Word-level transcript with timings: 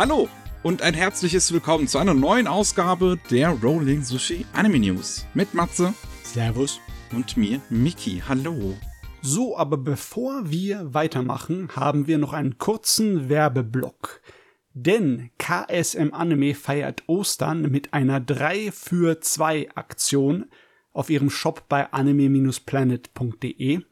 Hallo 0.00 0.30
und 0.62 0.80
ein 0.80 0.94
herzliches 0.94 1.52
Willkommen 1.52 1.86
zu 1.86 1.98
einer 1.98 2.14
neuen 2.14 2.46
Ausgabe 2.46 3.18
der 3.30 3.50
Rolling 3.50 4.02
Sushi 4.02 4.46
Anime 4.54 4.78
News 4.78 5.26
mit 5.34 5.52
Matze 5.52 5.92
Servus. 6.22 6.80
und 7.12 7.36
mir, 7.36 7.60
Miki. 7.68 8.22
Hallo. 8.26 8.78
So, 9.20 9.58
aber 9.58 9.76
bevor 9.76 10.50
wir 10.50 10.94
weitermachen, 10.94 11.68
haben 11.76 12.06
wir 12.06 12.16
noch 12.16 12.32
einen 12.32 12.56
kurzen 12.56 13.28
Werbeblock. 13.28 14.22
Denn 14.72 15.28
KSM 15.36 16.14
Anime 16.14 16.54
feiert 16.54 17.02
Ostern 17.06 17.70
mit 17.70 17.92
einer 17.92 18.20
3 18.20 18.72
für 18.72 19.20
2 19.20 19.68
Aktion 19.74 20.46
auf 20.94 21.10
ihrem 21.10 21.28
Shop 21.28 21.68
bei 21.68 21.92
anime-planet.de. 21.92 23.82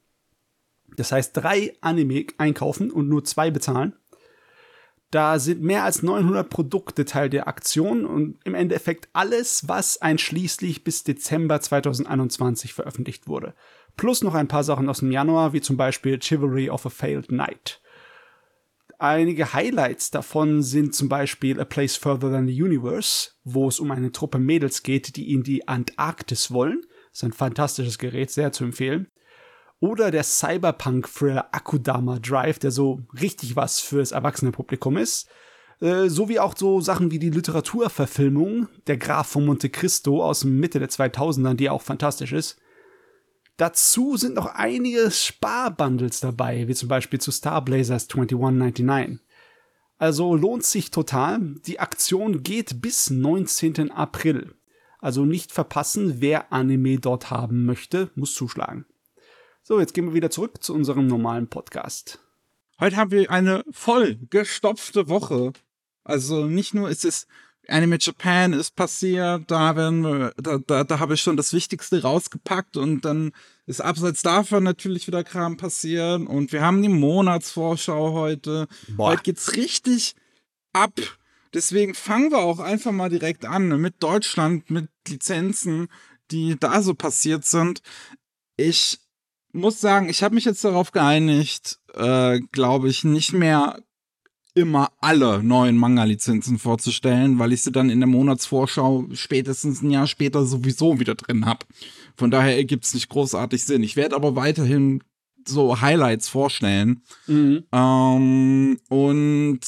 Das 0.96 1.12
heißt, 1.12 1.36
drei 1.36 1.76
Anime 1.82 2.24
einkaufen 2.38 2.90
und 2.90 3.10
nur 3.10 3.26
zwei 3.26 3.50
bezahlen. 3.50 3.92
Da 5.10 5.38
sind 5.38 5.62
mehr 5.62 5.84
als 5.84 6.02
900 6.02 6.50
Produkte 6.50 7.06
Teil 7.06 7.30
der 7.30 7.48
Aktion 7.48 8.04
und 8.04 8.38
im 8.44 8.54
Endeffekt 8.54 9.08
alles, 9.14 9.66
was 9.66 10.02
einschließlich 10.02 10.84
bis 10.84 11.02
Dezember 11.02 11.60
2021 11.60 12.74
veröffentlicht 12.74 13.26
wurde. 13.26 13.54
Plus 13.96 14.22
noch 14.22 14.34
ein 14.34 14.48
paar 14.48 14.64
Sachen 14.64 14.88
aus 14.88 14.98
dem 15.00 15.10
Januar, 15.10 15.54
wie 15.54 15.62
zum 15.62 15.76
Beispiel 15.76 16.20
Chivalry 16.20 16.68
of 16.68 16.84
a 16.84 16.90
Failed 16.90 17.28
Knight. 17.28 17.80
Einige 18.98 19.52
Highlights 19.52 20.10
davon 20.10 20.62
sind 20.62 20.94
zum 20.94 21.08
Beispiel 21.08 21.60
A 21.60 21.64
Place 21.64 21.96
Further 21.96 22.30
Than 22.30 22.48
the 22.48 22.62
Universe, 22.62 23.30
wo 23.44 23.68
es 23.68 23.80
um 23.80 23.92
eine 23.92 24.12
Truppe 24.12 24.38
Mädels 24.38 24.82
geht, 24.82 25.16
die 25.16 25.32
in 25.32 25.42
die 25.42 25.68
Antarktis 25.68 26.50
wollen. 26.50 26.82
Das 27.10 27.20
ist 27.20 27.24
ein 27.24 27.32
fantastisches 27.32 27.98
Gerät, 27.98 28.30
sehr 28.30 28.52
zu 28.52 28.64
empfehlen. 28.64 29.08
Oder 29.80 30.10
der 30.10 30.24
Cyberpunk-Thriller 30.24 31.48
Akudama 31.52 32.18
Drive, 32.18 32.58
der 32.58 32.70
so 32.70 33.00
richtig 33.20 33.54
was 33.54 33.80
fürs 33.80 34.12
erwachsene 34.12 34.50
Publikum 34.50 34.96
ist. 34.96 35.28
Äh, 35.80 36.08
sowie 36.08 36.40
auch 36.40 36.56
so 36.56 36.80
Sachen 36.80 37.12
wie 37.12 37.20
die 37.20 37.30
Literaturverfilmung 37.30 38.68
Der 38.88 38.96
Graf 38.96 39.28
von 39.28 39.46
Monte 39.46 39.70
Cristo 39.70 40.24
aus 40.24 40.44
Mitte 40.44 40.80
der 40.80 40.88
2000er, 40.88 41.54
die 41.54 41.70
auch 41.70 41.82
fantastisch 41.82 42.32
ist. 42.32 42.58
Dazu 43.58 44.16
sind 44.16 44.34
noch 44.34 44.46
einige 44.46 45.10
Sparbundles 45.10 46.20
dabei, 46.20 46.66
wie 46.66 46.74
zum 46.74 46.88
Beispiel 46.88 47.20
zu 47.20 47.30
Star 47.30 47.64
Blazers 47.64 48.08
2199. 48.08 49.20
Also 49.98 50.34
lohnt 50.34 50.64
sich 50.64 50.90
total. 50.90 51.40
Die 51.66 51.80
Aktion 51.80 52.42
geht 52.42 52.80
bis 52.80 53.10
19. 53.10 53.90
April. 53.90 54.54
Also 55.00 55.24
nicht 55.24 55.52
verpassen, 55.52 56.20
wer 56.20 56.52
Anime 56.52 56.98
dort 56.98 57.30
haben 57.30 57.64
möchte, 57.64 58.10
muss 58.14 58.34
zuschlagen. 58.34 58.84
So, 59.68 59.78
jetzt 59.78 59.92
gehen 59.92 60.06
wir 60.06 60.14
wieder 60.14 60.30
zurück 60.30 60.62
zu 60.64 60.72
unserem 60.72 61.06
normalen 61.08 61.46
Podcast. 61.46 62.20
Heute 62.80 62.96
haben 62.96 63.10
wir 63.10 63.30
eine 63.30 63.66
voll 63.70 64.18
gestopfte 64.30 65.10
Woche. 65.10 65.52
Also 66.04 66.46
nicht 66.46 66.72
nur 66.72 66.88
ist 66.88 67.04
es 67.04 67.26
Anime 67.68 67.98
Japan 68.00 68.54
ist 68.54 68.76
passiert, 68.76 69.50
da 69.50 69.76
wir, 69.76 70.32
da, 70.38 70.56
da, 70.56 70.84
da 70.84 70.98
habe 71.00 71.12
ich 71.12 71.20
schon 71.20 71.36
das 71.36 71.52
Wichtigste 71.52 72.00
rausgepackt 72.00 72.78
und 72.78 73.04
dann 73.04 73.32
ist 73.66 73.82
abseits 73.82 74.22
davon 74.22 74.64
natürlich 74.64 75.06
wieder 75.06 75.22
Kram 75.22 75.58
passiert 75.58 76.26
und 76.26 76.50
wir 76.50 76.62
haben 76.62 76.80
die 76.80 76.88
Monatsvorschau 76.88 78.12
heute. 78.12 78.68
Boah. 78.96 79.10
Heute 79.10 79.22
geht's 79.24 79.54
richtig 79.54 80.14
ab. 80.72 80.94
Deswegen 81.52 81.92
fangen 81.92 82.30
wir 82.30 82.38
auch 82.38 82.60
einfach 82.60 82.92
mal 82.92 83.10
direkt 83.10 83.44
an 83.44 83.68
mit 83.78 84.02
Deutschland, 84.02 84.70
mit 84.70 84.88
Lizenzen, 85.06 85.88
die 86.30 86.56
da 86.58 86.80
so 86.80 86.94
passiert 86.94 87.44
sind. 87.44 87.82
Ich 88.56 88.98
muss 89.52 89.80
sagen, 89.80 90.08
ich 90.08 90.22
habe 90.22 90.34
mich 90.34 90.44
jetzt 90.44 90.64
darauf 90.64 90.92
geeinigt, 90.92 91.78
äh, 91.94 92.40
glaube 92.52 92.88
ich, 92.88 93.04
nicht 93.04 93.32
mehr 93.32 93.80
immer 94.54 94.90
alle 95.00 95.42
neuen 95.42 95.76
Manga-Lizenzen 95.76 96.58
vorzustellen, 96.58 97.38
weil 97.38 97.52
ich 97.52 97.62
sie 97.62 97.70
dann 97.72 97.90
in 97.90 98.00
der 98.00 98.08
Monatsvorschau 98.08 99.06
spätestens 99.12 99.82
ein 99.82 99.90
Jahr 99.90 100.06
später 100.06 100.44
sowieso 100.44 100.98
wieder 100.98 101.14
drin 101.14 101.46
habe. 101.46 101.64
Von 102.16 102.30
daher 102.30 102.56
ergibt 102.56 102.84
es 102.84 102.94
nicht 102.94 103.08
großartig 103.08 103.64
Sinn. 103.64 103.82
Ich 103.84 103.94
werde 103.96 104.16
aber 104.16 104.34
weiterhin 104.34 105.02
so 105.46 105.80
Highlights 105.80 106.28
vorstellen. 106.28 107.02
Ähm, 107.72 108.78
und 108.88 109.60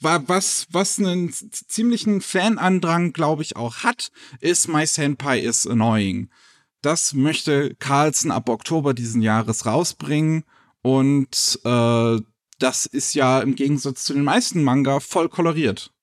wa- 0.00 0.22
was, 0.26 0.66
was 0.70 0.98
einen 0.98 1.30
ziemlichen 1.52 2.20
Fanandrang, 2.22 3.12
glaube 3.12 3.42
ich, 3.42 3.56
auch 3.56 3.78
hat, 3.78 4.10
ist 4.40 4.68
My 4.68 4.86
Senpai 4.86 5.40
is 5.40 5.66
Annoying. 5.66 6.30
Das 6.84 7.14
möchte 7.14 7.74
Carlsen 7.76 8.30
ab 8.30 8.50
Oktober 8.50 8.92
diesen 8.92 9.22
Jahres 9.22 9.64
rausbringen. 9.64 10.44
Und 10.82 11.58
äh, 11.64 12.20
das 12.58 12.84
ist 12.84 13.14
ja 13.14 13.40
im 13.40 13.54
Gegensatz 13.54 14.04
zu 14.04 14.12
den 14.12 14.22
meisten 14.22 14.62
Manga 14.62 15.00
voll 15.00 15.30
koloriert. 15.30 15.94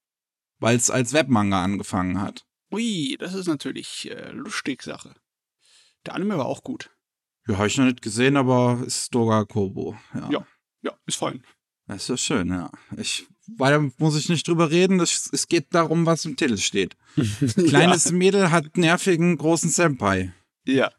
Weil 0.58 0.76
es 0.76 0.90
als 0.90 1.12
Webmanga 1.12 1.62
angefangen 1.62 2.20
hat. 2.20 2.44
Ui, 2.72 3.16
das 3.20 3.34
ist 3.34 3.46
natürlich 3.46 4.10
äh, 4.10 4.32
lustig 4.32 4.82
Sache. 4.82 5.14
Der 6.04 6.16
Anime 6.16 6.36
war 6.36 6.46
auch 6.46 6.64
gut. 6.64 6.90
Ja, 7.46 7.58
habe 7.58 7.68
ich 7.68 7.78
noch 7.78 7.84
nicht 7.84 8.02
gesehen, 8.02 8.36
aber 8.36 8.82
ist 8.84 9.14
Doga 9.14 9.44
Kobo. 9.44 9.96
Ja. 10.14 10.30
Ja. 10.30 10.46
Ja, 10.82 10.98
ist 11.06 11.16
fein. 11.16 11.44
Das 11.86 12.02
ist 12.02 12.08
ja 12.08 12.16
schön, 12.16 12.48
ja. 12.48 12.72
Ich, 12.96 13.28
weiter 13.56 13.88
muss 13.98 14.16
ich 14.16 14.28
nicht 14.28 14.48
drüber 14.48 14.72
reden. 14.72 14.98
Es, 14.98 15.30
es 15.32 15.46
geht 15.46 15.72
darum, 15.74 16.06
was 16.06 16.24
im 16.24 16.34
Titel 16.36 16.56
steht. 16.56 16.96
Kleines 17.68 18.10
Mädel 18.10 18.50
hat 18.50 18.76
nervigen 18.76 19.36
großen 19.38 19.70
Senpai. 19.70 20.32
Ja. 20.66 20.90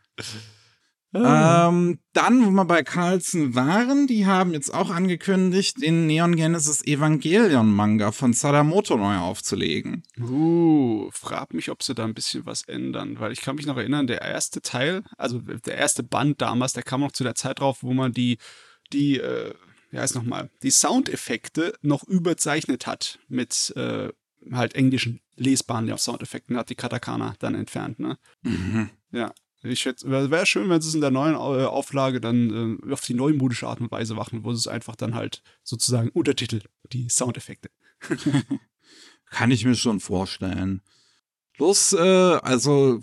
Ähm, 1.16 2.00
dann, 2.14 2.46
wo 2.46 2.50
wir 2.50 2.66
bei 2.66 2.82
Carlsen 2.82 3.54
waren, 3.54 4.08
die 4.08 4.26
haben 4.26 4.52
jetzt 4.54 4.74
auch 4.74 4.90
angekündigt, 4.90 5.80
den 5.82 6.08
Neon 6.08 6.36
Genesis 6.36 6.84
Evangelion 6.86 7.72
Manga 7.72 8.12
von 8.12 8.34
Sadamoto 8.34 8.98
neu 8.98 9.18
aufzulegen. 9.18 10.04
Uh, 10.20 11.12
frag 11.12 11.54
mich, 11.54 11.70
ob 11.70 11.84
sie 11.84 11.94
da 11.94 12.04
ein 12.04 12.16
bisschen 12.16 12.48
was 12.48 12.64
ändern, 12.64 13.20
weil 13.20 13.32
ich 13.32 13.42
kann 13.42 13.58
mich 13.58 13.68
noch 13.68 13.78
erinnern, 13.78 14.08
der 14.08 14.22
erste 14.24 14.62
Teil, 14.62 15.04
also 15.16 15.38
der 15.40 15.78
erste 15.78 16.02
Band 16.02 16.42
damals, 16.42 16.74
der 16.74 16.84
kam 16.84 17.02
noch 17.02 17.12
zu 17.12 17.24
der 17.24 17.36
Zeit 17.36 17.60
drauf, 17.60 17.84
wo 17.84 17.94
man 17.94 18.12
die, 18.12 18.40
die, 18.92 19.20
äh, 19.20 19.54
wie 19.92 20.00
heißt 20.00 20.16
nochmal, 20.16 20.50
die 20.64 20.72
Soundeffekte 20.72 21.76
noch 21.84 22.04
überzeichnet 22.08 22.88
hat 22.88 23.20
mit 23.28 23.72
äh, 23.76 24.10
halt 24.52 24.74
englischen 24.74 25.22
lesbaren 25.36 25.96
Soundeffekten, 25.96 26.58
hat 26.58 26.72
die 26.72 26.76
Katakana 26.76 27.36
dann 27.38 27.54
entfernt, 27.54 28.00
ne? 28.00 28.18
Mhm. 28.42 28.90
Ja. 29.12 29.32
Ich 29.64 29.80
schätze, 29.80 30.10
wäre 30.10 30.30
wär 30.30 30.46
schön, 30.46 30.70
wenn 30.70 30.82
sie 30.82 30.90
es 30.90 30.96
in 30.96 31.02
der 31.02 31.12
neuen 31.12 31.36
äh, 31.36 31.66
Auflage 31.66 32.20
dann 32.20 32.80
äh, 32.84 32.92
auf 32.92 33.02
die 33.02 33.14
neumodische 33.14 33.68
Art 33.68 33.80
und 33.80 33.92
Weise 33.92 34.14
machen, 34.14 34.44
wo 34.44 34.52
sie 34.54 34.60
es 34.60 34.68
einfach 34.68 34.96
dann 34.96 35.16
halt 35.16 35.42
sozusagen 35.64 36.10
Untertitel, 36.10 36.62
die 36.92 37.08
Soundeffekte. 37.10 37.70
Kann 39.30 39.52
ich 39.52 39.66
mir 39.66 39.76
schon 39.76 40.00
vorstellen. 40.00 40.82
Bloß, 41.58 41.94
äh, 41.94 42.40
also 42.42 43.00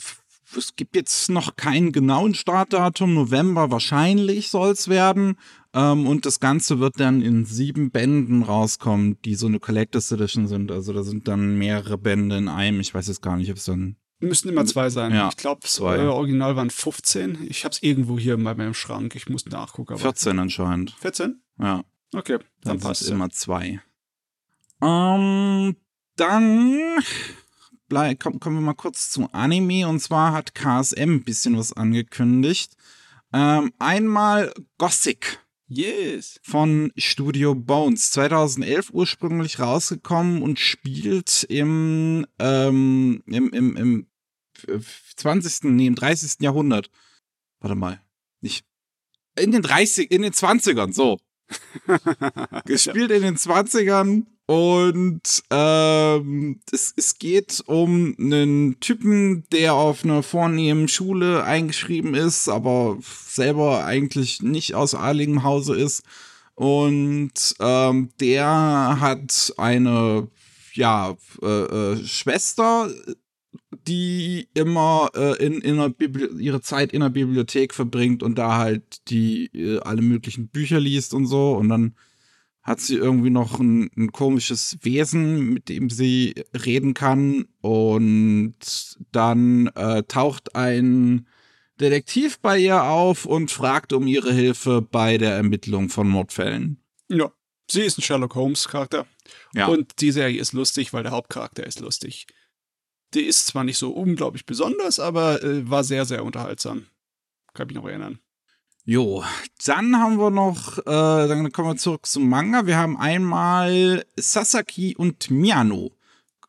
es 0.57 0.75
gibt 0.77 0.97
jetzt 0.97 1.31
noch 1.31 1.57
keinen 1.57 1.93
genauen 1.93 2.35
Startdatum. 2.35 3.15
November 3.15 3.71
wahrscheinlich 3.71 4.51
soll 4.51 4.73
es 4.73 4.89
werden. 4.89 5.37
Ähm, 5.73 6.07
und 6.07 6.27
das 6.27 6.41
Ganze 6.41 6.81
wird 6.81 6.99
dann 6.99 7.23
in 7.23 7.45
sieben 7.45 7.91
Bänden 7.91 8.43
rauskommen, 8.43 9.21
die 9.25 9.35
so 9.35 9.47
eine 9.47 9.61
Collectors 9.61 10.11
Edition 10.11 10.49
sind. 10.49 10.73
Also 10.73 10.93
da 10.93 11.03
sind 11.03 11.29
dann 11.29 11.57
mehrere 11.57 11.99
Bände 11.99 12.37
in 12.37 12.49
einem. 12.49 12.81
Ich 12.81 12.93
weiß 12.93 13.09
jetzt 13.09 13.23
gar 13.23 13.37
nicht, 13.37 13.51
ob 13.51 13.57
es 13.57 13.65
dann. 13.65 13.97
Müssen 14.21 14.49
immer 14.51 14.67
zwei 14.67 14.91
sein. 14.91 15.15
Ja, 15.15 15.29
ich 15.31 15.37
glaube, 15.37 15.61
zwei. 15.67 15.97
äh, 15.97 16.01
original 16.07 16.55
waren 16.57 16.69
15. 16.71 17.47
Ich 17.49 17.65
habe 17.65 17.73
es 17.73 17.83
irgendwo 17.83 18.19
hier 18.19 18.37
bei 18.37 18.55
meinem 18.55 18.75
Schrank. 18.75 19.15
Ich 19.17 19.29
muss 19.29 19.47
nachgucken. 19.47 19.95
Aber 19.95 20.01
14 20.03 20.39
anscheinend. 20.39 20.91
14? 21.01 21.41
Ja. 21.59 21.83
Okay, 22.15 22.39
dann 22.63 22.79
Dann 22.79 22.81
passt 22.81 23.07
ja. 23.09 23.15
immer 23.15 23.31
zwei. 23.31 23.81
Ähm, 24.83 25.77
dann 26.17 26.81
blei- 27.89 28.15
komm, 28.15 28.41
kommen 28.41 28.57
wir 28.57 28.63
mal 28.63 28.75
kurz 28.75 29.11
zu 29.11 29.29
Anime. 29.33 29.89
Und 29.89 30.01
zwar 30.01 30.33
hat 30.33 30.55
KSM 30.55 31.17
ein 31.17 31.25
bisschen 31.25 31.57
was 31.57 31.73
angekündigt. 31.73 32.77
Ähm, 33.33 33.73
einmal 33.79 34.53
Gothic 34.79 35.39
Yes. 35.73 36.41
von 36.43 36.91
Studio 36.97 37.55
Bones. 37.55 38.11
2011 38.11 38.91
ursprünglich 38.93 39.61
rausgekommen 39.61 40.43
und 40.43 40.59
spielt 40.59 41.45
im, 41.49 42.27
ähm, 42.41 43.23
im, 43.27 43.51
im, 43.51 43.77
im 43.77 44.07
20., 45.17 45.65
nee, 45.65 45.87
im 45.87 45.95
30. 45.95 46.41
Jahrhundert. 46.41 46.91
Warte 47.61 47.75
mal. 47.75 48.01
Nicht. 48.41 48.65
In 49.37 49.53
den 49.53 49.63
30, 49.63 50.11
in 50.11 50.23
den 50.23 50.33
20ern, 50.33 50.93
so. 50.93 51.19
gespielt 52.65 53.11
in 53.11 53.23
den 53.23 53.37
20ern 53.37 54.25
und 54.51 55.45
ähm, 55.51 56.61
es, 56.73 56.93
es 56.97 57.19
geht 57.21 57.63
um 57.67 58.17
einen 58.19 58.81
Typen, 58.81 59.45
der 59.53 59.75
auf 59.75 60.03
einer 60.03 60.25
vornehmen 60.25 60.89
Schule 60.89 61.45
eingeschrieben 61.45 62.15
ist, 62.15 62.49
aber 62.49 62.99
selber 63.01 63.85
eigentlich 63.85 64.43
nicht 64.43 64.75
aus 64.75 64.97
adligem 64.97 65.45
Hause 65.45 65.77
ist. 65.77 66.03
Und 66.57 67.55
ähm, 67.61 68.11
der 68.19 68.97
hat 68.99 69.55
eine 69.57 70.27
ja, 70.75 71.17
äh, 71.43 71.47
äh, 71.47 72.05
Schwester, 72.05 72.91
die 73.87 74.49
immer 74.55 75.11
äh, 75.15 75.45
in, 75.45 75.61
in 75.61 75.75
einer 75.75 75.91
Bibli 75.91 76.29
ihre 76.39 76.61
Zeit 76.61 76.93
in 76.93 77.01
der 77.01 77.09
Bibliothek 77.09 77.75
verbringt 77.75 78.23
und 78.23 78.37
da 78.37 78.59
halt 78.59 79.09
die 79.11 79.47
äh, 79.55 79.81
alle 79.81 80.03
möglichen 80.03 80.49
Bücher 80.49 80.81
liest 80.81 81.15
und 81.15 81.27
so. 81.27 81.53
Und 81.53 81.69
dann 81.69 81.95
hat 82.63 82.81
sie 82.81 82.97
irgendwie 82.97 83.31
noch 83.31 83.59
ein, 83.59 83.91
ein, 83.97 84.13
komisches 84.13 84.79
Wesen, 84.83 85.55
mit 85.55 85.69
dem 85.69 85.89
sie 85.89 86.35
reden 86.65 86.95
kann. 86.95 87.47
Und 87.61 88.55
dann 89.13 89.69
äh, 89.69 90.03
taucht 90.05 90.55
ein 90.55 91.27
Detektiv 91.81 92.39
bei 92.41 92.59
ihr 92.59 92.85
auf 92.85 93.25
und 93.25 93.51
fragt 93.51 93.93
um 93.95 94.07
ihre 94.07 94.33
Hilfe 94.33 94.83
bei 94.83 95.17
der 95.17 95.33
Ermittlung 95.35 95.89
von 95.89 96.09
Mordfällen. 96.09 96.83
Ja, 97.09 97.33
sie 97.71 97.83
ist 97.83 97.99
ein 97.99 98.03
Sherlock 98.03 98.35
Holmes-Charakter. 98.35 99.07
Ja. 99.55 99.67
Und 99.67 100.01
die 100.01 100.13
Serie 100.13 100.41
ist 100.41 100.53
lustig, 100.53 100.93
weil 100.93 101.03
der 101.03 101.13
Hauptcharakter 101.13 101.67
ist 101.67 101.81
lustig. 101.81 102.27
Die 103.15 103.23
ist 103.23 103.47
zwar 103.47 103.65
nicht 103.65 103.79
so 103.79 103.91
unglaublich 103.91 104.47
besonders, 104.47 105.01
aber 105.01 105.43
äh, 105.43 105.69
war 105.69 105.85
sehr, 105.85 106.05
sehr 106.05 106.25
unterhaltsam. 106.25 106.87
Kann 107.55 107.67
mich 107.67 107.77
noch 107.77 107.87
erinnern. 107.87 108.21
Jo, 108.85 109.23
dann 109.67 109.97
haben 109.99 110.19
wir 110.19 110.31
noch, 110.31 110.79
äh, 110.79 110.83
dann 111.29 111.53
kommen 111.53 111.69
wir 111.69 111.77
zurück 111.77 112.07
zum 112.07 112.29
Manga. 112.29 112.67
Wir 112.67 112.77
haben 112.77 112.97
einmal 112.97 114.05
Sasaki 114.17 114.97
und 114.97 115.31
Miano 115.31 115.93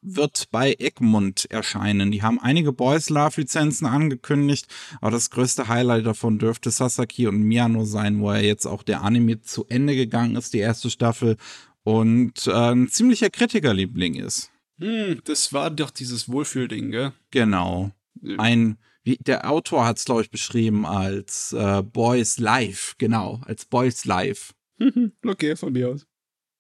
wird 0.02 0.50
bei 0.52 0.76
Egmont 0.80 1.46
erscheinen. 1.52 2.12
Die 2.12 2.24
haben 2.24 2.40
einige 2.40 2.74
Boys 2.74 3.10
Love 3.10 3.42
Lizenzen 3.42 3.86
angekündigt, 3.86 4.68
aber 5.00 5.12
das 5.12 5.30
größte 5.30 5.68
Highlight 5.68 6.06
davon 6.06 6.40
dürfte 6.40 6.72
Sasaki 6.72 7.28
und 7.28 7.44
Miano 7.44 7.86
sein, 7.86 8.20
wo 8.20 8.32
er 8.32 8.44
jetzt 8.44 8.66
auch 8.66 8.84
der 8.84 9.04
Anime 9.04 9.42
zu 9.42 9.66
Ende 9.68 9.96
gegangen 9.96 10.36
ist, 10.36 10.54
die 10.54 10.60
erste 10.60 10.90
Staffel 10.90 11.38
und 11.84 12.48
äh, 12.48 12.52
ein 12.52 12.88
ziemlicher 12.88 13.30
Kritikerliebling 13.30 14.16
ist. 14.16 14.51
Hm, 14.82 15.22
das 15.24 15.54
war 15.54 15.70
doch 15.70 15.92
dieses 15.92 16.28
Wohlfühlding, 16.28 16.92
gell? 16.92 17.14
Genau. 17.30 17.92
Ein 18.38 18.78
wie 19.04 19.18
der 19.18 19.50
Autor 19.50 19.86
hat 19.86 19.98
es, 19.98 20.06
glaube 20.06 20.22
ich, 20.22 20.30
beschrieben 20.30 20.86
als 20.86 21.54
äh, 21.54 21.82
Boys 21.82 22.38
Life, 22.38 22.94
genau, 23.00 23.42
als 23.46 23.66
Boys 23.66 24.06
Life. 24.06 24.54
okay, 25.26 25.56
von 25.56 25.74
mir 25.74 25.90
aus. 25.90 26.06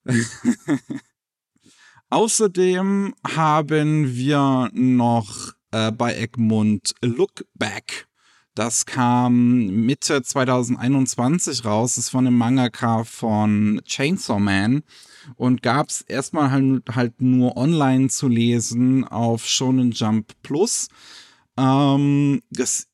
Außerdem 2.09 3.13
haben 3.25 4.15
wir 4.15 4.69
noch 4.73 5.53
äh, 5.71 5.91
bei 5.91 6.15
Egmont 6.17 6.95
Look 7.03 7.45
Back. 7.53 8.07
Das 8.55 8.85
kam 8.85 9.67
Mitte 9.67 10.21
2021 10.21 11.63
raus. 11.63 11.95
Das 11.95 12.05
ist 12.05 12.09
von 12.09 12.25
dem 12.25 12.37
Mangaka 12.37 13.03
von 13.03 13.81
Chainsaw 13.85 14.39
Man 14.39 14.83
und 15.35 15.61
gab 15.61 15.89
es 15.89 16.01
erstmal 16.01 16.51
halt, 16.51 16.83
halt 16.93 17.21
nur 17.21 17.57
online 17.57 18.09
zu 18.09 18.27
lesen 18.27 19.07
auf 19.07 19.45
Shonen 19.47 19.91
Jump 19.91 20.33
Plus. 20.43 20.87
Ähm, 21.57 22.41
das, 22.49 22.87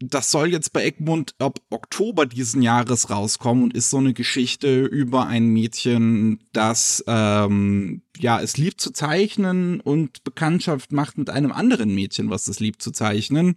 das 0.00 0.30
soll 0.30 0.52
jetzt 0.52 0.72
bei 0.72 0.84
Egmont 0.84 1.34
ab 1.38 1.60
Oktober 1.70 2.26
diesen 2.26 2.62
Jahres 2.62 3.10
rauskommen 3.10 3.64
und 3.64 3.74
ist 3.74 3.90
so 3.90 3.98
eine 3.98 4.14
Geschichte 4.14 4.84
über 4.84 5.26
ein 5.26 5.46
Mädchen, 5.46 6.40
das 6.52 7.04
ähm, 7.06 8.02
ja 8.18 8.40
es 8.40 8.56
liebt 8.56 8.80
zu 8.80 8.92
zeichnen 8.92 9.80
und 9.80 10.24
Bekanntschaft 10.24 10.92
macht 10.92 11.18
mit 11.18 11.30
einem 11.30 11.52
anderen 11.52 11.94
Mädchen, 11.94 12.30
was 12.30 12.48
es 12.48 12.60
liebt 12.60 12.82
zu 12.82 12.90
zeichnen 12.90 13.56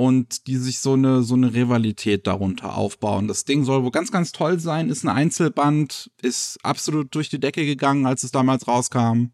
und 0.00 0.46
die 0.46 0.56
sich 0.56 0.78
so 0.78 0.94
eine 0.94 1.22
so 1.22 1.34
eine 1.34 1.52
Rivalität 1.52 2.26
darunter 2.26 2.74
aufbauen. 2.74 3.28
Das 3.28 3.44
Ding 3.44 3.64
soll 3.64 3.82
wohl 3.82 3.90
ganz 3.90 4.10
ganz 4.10 4.32
toll 4.32 4.58
sein, 4.58 4.88
ist 4.88 5.04
ein 5.04 5.10
Einzelband, 5.10 6.10
ist 6.22 6.58
absolut 6.62 7.14
durch 7.14 7.28
die 7.28 7.38
Decke 7.38 7.66
gegangen, 7.66 8.06
als 8.06 8.22
es 8.22 8.32
damals 8.32 8.66
rauskam. 8.66 9.32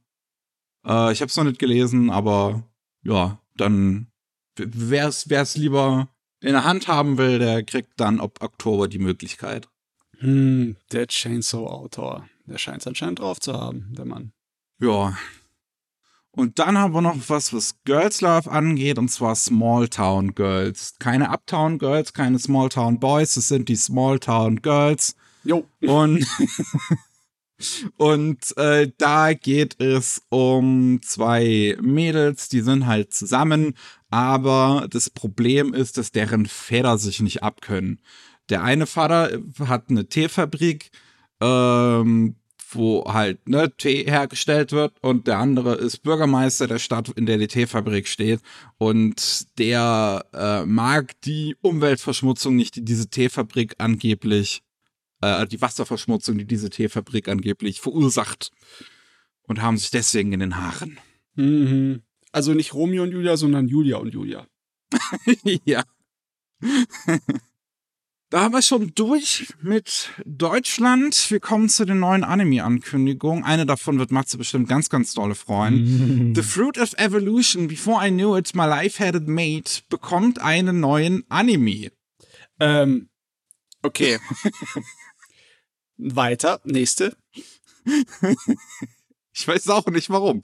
Äh, 0.85 1.13
ich 1.13 1.21
habe 1.21 1.27
es 1.27 1.37
noch 1.37 1.45
nicht 1.45 1.61
gelesen, 1.61 2.11
aber 2.11 2.65
ja, 3.05 3.41
dann 3.57 4.09
wer 4.57 5.07
es 5.07 5.57
lieber 5.57 6.09
in 6.41 6.55
der 6.55 6.65
Hand 6.65 6.89
haben 6.89 7.17
will, 7.17 7.39
der 7.39 7.63
kriegt 7.63 8.01
dann 8.01 8.19
ab 8.19 8.39
Oktober 8.41 8.89
die 8.89 8.99
Möglichkeit. 8.99 9.69
Hm, 10.19 10.75
der 10.91 11.07
Chainsaw-Autor. 11.07 12.29
Der 12.47 12.59
scheint 12.59 12.81
es 12.81 12.89
anscheinend 12.89 13.21
drauf 13.21 13.39
zu 13.39 13.53
haben, 13.53 13.95
der 13.97 14.05
Mann. 14.05 14.33
Ja. 14.81 15.17
Und 16.37 16.59
dann 16.59 16.79
haben 16.79 16.95
wir 16.95 17.01
noch 17.01 17.17
was, 17.29 17.53
was 17.53 17.77
Girls 17.85 18.21
Love 18.21 18.51
angeht, 18.51 18.99
und 18.99 19.09
zwar 19.09 19.35
Small 19.35 19.89
Town 19.89 20.35
Girls. 20.35 20.95
Keine 20.99 21.31
Uptown 21.31 21.79
Girls, 21.79 22.13
keine 22.13 22.39
Small 22.39 22.69
Town 22.69 23.01
Boys, 23.01 23.37
es 23.37 23.49
sind 23.49 23.69
die 23.69 23.77
Small 23.77 24.19
Town 24.19 24.63
Girls. 24.63 25.17
Jo. 25.45 25.67
Und 25.81 26.27
Und 27.97 28.57
äh, 28.59 28.93
da 28.99 29.33
geht 29.33 29.81
es 29.81 30.23
um 30.29 31.01
zwei 31.03 31.77
Mädels, 31.81 32.49
die 32.49 32.61
sind 32.61 32.87
halt 32.87 33.15
zusammen, 33.15 33.75
aber 34.11 34.87
das 34.91 35.09
Problem 35.09 35.73
ist, 35.73 35.97
dass 35.97 36.13
deren 36.13 36.47
Väter 36.47 36.99
sich 36.99 37.21
nicht 37.21 37.43
abkönnen. 37.43 38.01
Der 38.51 38.63
eine 38.63 38.87
Vater 38.87 39.41
hat 39.61 39.89
eine 39.89 40.07
Teefabrik, 40.07 40.91
ähm, 41.41 42.37
wo 42.71 43.05
halt 43.13 43.49
ne, 43.49 43.73
Tee 43.77 44.05
hergestellt 44.05 44.73
wird 44.73 44.93
und 45.01 45.27
der 45.27 45.39
andere 45.39 45.75
ist 45.75 46.03
Bürgermeister 46.03 46.67
der 46.67 46.79
Stadt, 46.79 47.09
in 47.11 47.27
der 47.27 47.39
die 47.39 47.47
Teefabrik 47.47 48.09
steht 48.09 48.41
und 48.79 49.47
der 49.59 50.25
äh, 50.33 50.67
mag 50.67 51.21
die 51.23 51.57
Umweltverschmutzung 51.63 52.57
nicht, 52.57 52.77
die 52.77 52.85
diese 52.85 53.09
Teefabrik 53.09 53.75
angeblich 53.79 54.63
äh, 55.21 55.47
die 55.47 55.61
Wasserverschmutzung, 55.61 56.39
die 56.39 56.45
diese 56.45 56.71
Teefabrik 56.71 57.29
angeblich 57.29 57.81
verursacht. 57.81 58.51
Und 59.49 59.63
haben 59.63 59.79
sich 59.79 59.91
deswegen 59.91 60.33
in 60.33 60.41
den 60.41 60.57
Haaren. 60.57 60.99
Mhm. 61.35 62.03
Also 62.33 62.53
nicht 62.53 62.75
Romeo 62.75 63.05
und 63.05 63.13
Julia, 63.13 63.37
sondern 63.37 63.69
Julia 63.69 63.99
und 63.99 64.13
Julia. 64.13 64.47
ja. 65.65 65.85
Da 68.29 68.41
haben 68.41 68.55
wir 68.55 68.63
schon 68.63 68.93
durch 68.97 69.47
mit 69.63 70.11
Deutschland. 70.25 71.31
Wir 71.31 71.39
kommen 71.39 71.69
zu 71.69 71.85
den 71.85 72.01
neuen 72.01 72.25
Anime-Ankündigungen. 72.25 73.45
Eine 73.45 73.67
davon 73.67 74.01
wird 74.01 74.11
Matze 74.11 74.37
bestimmt 74.37 74.69
ganz, 74.69 74.89
ganz 74.89 75.15
dolle 75.15 75.37
freuen. 75.37 76.35
The 76.35 76.43
Fruit 76.43 76.77
of 76.79 76.93
Evolution, 76.95 77.69
Before 77.69 78.05
I 78.05 78.11
Knew 78.11 78.37
It, 78.37 78.53
My 78.57 78.67
Life 78.67 79.05
Had 79.05 79.15
It 79.15 79.29
Made, 79.29 79.71
bekommt 79.89 80.41
einen 80.41 80.81
neuen 80.81 81.25
Anime. 81.29 81.93
Ähm, 82.59 83.11
okay. 83.83 84.19
Weiter, 85.97 86.61
nächste. 86.65 87.17
ich 89.33 89.47
weiß 89.47 89.69
auch 89.69 89.87
nicht 89.87 90.11
warum. 90.11 90.43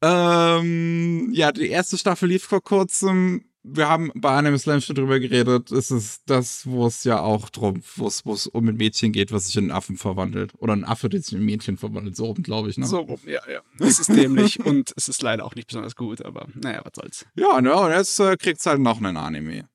Ähm, 0.00 1.28
ja, 1.32 1.52
die 1.52 1.68
erste 1.68 1.98
Staffel 1.98 2.30
lief 2.30 2.44
vor 2.44 2.62
kurzem. 2.62 3.44
Wir 3.62 3.88
haben 3.88 4.10
bei 4.14 4.30
Anime 4.30 4.58
Slam 4.58 4.80
schon 4.80 4.96
drüber 4.96 5.20
geredet. 5.20 5.70
Es 5.70 5.90
ist 5.90 6.22
das, 6.26 6.66
wo 6.66 6.86
es 6.86 7.04
ja 7.04 7.20
auch 7.20 7.50
drum, 7.50 7.82
wo 7.96 8.06
es, 8.06 8.24
es 8.24 8.46
um 8.46 8.68
ein 8.68 8.76
Mädchen 8.76 9.12
geht, 9.12 9.32
was 9.32 9.46
sich 9.46 9.56
in 9.56 9.64
einen 9.64 9.70
Affen 9.72 9.96
verwandelt. 9.98 10.52
Oder 10.58 10.72
ein 10.72 10.84
Affe, 10.84 11.10
der 11.10 11.20
sich 11.20 11.34
in 11.34 11.40
ein 11.40 11.44
Mädchen 11.44 11.76
verwandelt. 11.76 12.16
So 12.16 12.26
rum, 12.26 12.42
glaube 12.42 12.70
ich, 12.70 12.78
ne? 12.78 12.86
So 12.86 13.00
rum, 13.00 13.20
ja, 13.26 13.40
ja. 13.50 13.60
Es 13.78 13.98
ist 13.98 14.08
dämlich 14.08 14.60
und 14.64 14.92
es 14.96 15.08
ist 15.08 15.20
leider 15.22 15.44
auch 15.44 15.54
nicht 15.54 15.68
besonders 15.68 15.94
gut, 15.94 16.24
aber 16.24 16.48
naja, 16.54 16.80
was 16.84 16.92
soll's. 16.94 17.26
Ja, 17.34 17.60
ne, 17.60 17.74
und 17.74 17.90
jetzt 17.90 18.18
äh, 18.18 18.36
kriegt's 18.36 18.64
halt 18.64 18.80
noch 18.80 18.96
einen 18.96 19.18
Anime. 19.18 19.68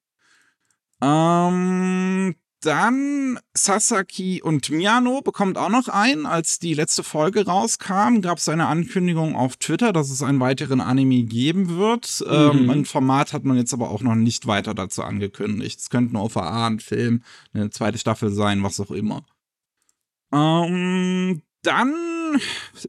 Ähm, 1.01 2.35
dann 2.61 3.39
Sasaki 3.53 4.41
und 4.41 4.69
Miano 4.69 5.21
bekommt 5.21 5.57
auch 5.57 5.69
noch 5.69 5.87
ein. 5.87 6.25
Als 6.25 6.59
die 6.59 6.73
letzte 6.73 7.03
Folge 7.03 7.45
rauskam, 7.45 8.21
gab 8.21 8.39
es 8.39 8.49
eine 8.49 8.67
Ankündigung 8.67 9.35
auf 9.35 9.57
Twitter, 9.57 9.93
dass 9.93 10.09
es 10.09 10.23
einen 10.23 10.39
weiteren 10.39 10.81
Anime 10.81 11.23
geben 11.23 11.77
wird. 11.77 12.23
Ähm, 12.27 12.33
mhm. 12.33 12.63
Ähm, 12.63 12.69
ein 12.69 12.85
Format 12.85 13.33
hat 13.33 13.43
man 13.43 13.57
jetzt 13.57 13.73
aber 13.73 13.89
auch 13.89 14.01
noch 14.01 14.15
nicht 14.15 14.47
weiter 14.47 14.73
dazu 14.73 15.03
angekündigt. 15.03 15.79
Es 15.79 15.89
könnte 15.89 16.15
eine 16.15 16.23
OVA, 16.23 16.67
ein 16.67 16.79
Film, 16.79 17.23
eine 17.53 17.69
zweite 17.69 17.97
Staffel 17.97 18.31
sein, 18.31 18.63
was 18.63 18.79
auch 18.79 18.91
immer. 18.91 19.23
Ähm, 20.33 21.41
dann 21.61 21.93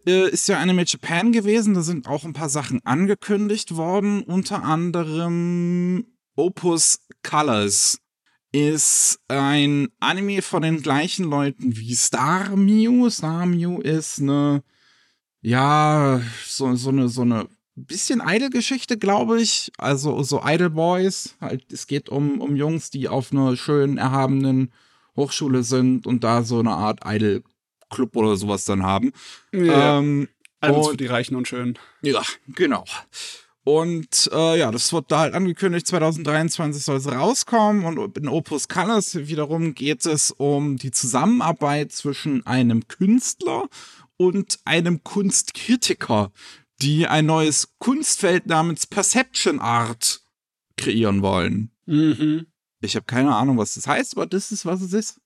äh, 0.07 0.29
ist 0.31 0.49
ja 0.49 0.59
Anime 0.59 0.85
Japan 0.87 1.33
gewesen. 1.33 1.75
Da 1.75 1.83
sind 1.83 2.09
auch 2.09 2.25
ein 2.25 2.33
paar 2.33 2.49
Sachen 2.49 2.85
angekündigt 2.85 3.77
worden. 3.77 4.23
Unter 4.23 4.63
anderem 4.65 6.07
Opus 6.37 7.01
Colors 7.23 7.99
ist 8.57 9.21
ein 9.29 9.89
Anime 10.01 10.41
von 10.41 10.63
den 10.63 10.81
gleichen 10.81 11.27
Leuten 11.27 11.77
wie 11.77 11.95
Star 11.95 12.57
Mew. 12.57 13.11
Star 13.11 13.45
Mew 13.45 13.83
ist 13.83 14.19
eine, 14.19 14.63
ja, 15.43 16.23
so, 16.47 16.75
so 16.75 16.89
eine, 16.89 17.11
so 17.11 17.21
eine 17.21 17.49
bisschen 17.75 18.23
Idol-Geschichte, 18.25 18.97
glaube 18.97 19.43
ich. 19.43 19.71
Also 19.77 20.23
so 20.23 20.41
Idol 20.43 20.71
Boys. 20.71 21.37
Halt, 21.39 21.71
es 21.71 21.87
geht 21.87 22.09
um, 22.09 22.41
um 22.41 22.57
Jungs, 22.57 22.89
die 22.89 23.09
auf 23.09 23.31
einer 23.31 23.57
schönen, 23.59 23.99
erhabenen 23.99 24.73
Hochschule 25.17 25.63
sind 25.63 26.07
und 26.07 26.25
da 26.25 26.43
so 26.43 26.59
eine 26.59 26.71
Art 26.71 27.01
Idol-Club 27.05 28.17
oder 28.17 28.37
sowas 28.37 28.65
dann 28.65 28.83
haben. 28.83 29.13
Ja. 29.53 29.99
Ähm, 29.99 30.29
Alles 30.61 30.89
für 30.89 30.97
die 30.97 31.07
Reichen 31.07 31.37
und 31.37 31.47
Schönen. 31.47 31.79
Ja, 32.01 32.23
genau. 32.49 32.85
Und 33.67 34.31
äh, 34.33 34.61
ja, 34.61 34.71
das 34.71 34.93
wird 34.93 35.11
da 35.11 35.19
halt 35.19 35.35
angekündigt, 35.35 35.89
2023 35.89 36.85
soll 36.85 36.99
es 36.99 37.11
rauskommen. 37.11 37.85
Und 37.85 38.17
in 38.17 38.29
Opus 38.29 38.69
Colors 38.69 39.17
wiederum 39.17 39.75
geht 39.75 40.07
es 40.07 40.31
um 40.31 40.77
die 40.77 40.93
Zusammenarbeit 40.93 41.91
zwischen 41.91 42.47
einem 42.47 42.87
Künstler 42.87 43.69
und 44.19 44.61
einem 44.65 45.03
Kunstkritiker, 45.03 46.31
die 46.81 47.09
ein 47.09 47.27
neues 47.27 47.75
Kunstfeld 47.81 48.47
namens 48.47 48.87
Perception 48.87 49.59
Art 49.59 50.21
kreieren 50.77 51.23
wollen. 51.23 51.73
Mhm. 51.87 52.47
Ich 52.81 52.95
habe 52.95 53.07
keine 53.07 53.35
Ahnung, 53.35 53.59
was 53.59 53.75
das 53.75 53.89
heißt, 53.89 54.17
aber 54.17 54.27
das 54.27 54.53
ist, 54.53 54.65
was 54.65 54.81
es 54.81 54.93
ist. 54.93 55.21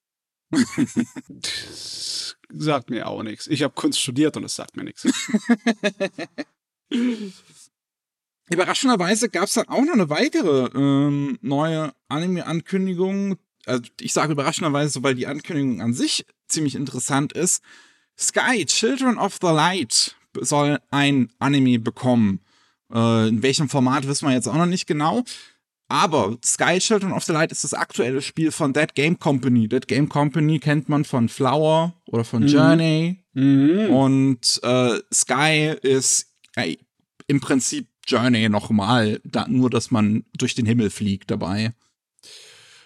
sagt 2.49 2.89
mir 2.89 3.07
auch 3.07 3.23
nichts. 3.23 3.49
Ich 3.49 3.63
habe 3.63 3.75
Kunst 3.75 4.01
studiert 4.01 4.39
und 4.39 4.45
es 4.45 4.55
sagt 4.55 4.79
mir 4.79 4.85
nichts. 4.85 5.07
Überraschenderweise 8.51 9.29
gab 9.29 9.45
es 9.45 9.55
dann 9.55 9.69
auch 9.69 9.85
noch 9.85 9.93
eine 9.93 10.11
weitere 10.11 10.69
ähm, 10.77 11.39
neue 11.41 11.93
Anime-Ankündigung. 12.09 13.37
Also 13.65 13.83
ich 14.01 14.13
sage 14.13 14.33
überraschenderweise, 14.33 15.03
weil 15.03 15.15
die 15.15 15.27
Ankündigung 15.27 15.81
an 15.81 15.95
sich 15.95 16.27
ziemlich 16.49 16.75
interessant 16.75 17.33
ist. 17.33 17.63
Sky, 18.19 18.67
Children 18.67 19.19
of 19.19 19.39
the 19.41 19.49
Light 19.49 20.17
soll 20.41 20.79
ein 20.91 21.31
Anime 21.39 21.79
bekommen. 21.79 22.41
Äh, 22.93 23.29
in 23.29 23.43
welchem 23.43 23.69
Format 23.69 24.07
wissen 24.09 24.29
wir 24.29 24.35
jetzt 24.35 24.49
auch 24.49 24.57
noch 24.57 24.67
nicht 24.67 24.87
genau. 24.87 25.23
Aber 25.89 26.37
Sky 26.45 26.79
Children 26.79 27.13
of 27.13 27.25
the 27.25 27.33
Light 27.33 27.51
ist 27.51 27.65
das 27.65 27.75
aktuelle 27.75 28.23
Spiel 28.23 28.53
von 28.53 28.73
Dead 28.73 28.95
Game 28.95 29.19
Company. 29.19 29.69
Dead 29.69 29.87
Game 29.87 30.09
Company 30.09 30.59
kennt 30.59 30.89
man 30.89 31.05
von 31.05 31.29
Flower 31.29 31.95
oder 32.07 32.25
von 32.25 32.43
mhm. 32.43 32.49
Journey. 32.49 33.25
Mhm. 33.33 33.91
Und 33.91 34.61
äh, 34.63 35.01
Sky 35.13 35.75
ist 35.83 36.27
äh, 36.57 36.77
im 37.27 37.41
Prinzip 37.41 37.87
Journey 38.07 38.49
nochmal, 38.49 39.21
da, 39.25 39.47
nur 39.49 39.71
dass 39.71 39.91
man 39.91 40.25
durch 40.37 40.55
den 40.55 40.67
Himmel 40.67 40.91
fliegt 40.91 41.31
dabei. 41.31 41.75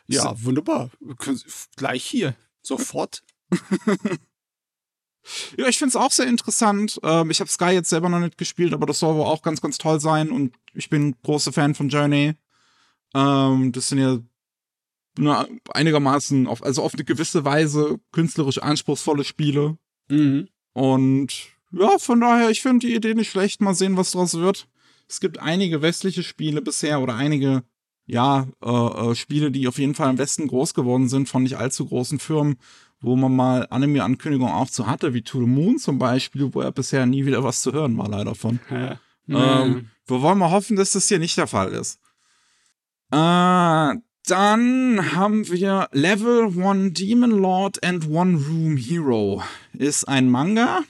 Ja, 0.06 0.34
so. 0.36 0.44
wunderbar. 0.44 0.90
Gleich 1.76 2.04
hier. 2.04 2.34
Sofort. 2.62 3.22
ja, 5.56 5.66
ich 5.68 5.78
finde 5.78 5.90
es 5.90 5.96
auch 5.96 6.12
sehr 6.12 6.26
interessant. 6.26 6.98
Ähm, 7.02 7.30
ich 7.30 7.40
habe 7.40 7.50
Sky 7.50 7.70
jetzt 7.70 7.90
selber 7.90 8.08
noch 8.08 8.20
nicht 8.20 8.38
gespielt, 8.38 8.72
aber 8.74 8.86
das 8.86 8.98
soll 8.98 9.14
wohl 9.14 9.24
auch 9.24 9.42
ganz, 9.42 9.60
ganz 9.60 9.78
toll 9.78 10.00
sein. 10.00 10.30
Und 10.30 10.56
ich 10.72 10.90
bin 10.90 11.16
großer 11.22 11.52
Fan 11.52 11.74
von 11.74 11.88
Journey. 11.88 12.34
Ähm, 13.14 13.72
das 13.72 13.88
sind 13.88 13.98
ja 13.98 14.18
na, 15.16 15.46
einigermaßen, 15.72 16.46
auf, 16.46 16.62
also 16.62 16.82
auf 16.82 16.94
eine 16.94 17.04
gewisse 17.04 17.44
Weise 17.44 18.00
künstlerisch 18.12 18.58
anspruchsvolle 18.58 19.24
Spiele. 19.24 19.78
Mhm. 20.08 20.48
Und 20.72 21.48
ja, 21.70 21.98
von 21.98 22.20
daher, 22.20 22.50
ich 22.50 22.62
finde 22.62 22.86
die 22.86 22.94
Idee 22.94 23.14
nicht 23.14 23.30
schlecht. 23.30 23.60
Mal 23.60 23.74
sehen, 23.74 23.96
was 23.96 24.10
draus 24.10 24.34
wird. 24.34 24.68
Es 25.08 25.20
gibt 25.20 25.38
einige 25.38 25.82
westliche 25.82 26.22
Spiele 26.22 26.62
bisher 26.62 27.00
oder 27.00 27.16
einige, 27.16 27.62
ja, 28.06 28.46
äh, 28.62 28.70
äh, 28.70 29.14
Spiele, 29.14 29.50
die 29.50 29.68
auf 29.68 29.78
jeden 29.78 29.94
Fall 29.94 30.10
im 30.10 30.18
Westen 30.18 30.46
groß 30.46 30.74
geworden 30.74 31.08
sind 31.08 31.28
von 31.28 31.42
nicht 31.42 31.56
allzu 31.56 31.86
großen 31.86 32.18
Firmen, 32.18 32.56
wo 33.00 33.16
man 33.16 33.34
mal 33.34 33.66
Anime-Ankündigungen 33.70 34.54
auch 34.54 34.70
zu 34.70 34.86
hatte, 34.86 35.14
wie 35.14 35.22
To 35.22 35.40
the 35.40 35.46
Moon 35.46 35.78
zum 35.78 35.98
Beispiel, 35.98 36.54
wo 36.54 36.62
ja 36.62 36.70
bisher 36.70 37.06
nie 37.06 37.26
wieder 37.26 37.44
was 37.44 37.62
zu 37.62 37.72
hören 37.72 37.96
war, 37.98 38.08
leider 38.08 38.34
von. 38.34 38.60
Ja. 38.70 38.98
Ähm, 39.28 39.88
wir 40.06 40.22
wollen 40.22 40.38
mal 40.38 40.50
hoffen, 40.50 40.76
dass 40.76 40.92
das 40.92 41.08
hier 41.08 41.18
nicht 41.18 41.36
der 41.36 41.46
Fall 41.46 41.72
ist. 41.72 41.98
Äh, 43.10 43.94
dann 44.26 45.12
haben 45.12 45.48
wir 45.50 45.88
Level 45.92 46.58
One 46.58 46.92
Demon 46.92 47.30
Lord 47.30 47.84
and 47.84 48.08
One 48.08 48.38
Room 48.38 48.76
Hero. 48.76 49.42
Ist 49.74 50.08
ein 50.08 50.30
Manga 50.30 50.82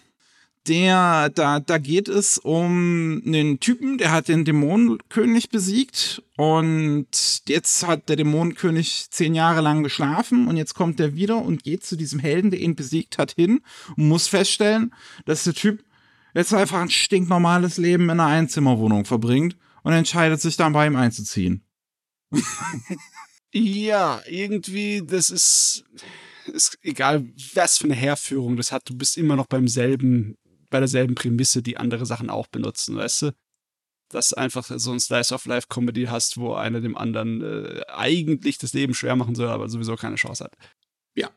der, 0.66 1.28
da, 1.28 1.60
da 1.60 1.78
geht 1.78 2.08
es 2.08 2.38
um 2.38 3.22
einen 3.26 3.60
Typen, 3.60 3.98
der 3.98 4.12
hat 4.12 4.28
den 4.28 4.44
Dämonenkönig 4.44 5.50
besiegt 5.50 6.22
und 6.36 7.06
jetzt 7.46 7.86
hat 7.86 8.08
der 8.08 8.16
Dämonenkönig 8.16 9.08
zehn 9.10 9.34
Jahre 9.34 9.60
lang 9.60 9.82
geschlafen 9.82 10.48
und 10.48 10.56
jetzt 10.56 10.74
kommt 10.74 11.00
er 11.00 11.14
wieder 11.14 11.42
und 11.42 11.64
geht 11.64 11.84
zu 11.84 11.96
diesem 11.96 12.18
Helden, 12.18 12.50
der 12.50 12.60
ihn 12.60 12.76
besiegt 12.76 13.18
hat, 13.18 13.32
hin 13.32 13.60
und 13.96 14.08
muss 14.08 14.26
feststellen, 14.26 14.94
dass 15.26 15.44
der 15.44 15.54
Typ 15.54 15.84
jetzt 16.34 16.54
einfach 16.54 16.80
ein 16.80 16.90
stinknormales 16.90 17.76
Leben 17.76 18.04
in 18.04 18.10
einer 18.10 18.26
Einzimmerwohnung 18.26 19.04
verbringt 19.04 19.56
und 19.82 19.92
entscheidet 19.92 20.40
sich 20.40 20.56
dann 20.56 20.72
bei 20.72 20.86
ihm 20.86 20.96
einzuziehen. 20.96 21.62
ja, 23.52 24.20
irgendwie, 24.26 25.02
das 25.06 25.28
ist, 25.28 25.84
ist 26.46 26.78
egal, 26.82 27.26
was 27.54 27.78
für 27.78 27.84
eine 27.84 27.94
Herführung 27.94 28.56
das 28.56 28.72
hat, 28.72 28.88
du 28.88 28.96
bist 28.96 29.18
immer 29.18 29.36
noch 29.36 29.46
beim 29.46 29.68
selben 29.68 30.36
bei 30.70 30.78
derselben 30.80 31.14
Prämisse, 31.14 31.62
die 31.62 31.76
andere 31.76 32.06
Sachen 32.06 32.30
auch 32.30 32.46
benutzen, 32.46 32.96
weißt 32.96 33.22
du? 33.22 33.34
Dass 34.08 34.30
du 34.30 34.36
einfach 34.36 34.64
so 34.64 34.92
ein 34.92 35.00
Slice-of-Life-Comedy 35.00 36.04
hast, 36.04 36.36
wo 36.36 36.54
einer 36.54 36.80
dem 36.80 36.96
anderen 36.96 37.42
äh, 37.42 37.82
eigentlich 37.88 38.58
das 38.58 38.72
Leben 38.72 38.94
schwer 38.94 39.16
machen 39.16 39.34
soll, 39.34 39.48
aber 39.48 39.68
sowieso 39.68 39.96
keine 39.96 40.16
Chance 40.16 40.44
hat. 40.44 40.56
Ja. 41.14 41.30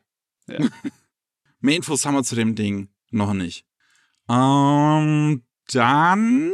ja. 0.48 0.58
Mehr 1.60 1.76
Infos 1.76 2.04
haben 2.04 2.14
wir 2.14 2.24
zu 2.24 2.36
dem 2.36 2.54
Ding 2.54 2.88
noch 3.10 3.32
nicht. 3.32 3.66
Ähm, 4.28 5.42
dann 5.72 6.52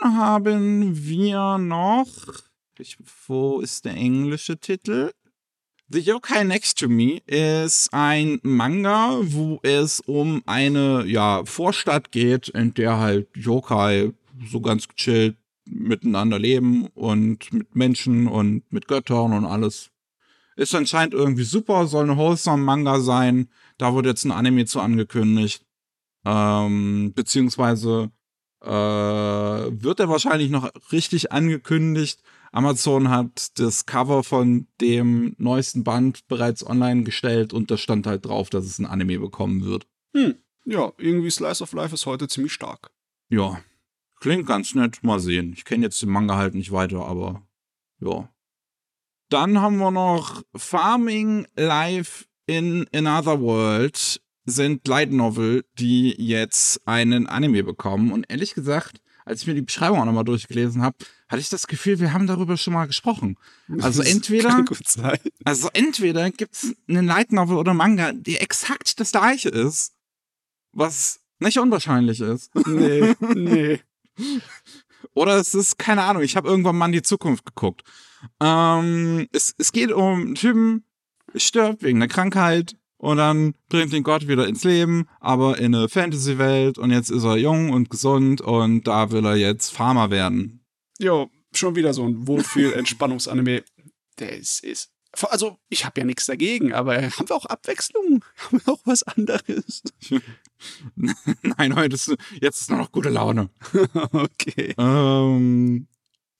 haben 0.00 1.06
wir 1.06 1.58
noch. 1.58 2.06
Ich, 2.78 2.96
wo 3.26 3.60
ist 3.60 3.84
der 3.84 3.94
englische 3.94 4.58
Titel? 4.58 5.12
The 5.92 5.98
Yokai 5.98 6.44
Next 6.44 6.78
to 6.78 6.88
Me 6.88 7.20
ist 7.26 7.92
ein 7.92 8.38
Manga, 8.44 9.18
wo 9.22 9.58
es 9.64 9.98
um 9.98 10.40
eine 10.46 11.04
ja, 11.04 11.44
Vorstadt 11.44 12.12
geht, 12.12 12.48
in 12.50 12.72
der 12.74 12.98
halt 12.98 13.26
Yokai 13.34 14.12
so 14.48 14.60
ganz 14.60 14.86
gechillt 14.86 15.36
miteinander 15.64 16.38
leben 16.38 16.86
und 16.94 17.52
mit 17.52 17.74
Menschen 17.74 18.28
und 18.28 18.62
mit 18.70 18.86
Göttern 18.86 19.32
und 19.32 19.44
alles. 19.44 19.90
Ist 20.54 20.76
anscheinend 20.76 21.12
irgendwie 21.12 21.42
super, 21.42 21.88
soll 21.88 22.08
ein 22.08 22.16
wholesome 22.16 22.62
Manga 22.62 23.00
sein. 23.00 23.48
Da 23.76 23.92
wurde 23.92 24.10
jetzt 24.10 24.24
ein 24.24 24.30
Anime 24.30 24.66
zu 24.66 24.78
angekündigt. 24.78 25.66
Ähm, 26.24 27.14
beziehungsweise 27.16 28.12
äh, 28.62 28.68
wird 28.68 30.00
er 30.00 30.08
wahrscheinlich 30.08 30.50
noch 30.50 30.70
richtig 30.92 31.32
angekündigt, 31.32 32.22
Amazon 32.52 33.10
hat 33.10 33.58
das 33.60 33.86
Cover 33.86 34.24
von 34.24 34.66
dem 34.80 35.34
neuesten 35.38 35.84
Band 35.84 36.26
bereits 36.26 36.66
online 36.66 37.04
gestellt 37.04 37.52
und 37.52 37.70
da 37.70 37.76
stand 37.76 38.06
halt 38.06 38.26
drauf, 38.26 38.50
dass 38.50 38.64
es 38.64 38.78
ein 38.78 38.86
Anime 38.86 39.18
bekommen 39.18 39.64
wird. 39.64 39.86
Hm. 40.16 40.34
Ja, 40.64 40.92
irgendwie 40.98 41.30
Slice 41.30 41.62
of 41.62 41.72
Life 41.72 41.94
ist 41.94 42.06
heute 42.06 42.28
ziemlich 42.28 42.52
stark. 42.52 42.90
Ja. 43.28 43.62
Klingt 44.20 44.46
ganz 44.46 44.74
nett. 44.74 45.02
Mal 45.02 45.20
sehen. 45.20 45.52
Ich 45.54 45.64
kenne 45.64 45.84
jetzt 45.84 46.02
den 46.02 46.10
Manga 46.10 46.36
halt 46.36 46.54
nicht 46.54 46.72
weiter, 46.72 47.06
aber 47.06 47.42
ja. 48.00 48.28
Dann 49.30 49.60
haben 49.60 49.78
wir 49.78 49.92
noch 49.92 50.42
Farming 50.54 51.46
Life 51.54 52.26
in 52.46 52.86
Another 52.92 53.40
World 53.40 54.20
sind 54.44 54.86
Light 54.88 55.12
Novel, 55.12 55.64
die 55.78 56.14
jetzt 56.18 56.86
einen 56.86 57.26
Anime 57.26 57.62
bekommen. 57.62 58.12
Und 58.12 58.24
ehrlich 58.28 58.54
gesagt, 58.54 59.00
als 59.24 59.42
ich 59.42 59.46
mir 59.46 59.54
die 59.54 59.62
Beschreibung 59.62 60.00
auch 60.00 60.04
nochmal 60.04 60.24
durchgelesen 60.24 60.82
habe, 60.82 60.96
hatte 61.28 61.40
ich 61.40 61.48
das 61.48 61.66
Gefühl, 61.66 62.00
wir 62.00 62.12
haben 62.12 62.26
darüber 62.26 62.56
schon 62.56 62.72
mal 62.72 62.86
gesprochen. 62.86 63.36
Also 63.80 64.02
entweder, 64.02 64.64
also 65.44 65.68
entweder 65.72 66.30
gibt's 66.30 66.74
einen 66.88 67.06
Light 67.06 67.32
Novel 67.32 67.56
oder 67.56 67.74
Manga, 67.74 68.12
die 68.12 68.38
exakt 68.38 68.98
das 68.98 69.12
gleiche 69.12 69.48
ist, 69.48 69.94
was 70.72 71.20
nicht 71.38 71.58
unwahrscheinlich 71.58 72.20
ist. 72.20 72.54
Nee, 72.66 73.14
nee. 73.34 73.80
Oder 75.14 75.36
es 75.38 75.54
ist, 75.54 75.78
keine 75.78 76.02
Ahnung, 76.02 76.22
ich 76.22 76.36
habe 76.36 76.48
irgendwann 76.48 76.76
mal 76.76 76.86
in 76.86 76.92
die 76.92 77.02
Zukunft 77.02 77.46
geguckt. 77.46 77.82
Ähm, 78.38 79.26
es, 79.32 79.54
es 79.58 79.72
geht 79.72 79.92
um 79.92 80.20
einen 80.20 80.34
Typen, 80.34 80.84
stirbt 81.34 81.82
wegen 81.82 81.98
einer 81.98 82.08
Krankheit 82.08 82.76
und 83.00 83.16
dann 83.16 83.54
bringt 83.70 83.94
ihn 83.94 84.02
Gott 84.02 84.28
wieder 84.28 84.46
ins 84.46 84.62
Leben, 84.62 85.08
aber 85.20 85.58
in 85.58 85.74
eine 85.74 85.88
Fantasy-Welt 85.88 86.76
und 86.76 86.90
jetzt 86.90 87.10
ist 87.10 87.24
er 87.24 87.38
jung 87.38 87.70
und 87.70 87.88
gesund 87.88 88.42
und 88.42 88.86
da 88.86 89.10
will 89.10 89.24
er 89.24 89.36
jetzt 89.36 89.70
Farmer 89.70 90.10
werden. 90.10 90.62
Jo, 90.98 91.30
schon 91.54 91.74
wieder 91.76 91.94
so 91.94 92.04
ein 92.04 92.26
Wohlfühl-Entspannungsanime. 92.26 93.64
Der 94.18 94.36
ist, 94.36 94.62
ist. 94.62 94.92
Also, 95.30 95.56
ich 95.70 95.86
habe 95.86 96.00
ja 96.00 96.04
nichts 96.04 96.26
dagegen, 96.26 96.74
aber 96.74 97.00
haben 97.02 97.28
wir 97.28 97.34
auch 97.34 97.46
Abwechslung? 97.46 98.22
Haben 98.36 98.60
wir 98.64 98.72
auch 98.74 98.80
was 98.84 99.02
anderes? 99.02 99.82
Nein, 100.94 101.74
heute 101.74 101.94
ist, 101.94 102.14
jetzt 102.38 102.60
ist 102.60 102.70
nur 102.70 102.80
noch 102.80 102.92
gute 102.92 103.08
Laune. 103.08 103.48
okay. 104.12 104.74
Ähm, 104.76 105.88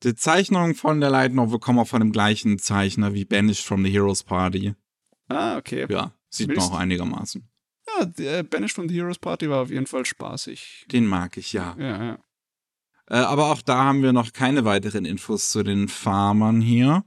die 0.03 0.15
Zeichnungen 0.15 0.75
von 0.75 1.01
der 1.01 1.09
Light 1.09 1.33
Novel 1.33 1.59
kommen 1.59 1.79
auch 1.79 1.89
von 1.89 2.01
dem 2.01 2.13
gleichen 2.13 2.59
Zeichner 2.59 3.15
wie 3.15 3.25
Banished 3.25 3.65
from 3.65 3.83
the 3.83 3.91
Heroes 3.91 4.23
Party. 4.23 4.75
Ah, 5.29 5.57
okay. 5.57 5.87
Ja. 5.89 6.13
Sieht 6.31 6.49
man 6.49 6.59
auch 6.59 6.75
einigermaßen. 6.75 7.49
Ja, 7.99 8.07
der 8.07 8.43
Banished 8.45 8.77
from 8.77 8.89
the 8.89 8.95
Heroes 8.95 9.19
Party 9.19 9.51
war 9.51 9.63
auf 9.63 9.71
jeden 9.71 9.87
Fall 9.87 10.07
spaßig. 10.07 10.87
Den 10.91 11.07
mag 11.07 11.37
ich, 11.37 11.53
ja. 11.53 11.77
Ja, 11.79 12.05
ja. 12.05 12.19
Äh, 13.09 13.17
aber 13.17 13.51
auch 13.51 13.63
da 13.63 13.85
haben 13.85 14.03
wir 14.03 14.13
noch 14.13 14.33
keine 14.33 14.65
weiteren 14.65 15.05
Infos 15.05 15.51
zu 15.51 15.63
den 15.63 15.89
Farmern 15.89 16.61
hier. 16.61 17.05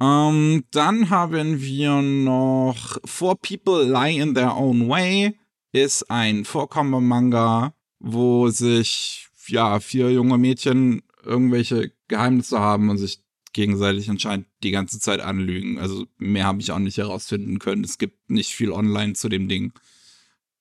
Ähm, 0.00 0.64
dann 0.70 1.08
haben 1.08 1.60
wir 1.60 2.02
noch 2.02 2.98
Four 3.04 3.40
People 3.40 3.84
Lie 3.84 4.20
in 4.20 4.34
Their 4.34 4.56
Own 4.56 4.88
Way. 4.88 5.38
Ist 5.72 6.10
ein 6.10 6.44
Vorkommen-Manga, 6.44 7.74
wo 7.98 8.48
sich 8.48 9.28
ja 9.48 9.80
vier 9.80 10.12
junge 10.12 10.36
Mädchen 10.36 11.02
irgendwelche 11.24 11.92
Geheimnisse 12.08 12.60
haben 12.60 12.90
und 12.90 12.98
sich 12.98 13.22
gegenseitig 13.56 14.10
anscheinend 14.10 14.46
die 14.62 14.70
ganze 14.70 15.00
Zeit 15.00 15.20
anlügen. 15.20 15.78
Also 15.78 16.06
mehr 16.18 16.44
habe 16.44 16.60
ich 16.60 16.70
auch 16.70 16.78
nicht 16.78 16.98
herausfinden 16.98 17.58
können. 17.58 17.82
Es 17.84 17.96
gibt 17.96 18.30
nicht 18.30 18.54
viel 18.54 18.70
online 18.70 19.14
zu 19.14 19.30
dem 19.30 19.48
Ding. 19.48 19.72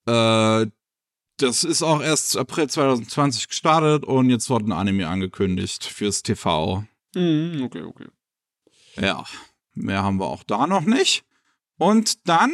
Äh, 0.08 0.68
das 1.38 1.66
ist 1.66 1.84
auch 1.84 2.02
erst 2.02 2.38
April 2.38 2.70
2020 2.70 3.50
gestartet 3.50 4.06
und 4.06 4.30
jetzt 4.30 4.50
wurde 4.50 4.68
ein 4.68 4.72
Anime 4.72 5.10
angekündigt 5.10 5.84
fürs 5.84 6.24
TV. 6.24 6.86
Mhm, 7.14 7.64
okay, 7.64 7.82
okay. 7.82 8.08
Ja, 8.96 9.26
mehr 9.74 10.02
haben 10.02 10.18
wir 10.18 10.28
auch 10.28 10.44
da 10.44 10.66
noch 10.66 10.86
nicht. 10.86 11.26
Und 11.78 12.26
dann 12.30 12.54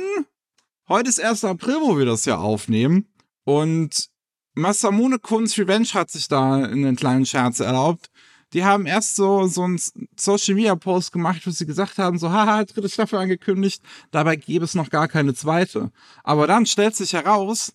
heute 0.88 1.10
ist 1.10 1.21
1. 1.21 1.43
April, 1.45 1.75
wo 1.83 2.00
wir 2.00 2.05
das 2.05 2.25
ja 2.25 2.39
aufnehmen. 2.39 3.13
Und 3.43 4.10
Masamune 4.55 5.19
Kun's 5.19 5.55
Revenge 5.60 5.89
hat 5.93 6.10
sich 6.10 6.27
da 6.27 6.55
einen 6.55 6.95
kleinen 6.95 7.27
Scherz 7.27 7.60
erlaubt. 7.60 8.10
Die 8.53 8.65
haben 8.65 8.86
erst 8.86 9.15
so, 9.15 9.48
so 9.48 9.63
einen 9.63 9.79
Social 10.17 10.55
Media 10.55 10.75
Post 10.75 11.12
gemacht, 11.12 11.46
wo 11.46 11.51
sie 11.51 11.65
gesagt 11.65 11.98
haben, 11.98 12.17
so, 12.20 12.31
haha, 12.31 12.65
dritte 12.65 12.89
Staffel 12.89 13.20
angekündigt, 13.20 13.81
dabei 14.12 14.36
gäbe 14.36 14.65
es 14.65 14.75
noch 14.75 14.89
gar 14.89 15.08
keine 15.08 15.34
zweite. 15.34 15.91
Aber 16.24 16.48
dann 16.48 16.65
stellt 16.65 16.96
sich 16.96 17.13
heraus, 17.13 17.74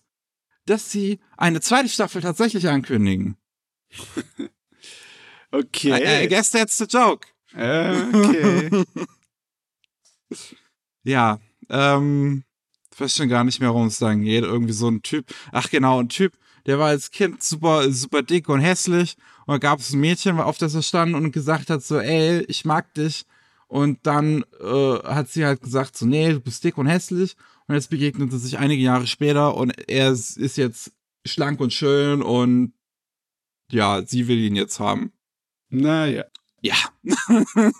dass 0.65 0.91
sie 0.91 1.19
eine 1.37 1.61
zweite 1.61 1.89
Staffel 1.89 2.21
tatsächlich 2.21 2.67
ankündigen. 2.67 3.37
okay. 5.51 6.21
I, 6.21 6.25
I 6.25 6.27
guess 6.27 6.51
that's 6.51 6.77
the 6.77 6.85
joke. 6.85 7.27
Okay. 7.53 8.83
ja, 11.03 11.39
ähm, 11.69 12.43
ich 12.93 12.99
weiß 12.99 13.15
schon 13.15 13.29
gar 13.29 13.43
nicht 13.43 13.59
mehr, 13.59 13.69
worum 13.69 13.87
es 13.87 13.99
dann 13.99 14.21
geht. 14.21 14.43
Irgendwie 14.43 14.73
so 14.73 14.89
ein 14.89 15.01
Typ, 15.01 15.33
ach 15.51 15.69
genau, 15.69 15.99
ein 15.99 16.09
Typ, 16.09 16.33
der 16.65 16.79
war 16.79 16.89
als 16.89 17.11
Kind 17.11 17.41
super, 17.41 17.91
super 17.91 18.21
dick 18.21 18.49
und 18.49 18.59
hässlich. 18.59 19.15
Und 19.47 19.53
da 19.53 19.57
gab 19.59 19.79
es 19.79 19.93
ein 19.93 20.01
Mädchen, 20.01 20.39
auf 20.41 20.57
das 20.57 20.75
er 20.75 20.81
stand 20.81 21.15
und 21.15 21.31
gesagt 21.31 21.69
hat 21.69 21.81
so, 21.81 21.97
ey, 21.99 22.43
ich 22.49 22.65
mag 22.65 22.93
dich. 22.93 23.25
Und 23.67 24.05
dann 24.05 24.43
äh, 24.59 24.99
hat 25.03 25.29
sie 25.29 25.45
halt 25.45 25.61
gesagt 25.61 25.97
so, 25.97 26.05
nee, 26.05 26.33
du 26.33 26.41
bist 26.41 26.65
dick 26.65 26.77
und 26.77 26.87
hässlich. 26.87 27.37
Und 27.67 27.75
jetzt 27.75 27.89
begegnet 27.89 28.29
sie 28.31 28.39
sich 28.39 28.57
einige 28.59 28.83
Jahre 28.83 29.07
später 29.07 29.55
und 29.55 29.71
er 29.89 30.11
ist 30.11 30.57
jetzt 30.57 30.91
schlank 31.25 31.61
und 31.61 31.71
schön 31.73 32.21
und 32.21 32.73
ja, 33.71 34.05
sie 34.05 34.27
will 34.27 34.39
ihn 34.39 34.57
jetzt 34.57 34.81
haben. 34.81 35.13
Naja. 35.69 36.25
Ja. 36.61 36.75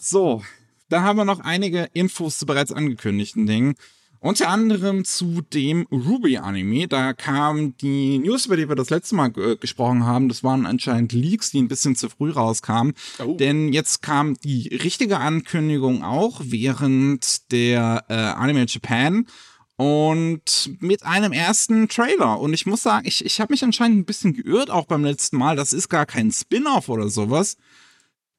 so, 0.00 0.44
dann 0.88 1.02
haben 1.02 1.16
wir 1.16 1.24
noch 1.24 1.40
einige 1.40 1.88
Infos 1.92 2.38
zu 2.38 2.46
bereits 2.46 2.70
angekündigten 2.72 3.46
Dingen. 3.46 3.74
Unter 4.20 4.48
anderem 4.48 5.04
zu 5.04 5.42
dem 5.42 5.86
Ruby-Anime. 5.92 6.88
Da 6.88 7.12
kam 7.12 7.76
die 7.76 8.18
News, 8.18 8.46
über 8.46 8.56
die 8.56 8.68
wir 8.68 8.74
das 8.74 8.90
letzte 8.90 9.14
Mal 9.14 9.32
äh, 9.36 9.56
gesprochen 9.56 10.04
haben. 10.04 10.28
Das 10.28 10.42
waren 10.42 10.66
anscheinend 10.66 11.12
Leaks, 11.12 11.50
die 11.50 11.62
ein 11.62 11.68
bisschen 11.68 11.94
zu 11.94 12.08
früh 12.08 12.30
rauskamen. 12.30 12.94
Oh. 13.24 13.34
Denn 13.34 13.72
jetzt 13.72 14.02
kam 14.02 14.34
die 14.34 14.68
richtige 14.82 15.18
Ankündigung 15.18 16.02
auch 16.02 16.40
während 16.42 17.52
der 17.52 18.04
äh, 18.08 18.14
Anime 18.14 18.66
Japan 18.66 19.26
und 19.76 20.72
mit 20.80 21.04
einem 21.04 21.32
ersten 21.32 21.88
Trailer. 21.88 22.40
Und 22.40 22.52
ich 22.52 22.66
muss 22.66 22.82
sagen, 22.82 23.06
ich, 23.06 23.24
ich 23.24 23.40
habe 23.40 23.52
mich 23.52 23.62
anscheinend 23.62 23.98
ein 23.98 24.04
bisschen 24.04 24.34
geirrt, 24.34 24.70
auch 24.70 24.86
beim 24.86 25.04
letzten 25.04 25.36
Mal. 25.36 25.54
Das 25.54 25.72
ist 25.72 25.88
gar 25.88 26.04
kein 26.04 26.32
Spin-off 26.32 26.88
oder 26.88 27.08
sowas. 27.08 27.56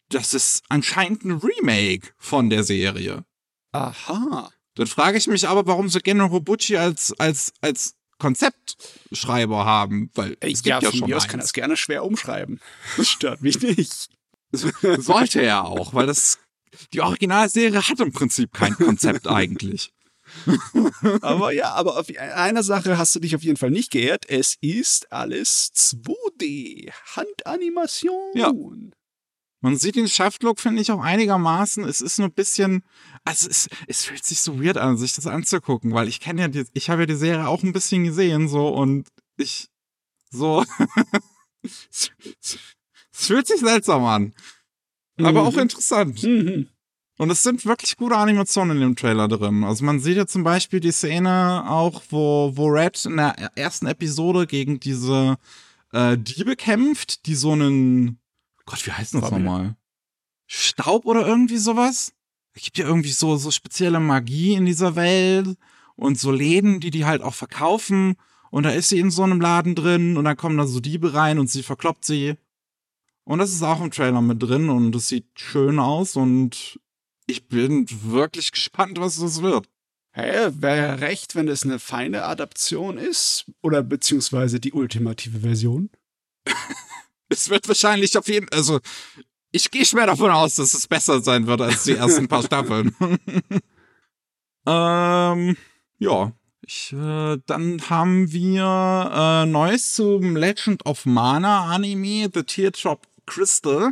Das 0.09 0.33
ist 0.33 0.63
anscheinend 0.67 1.23
ein 1.23 1.39
Remake 1.39 2.09
von 2.17 2.49
der 2.49 2.65
Serie. 2.65 3.23
Aha. 3.71 4.49
Dann 4.79 4.87
frage 4.87 5.17
ich 5.17 5.27
mich 5.27 5.45
aber, 5.45 5.67
warum 5.67 5.89
sie 5.89 5.99
Gen 5.99 6.21
Robucci 6.21 6.77
als, 6.77 7.13
als, 7.19 7.51
als 7.59 7.95
Konzeptschreiber 8.17 9.65
haben, 9.65 10.09
weil 10.15 10.37
es 10.39 10.63
ja, 10.63 10.79
gibt 10.79 10.93
ja 10.93 10.97
schon 10.97 11.09
mir 11.09 11.17
aus 11.17 11.27
kann 11.27 11.41
das 11.41 11.51
gerne 11.51 11.75
schwer 11.75 12.05
umschreiben. 12.05 12.61
Das 12.95 13.09
stört 13.09 13.41
mich 13.41 13.61
nicht. 13.61 14.07
Sollte 14.53 15.41
er 15.41 15.65
auch, 15.65 15.93
weil 15.93 16.07
das 16.07 16.39
die 16.93 17.01
Originalserie 17.01 17.89
hat 17.89 17.99
im 17.99 18.13
Prinzip 18.13 18.53
kein 18.53 18.73
Konzept 18.73 19.27
eigentlich. 19.27 19.91
aber 21.21 21.51
ja, 21.51 21.73
aber 21.73 21.97
auf 21.97 22.07
einer 22.17 22.63
Sache 22.63 22.97
hast 22.97 23.13
du 23.15 23.19
dich 23.19 23.35
auf 23.35 23.43
jeden 23.43 23.57
Fall 23.57 23.71
nicht 23.71 23.91
geehrt. 23.91 24.29
Es 24.29 24.55
ist 24.61 25.11
alles 25.11 25.73
2D. 25.75 26.89
Handanimation. 27.17 28.31
Ja. 28.33 28.53
Man 29.61 29.77
sieht 29.77 29.95
den 29.95 30.07
Shaft-Look, 30.07 30.59
finde 30.59 30.81
ich, 30.81 30.91
auch 30.91 31.01
einigermaßen. 31.01 31.83
Es 31.83 31.99
ist 31.99 32.17
nur 32.17 32.29
ein 32.29 32.33
bisschen, 32.33 32.83
also 33.25 33.49
es, 33.49 33.67
es 33.87 34.05
fühlt 34.05 34.23
sich 34.23 34.39
so 34.39 34.63
weird 34.63 34.77
an, 34.77 34.97
sich 34.97 35.13
das 35.15 35.27
anzugucken, 35.27 35.93
weil 35.93 36.07
ich 36.07 36.19
kenne 36.19 36.41
ja 36.41 36.47
die, 36.47 36.65
ich 36.73 36.89
habe 36.89 37.01
ja 37.01 37.05
die 37.05 37.15
Serie 37.15 37.47
auch 37.47 37.63
ein 37.63 37.73
bisschen 37.73 38.05
gesehen, 38.05 38.47
so, 38.47 38.69
und 38.69 39.09
ich, 39.37 39.69
so, 40.29 40.63
es, 41.63 42.11
fühlt 43.11 43.47
sich 43.47 43.59
seltsam 43.59 44.05
an. 44.05 44.33
Aber 45.17 45.41
mhm. 45.41 45.47
auch 45.47 45.57
interessant. 45.57 46.23
Mhm. 46.23 46.69
Und 47.17 47.29
es 47.29 47.43
sind 47.43 47.65
wirklich 47.65 47.97
gute 47.97 48.15
Animationen 48.15 48.77
in 48.77 48.81
dem 48.81 48.95
Trailer 48.95 49.27
drin. 49.27 49.65
Also 49.65 49.83
man 49.83 49.99
sieht 49.99 50.15
ja 50.15 50.25
zum 50.25 50.45
Beispiel 50.45 50.79
die 50.79 50.93
Szene 50.93 51.69
auch, 51.69 52.01
wo, 52.09 52.53
wo 52.55 52.67
Red 52.67 53.05
in 53.05 53.17
der 53.17 53.51
ersten 53.55 53.87
Episode 53.87 54.47
gegen 54.47 54.79
diese 54.79 55.37
äh, 55.91 56.17
Diebe 56.17 56.55
kämpft, 56.55 57.25
die 57.25 57.35
so 57.35 57.51
einen 57.51 58.18
Gott, 58.69 58.85
wie 58.85 58.91
heißt 58.91 59.15
das 59.15 59.31
nochmal? 59.31 59.75
Staub 60.45 61.05
oder 61.05 61.25
irgendwie 61.25 61.57
sowas? 61.57 62.13
Es 62.53 62.63
gibt 62.63 62.77
ja 62.77 62.85
irgendwie 62.85 63.11
so, 63.11 63.35
so 63.35 63.49
spezielle 63.49 63.99
Magie 63.99 64.53
in 64.53 64.67
dieser 64.67 64.95
Welt 64.95 65.57
und 65.95 66.19
so 66.19 66.31
Läden, 66.31 66.79
die 66.79 66.91
die 66.91 67.05
halt 67.05 67.23
auch 67.23 67.33
verkaufen. 67.33 68.15
Und 68.51 68.63
da 68.63 68.69
ist 68.69 68.89
sie 68.89 68.99
in 68.99 69.09
so 69.09 69.23
einem 69.23 69.41
Laden 69.41 69.73
drin 69.73 70.17
und 70.17 70.25
dann 70.25 70.37
kommen 70.37 70.57
da 70.57 70.67
so 70.67 70.79
Diebe 70.79 71.15
rein 71.15 71.39
und 71.39 71.49
sie 71.49 71.63
verkloppt 71.63 72.05
sie. 72.05 72.35
Und 73.23 73.39
das 73.39 73.51
ist 73.51 73.63
auch 73.63 73.81
im 73.81 73.89
Trailer 73.89 74.21
mit 74.21 74.41
drin 74.41 74.69
und 74.69 74.95
es 74.95 75.07
sieht 75.07 75.27
schön 75.35 75.79
aus 75.79 76.15
und 76.15 76.79
ich 77.25 77.47
bin 77.47 77.87
wirklich 78.03 78.51
gespannt, 78.51 78.99
was 78.99 79.17
das 79.17 79.41
wird. 79.41 79.67
Hä, 80.11 80.49
wäre 80.51 81.01
recht, 81.01 81.33
wenn 81.33 81.47
es 81.47 81.63
eine 81.63 81.79
feine 81.79 82.23
Adaption 82.23 82.99
ist? 82.99 83.45
Oder 83.63 83.81
beziehungsweise 83.81 84.59
die 84.59 84.73
ultimative 84.73 85.39
Version? 85.39 85.89
es 87.29 87.49
wird 87.49 87.67
wahrscheinlich 87.67 88.17
auf 88.17 88.27
jeden 88.27 88.49
also 88.49 88.79
ich 89.51 89.71
gehe 89.71 89.85
schwer 89.85 90.05
davon 90.05 90.31
aus, 90.31 90.55
dass 90.55 90.73
es 90.73 90.87
besser 90.87 91.21
sein 91.21 91.47
wird 91.47 91.61
als 91.61 91.83
die 91.83 91.93
ersten 91.95 92.27
paar 92.27 92.43
Staffeln. 92.43 92.95
ähm, 94.67 95.57
ja. 95.97 96.33
Ich, 96.61 96.93
äh, 96.93 97.37
dann 97.47 97.89
haben 97.89 98.31
wir 98.31 99.11
äh, 99.11 99.45
Neues 99.47 99.95
zum 99.95 100.35
Legend 100.35 100.85
of 100.85 101.07
Mana 101.07 101.65
Anime, 101.73 102.29
The 102.31 102.43
Teardrop 102.43 103.07
Crystal. 103.25 103.91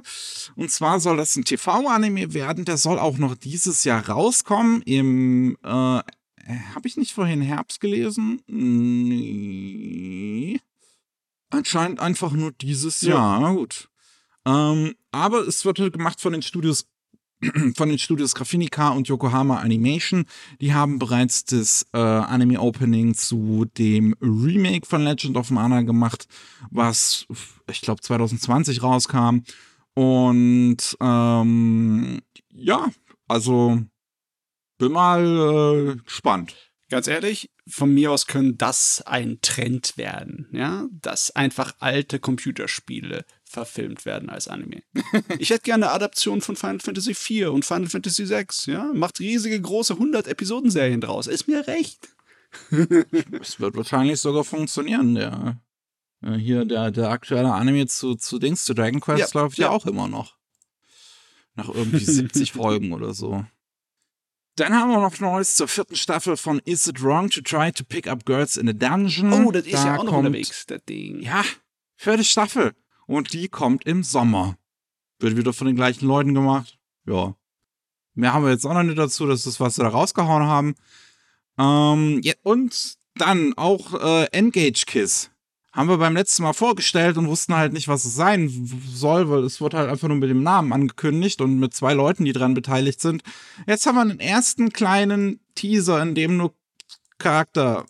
Und 0.56 0.70
zwar 0.70 1.00
soll 1.00 1.18
das 1.18 1.36
ein 1.36 1.44
TV-Anime 1.44 2.36
werden. 2.36 2.66
Der 2.66 2.78
soll 2.78 3.00
auch 3.00 3.18
noch 3.18 3.34
dieses 3.36 3.84
Jahr 3.84 4.08
rauskommen. 4.08 4.84
Im, 4.84 5.58
äh, 5.64 5.68
habe 5.70 6.04
ich 6.84 6.98
nicht 6.98 7.14
vorhin 7.14 7.42
Herbst 7.42 7.82
gelesen? 7.82 8.44
Nee. 8.48 9.88
Anscheinend 11.50 12.00
einfach 12.00 12.32
nur 12.32 12.52
dieses 12.52 13.02
ja. 13.02 13.16
Jahr. 13.16 13.40
Na 13.40 13.54
gut. 13.54 13.90
Ähm, 14.46 14.96
aber 15.12 15.48
es 15.48 15.66
wird 15.66 15.80
halt 15.80 15.94
gemacht 15.94 16.22
von 16.22 16.34
den 16.34 16.42
Studios 16.42 16.88
von 17.76 17.90
den 17.90 18.00
Studios 18.00 18.34
Graphinica 18.34 18.90
und 18.90 19.08
Yokohama 19.08 19.58
Animation. 19.58 20.26
Die 20.60 20.74
haben 20.74 20.98
bereits 20.98 21.46
das 21.46 21.86
äh, 21.94 22.00
Anime 22.00 22.60
Opening 22.60 23.14
zu 23.14 23.66
dem 23.78 24.16
Remake 24.22 24.88
von 24.88 25.04
Legend 25.04 25.38
of 25.38 25.52
Mana 25.52 25.84
gemacht, 25.84 26.28
was 26.72 27.28
ich 27.70 27.82
glaube 27.82 28.02
2020 28.02 28.82
rauskam. 28.82 29.42
Und 29.94 30.78
ähm, 31.00 32.22
ja, 32.54 32.88
also 33.28 33.82
bin 34.78 34.92
mal 34.92 35.96
äh, 35.98 36.04
gespannt. 36.04 36.67
Ganz 36.90 37.08
ehrlich, 37.08 37.52
von 37.68 37.94
mir 37.94 38.12
aus 38.12 38.28
können 38.28 38.58
das 38.58 39.04
ein 39.06 39.40
Trend 39.42 39.98
werden, 39.98 40.48
ja, 40.54 40.88
dass 40.92 41.36
einfach 41.36 41.76
alte 41.80 42.18
Computerspiele 42.20 43.26
verfilmt 43.44 44.06
werden 44.06 44.30
als 44.30 44.48
Anime. 44.48 44.84
ich 45.40 45.50
hätte 45.50 45.64
gerne 45.64 45.88
eine 45.88 45.94
Adaption 45.94 46.40
von 46.40 46.56
Final 46.56 46.80
Fantasy 46.80 47.12
IV 47.12 47.50
und 47.50 47.66
Final 47.66 47.90
Fantasy 47.90 48.30
VI, 48.30 48.46
ja, 48.72 48.92
macht 48.94 49.20
riesige 49.20 49.60
große 49.60 49.94
100 49.94 50.28
Episodenserien 50.28 51.02
draus, 51.02 51.28
ist 51.28 51.50
mir 51.50 51.68
recht. 51.68 52.08
es 53.42 53.60
wird 53.60 53.76
wahrscheinlich 53.76 54.22
sogar 54.22 54.46
funktionieren, 54.46 55.16
der 55.16 55.62
äh, 56.22 56.36
hier 56.36 56.64
der, 56.64 56.92
der 56.92 57.10
aktuelle 57.10 57.54
Anime 57.54 57.88
zu, 57.88 58.16
zu 58.16 58.40
Dings, 58.40 58.64
zu 58.64 58.74
Dragon 58.74 59.02
Quest 59.02 59.34
ja, 59.34 59.42
läuft 59.42 59.58
ja. 59.58 59.68
ja 59.68 59.72
auch 59.72 59.86
immer 59.86 60.08
noch. 60.08 60.38
Nach 61.56 61.70
irgendwie 61.70 62.06
70 62.06 62.52
Folgen 62.54 62.94
oder 62.94 63.14
so. 63.14 63.46
Dann 64.58 64.74
haben 64.74 64.90
wir 64.90 65.00
noch 65.00 65.20
Neues 65.20 65.56
zur 65.56 65.68
vierten 65.68 65.96
Staffel 65.96 66.36
von 66.36 66.58
Is 66.66 66.88
It 66.88 67.04
Wrong 67.04 67.30
to 67.30 67.42
Try 67.42 67.72
to 67.72 67.84
Pick 67.84 68.08
Up 68.08 68.26
Girls 68.26 68.58
in 68.58 68.68
a 68.68 68.74
Dungeon? 68.74 69.32
Oh, 69.32 69.52
das 69.52 69.68
ist 69.68 69.76
da 69.76 69.86
ja 69.86 69.98
auch 70.00 70.04
noch 70.04 70.14
unterwegs, 70.14 70.66
das 70.66 70.84
Ding. 70.86 71.22
Ja, 71.22 71.44
vierte 71.96 72.24
Staffel. 72.24 72.74
Und 73.06 73.34
die 73.34 73.50
kommt 73.50 73.86
im 73.86 74.02
Sommer. 74.02 74.58
Wird 75.20 75.38
wieder 75.38 75.54
von 75.54 75.68
den 75.68 75.76
gleichen 75.76 76.08
Leuten 76.08 76.34
gemacht. 76.34 76.80
Ja. 77.06 77.36
Mehr 78.16 78.34
haben 78.34 78.46
wir 78.46 78.52
jetzt 78.52 78.66
auch 78.66 78.74
noch 78.74 78.82
nicht 78.82 78.98
dazu, 78.98 79.28
das 79.28 79.46
ist, 79.46 79.60
was 79.60 79.76
sie 79.76 79.84
da 79.84 79.90
rausgehauen 79.90 80.48
haben. 80.48 80.76
Ähm, 81.60 82.22
ja, 82.24 82.34
und 82.42 82.98
dann 83.14 83.54
auch 83.58 83.94
äh, 83.94 84.26
Engage 84.32 84.86
Kiss 84.88 85.30
haben 85.78 85.90
wir 85.90 85.98
beim 86.00 86.16
letzten 86.16 86.42
Mal 86.42 86.54
vorgestellt 86.54 87.18
und 87.18 87.28
wussten 87.28 87.56
halt 87.56 87.72
nicht, 87.72 87.88
was 87.88 88.04
es 88.04 88.16
sein 88.16 88.50
soll, 88.92 89.30
weil 89.30 89.44
es 89.44 89.62
wurde 89.62 89.78
halt 89.78 89.92
einfach 89.92 90.08
nur 90.08 90.18
mit 90.18 90.32
dem 90.32 90.42
Namen 90.42 90.74
angekündigt 90.74 91.40
und 91.40 91.60
mit 91.60 91.76
zwei 91.76 91.94
Leuten, 91.94 92.26
die 92.26 92.34
dran 92.34 92.56
beteiligt 92.56 93.00
sind. 93.00 93.22
Jetzt 93.68 93.86
haben 93.86 93.96
wir 93.96 94.02
einen 94.02 94.20
ersten 94.20 94.74
kleinen 94.74 95.40
Teaser, 95.54 96.02
in 96.02 96.16
dem 96.16 96.36
nur 96.36 96.56
Charakter 97.20 97.86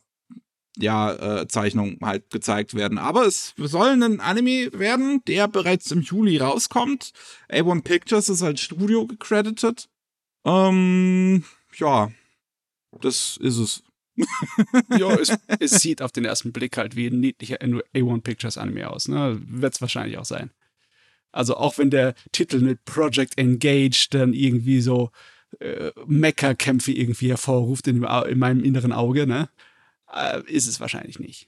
ja, 0.78 1.14
äh, 1.14 1.48
Zeichnungen 1.48 1.98
halt 2.04 2.30
gezeigt 2.30 2.74
werden. 2.74 2.98
Aber 2.98 3.26
es 3.26 3.54
soll 3.58 3.88
ein 3.88 4.20
Anime 4.20 4.70
werden, 4.74 5.22
der 5.26 5.48
bereits 5.48 5.90
im 5.92 6.02
Juli 6.02 6.38
rauskommt. 6.38 7.14
A1 7.50 7.84
Pictures 7.84 8.28
ist 8.28 8.44
als 8.44 8.60
Studio 8.60 9.08
gecredited. 9.08 9.88
Ähm, 10.44 11.46
ja, 11.78 12.12
das 13.00 13.38
ist 13.38 13.58
es. 13.58 13.84
Ja, 14.98 15.14
es, 15.16 15.38
es, 15.60 15.72
sieht 15.80 16.02
auf 16.02 16.12
den 16.12 16.26
ersten 16.26 16.52
Blick 16.52 16.78
halt 16.78 16.96
wie 16.96 17.08
ein 17.08 17.20
niedlicher 17.20 17.58
A1 17.58 18.22
Pictures 18.22 18.58
Anime 18.58 18.90
aus. 18.90 19.08
Ne? 19.08 19.40
Wird 19.46 19.76
es 19.76 19.82
wahrscheinlich 19.82 20.18
auch 20.18 20.26
sein. 20.26 20.52
Also 21.32 21.56
auch 21.58 21.78
wenn 21.78 21.90
der 21.90 22.16
Titel 22.32 22.60
mit 22.60 22.84
Project 22.86 23.38
Engage 23.38 24.08
dann 24.10 24.34
irgendwie 24.34 24.82
so 24.82 25.12
äh, 25.60 25.92
Mecha-Kämpfe 26.08 26.92
irgendwie 26.92 27.30
hervorruft 27.30 27.88
in, 27.88 28.04
in, 28.04 28.40
meinem 28.40 28.64
inneren 28.64 28.92
Auge, 28.92 29.28
ne? 29.28 29.50
Äh, 30.14 30.42
ist 30.48 30.68
es 30.68 30.80
wahrscheinlich 30.80 31.20
nicht. 31.20 31.48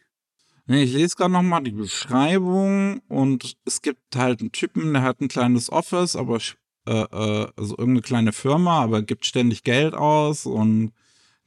Nee, 0.67 0.84
ich 0.84 0.93
lese 0.93 1.15
gerade 1.15 1.32
nochmal 1.32 1.63
die 1.63 1.71
Beschreibung 1.71 3.01
und 3.08 3.58
es 3.65 3.82
gibt 3.82 4.15
halt 4.15 4.41
einen 4.41 4.51
Typen, 4.51 4.93
der 4.93 5.01
hat 5.01 5.19
ein 5.21 5.27
kleines 5.27 5.71
Office, 5.71 6.15
aber 6.15 6.38
äh, 6.86 6.91
äh, 6.91 7.47
also 7.55 7.71
irgendeine 7.77 8.01
kleine 8.01 8.34
Firma, 8.34 8.84
aber 8.84 9.01
gibt 9.01 9.25
ständig 9.25 9.63
Geld 9.63 9.95
aus 9.95 10.45
und 10.45 10.91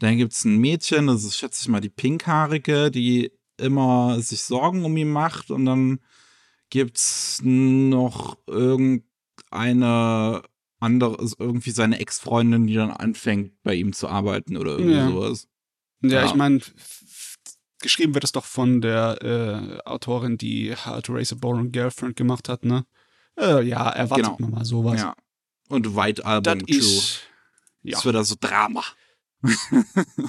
dann 0.02 0.16
gibt 0.16 0.32
es 0.32 0.44
ein 0.44 0.58
Mädchen, 0.58 1.06
das 1.06 1.22
ist, 1.24 1.36
schätze 1.36 1.60
ich 1.62 1.68
mal, 1.68 1.80
die 1.80 1.88
Pinkhaarige, 1.88 2.90
die 2.90 3.30
immer 3.56 4.20
sich 4.20 4.42
Sorgen 4.42 4.84
um 4.84 4.96
ihn 4.96 5.10
macht 5.10 5.50
und 5.50 5.64
dann 5.64 6.00
gibt 6.70 6.96
es 6.96 7.40
noch 7.42 8.36
irgendeine 8.46 10.42
andere, 10.80 11.18
also 11.18 11.36
irgendwie 11.38 11.70
seine 11.70 12.00
Ex-Freundin, 12.00 12.66
die 12.66 12.74
dann 12.74 12.90
anfängt, 12.90 13.52
bei 13.62 13.74
ihm 13.74 13.92
zu 13.92 14.08
arbeiten 14.08 14.56
oder 14.56 14.72
irgendwie 14.72 14.96
ja. 14.96 15.08
sowas. 15.08 15.48
Ja, 16.02 16.10
ja. 16.10 16.24
ich 16.26 16.34
meine, 16.34 16.60
geschrieben 17.80 18.14
wird 18.14 18.24
es 18.24 18.32
doch 18.32 18.44
von 18.44 18.80
der 18.80 19.22
äh, 19.22 19.78
Autorin, 19.88 20.36
die 20.36 20.74
How 20.74 21.00
to 21.00 21.12
Raise 21.12 21.34
a 21.34 21.38
Boring 21.38 21.70
Girlfriend 21.70 22.16
gemacht 22.16 22.48
hat, 22.48 22.64
ne? 22.64 22.84
Äh, 23.38 23.62
ja, 23.62 23.88
erwartet 23.88 24.26
genau. 24.26 24.36
man 24.40 24.50
mal 24.50 24.64
sowas. 24.64 25.00
Ja. 25.00 25.14
Und 25.68 25.94
White 25.94 26.26
Album 26.26 26.58
das 26.66 26.76
Ist, 26.76 27.20
ja. 27.82 27.92
Das 27.92 28.04
wird 28.04 28.16
also 28.16 28.34
Drama. 28.40 28.82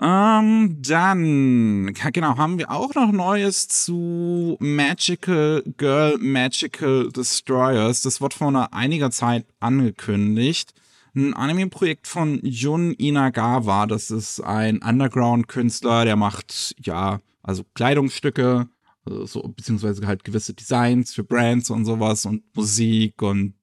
ähm, 0.00 0.82
dann, 0.82 1.94
genau, 2.12 2.36
haben 2.36 2.58
wir 2.58 2.70
auch 2.70 2.94
noch 2.94 3.12
Neues 3.12 3.68
zu 3.68 4.56
Magical 4.60 5.62
Girl 5.76 6.18
Magical 6.18 7.10
Destroyers. 7.10 8.02
Das 8.02 8.20
wird 8.20 8.34
vor 8.34 8.72
einiger 8.72 9.10
Zeit 9.10 9.46
angekündigt 9.60 10.74
ein 11.16 11.34
Anime-Projekt 11.34 12.06
von 12.06 12.40
Jun 12.42 12.92
Inagawa. 12.92 13.86
Das 13.86 14.10
ist 14.10 14.40
ein 14.40 14.82
Underground-Künstler, 14.82 16.04
der 16.04 16.16
macht, 16.16 16.76
ja, 16.84 17.20
also 17.42 17.64
Kleidungsstücke, 17.74 18.68
also 19.04 19.26
so, 19.26 19.42
beziehungsweise 19.42 20.06
halt 20.06 20.24
gewisse 20.24 20.54
Designs 20.54 21.14
für 21.14 21.24
Brands 21.24 21.70
und 21.70 21.84
sowas 21.86 22.26
und 22.26 22.44
Musik 22.54 23.22
und 23.22 23.54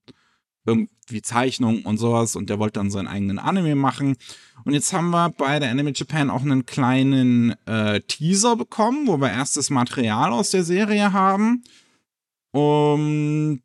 irgendwie 1.04 1.22
Zeichnungen 1.22 1.82
und 1.82 1.98
sowas. 1.98 2.36
Und 2.36 2.50
der 2.50 2.58
wollte 2.58 2.80
dann 2.80 2.90
seinen 2.90 3.08
eigenen 3.08 3.38
Anime 3.38 3.74
machen. 3.74 4.16
Und 4.64 4.74
jetzt 4.74 4.92
haben 4.92 5.10
wir 5.10 5.30
bei 5.30 5.58
der 5.58 5.70
Anime 5.70 5.92
Japan 5.94 6.30
auch 6.30 6.42
einen 6.42 6.66
kleinen 6.66 7.54
äh, 7.66 8.00
Teaser 8.00 8.56
bekommen, 8.56 9.06
wo 9.06 9.16
wir 9.18 9.30
erstes 9.30 9.70
Material 9.70 10.32
aus 10.32 10.50
der 10.50 10.64
Serie 10.64 11.12
haben. 11.12 11.62
Und 12.50 13.62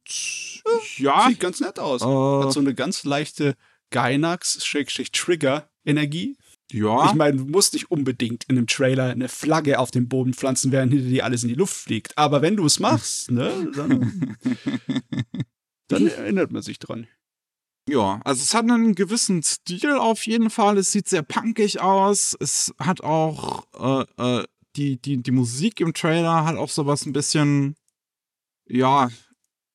ja. 0.98 1.28
Sieht 1.28 1.40
ganz 1.40 1.60
nett 1.60 1.80
aus. 1.80 2.02
Äh, 2.02 2.46
Hat 2.46 2.54
so 2.54 2.60
eine 2.60 2.74
ganz 2.74 3.04
leichte 3.04 3.56
Gainax-Trigger-Energie. 3.92 6.38
Ja. 6.72 7.08
Ich 7.08 7.16
meine, 7.16 7.38
du 7.38 7.46
musst 7.46 7.74
nicht 7.74 7.90
unbedingt 7.90 8.44
in 8.46 8.58
einem 8.58 8.68
Trailer 8.68 9.06
eine 9.06 9.28
Flagge 9.28 9.80
auf 9.80 9.90
den 9.90 10.08
Boden 10.08 10.36
pflanzen, 10.36 10.72
während 10.72 10.94
hinter 10.94 11.10
dir 11.10 11.26
alles 11.26 11.42
in 11.44 11.50
die 11.50 11.56
Luft 11.56 11.76
fliegt. 11.76 12.16
Aber 12.18 12.44
wenn 12.44 12.56
du 12.56 12.66
es 12.66 12.80
machst, 12.80 13.32
ne, 13.32 13.72
dann, 13.76 14.38
dann 15.88 16.08
erinnert 16.08 16.52
man 16.52 16.62
sich 16.62 16.78
dran. 16.78 17.08
Ja, 17.90 18.22
also 18.24 18.44
es 18.44 18.54
hat 18.54 18.70
einen 18.70 18.94
gewissen 18.94 19.42
Stil 19.42 19.94
auf 19.94 20.28
jeden 20.28 20.52
Fall. 20.52 20.78
Es 20.78 20.92
sieht 20.92 21.08
sehr 21.08 21.24
punkig 21.24 21.82
aus. 21.82 22.38
Es 22.40 22.72
hat 22.78 23.02
auch 23.02 23.66
äh, 23.74 24.42
äh, 24.42 24.46
die, 24.76 25.02
die, 25.02 25.24
die 25.24 25.32
Musik 25.32 25.80
im 25.82 25.94
Trailer 25.94 26.46
hat 26.46 26.56
auch 26.56 26.70
sowas 26.70 27.08
ein 27.08 27.14
bisschen, 27.14 27.76
ja, 28.68 29.10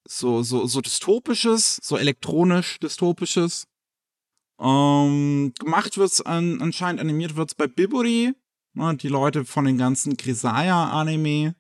so, 0.07 0.45
so, 0.45 0.67
so 0.67 0.81
dystopisches, 0.81 1.81
so 1.83 1.97
elektronisch 1.97 2.79
dystopisches. 2.79 3.67
Ähm, 4.61 5.53
gemacht 5.59 5.99
wird's 5.99 6.21
an, 6.21 6.63
anscheinend 6.63 7.01
animiert 7.01 7.35
wird's 7.35 7.57
bei 7.57 7.67
Biburi, 7.67 8.33
ne, 8.75 8.97
die 8.97 9.09
Leute 9.09 9.45
von 9.45 9.65
den 9.65 9.77
ganzen 9.77 10.17
Grisaya-Anime. 10.17 11.57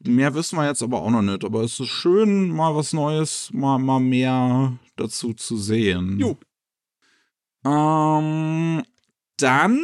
Mehr 0.00 0.34
wissen 0.34 0.58
wir 0.58 0.66
jetzt 0.66 0.82
aber 0.82 1.00
auch 1.00 1.10
noch 1.10 1.22
nicht. 1.22 1.44
Aber 1.44 1.62
es 1.62 1.80
ist 1.80 1.88
schön, 1.88 2.50
mal 2.50 2.74
was 2.74 2.92
Neues, 2.92 3.50
mal, 3.52 3.78
mal 3.78 4.00
mehr 4.00 4.78
dazu 4.96 5.32
zu 5.32 5.56
sehen. 5.56 6.18
Jo. 6.18 6.36
Ähm, 7.64 8.82
dann 9.38 9.80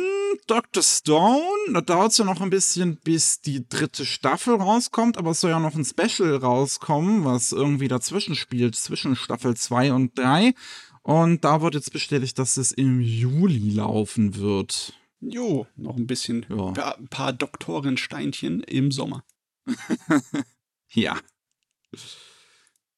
Dr. 0.47 0.83
Stone. 0.83 1.73
Da 1.73 1.81
dauert 1.81 2.13
es 2.13 2.19
ja 2.19 2.25
noch 2.25 2.41
ein 2.41 2.51
bisschen, 2.51 2.97
bis 2.97 3.41
die 3.41 3.69
dritte 3.69 4.05
Staffel 4.05 4.55
rauskommt. 4.55 5.19
Aber 5.19 5.31
es 5.31 5.41
soll 5.41 5.51
ja 5.51 5.61
noch 5.61 5.75
ein 5.75 5.85
Special 5.85 6.37
rauskommen, 6.37 7.25
was 7.25 7.53
irgendwie 7.53 7.89
dazwischen 7.89 8.35
spielt, 8.35 8.77
zwischen 8.77 9.17
Staffel 9.17 9.57
2 9.57 9.93
und 9.93 10.19
3. 10.19 10.55
Und 11.03 11.45
da 11.45 11.63
wird 11.63 11.75
jetzt 11.75 11.93
bestätigt, 11.93 12.39
dass 12.39 12.57
es 12.57 12.73
im 12.73 13.01
Juli 13.01 13.71
laufen 13.71 14.37
wird. 14.37 14.95
Jo, 15.21 15.67
noch 15.77 15.97
ein 15.97 16.07
bisschen. 16.07 16.47
Ja. 16.49 16.95
Ein 16.95 17.09
paar 17.09 17.33
Doktorensteinchen 17.33 18.63
im 18.63 18.91
Sommer. 18.91 19.25
ja. 20.93 21.19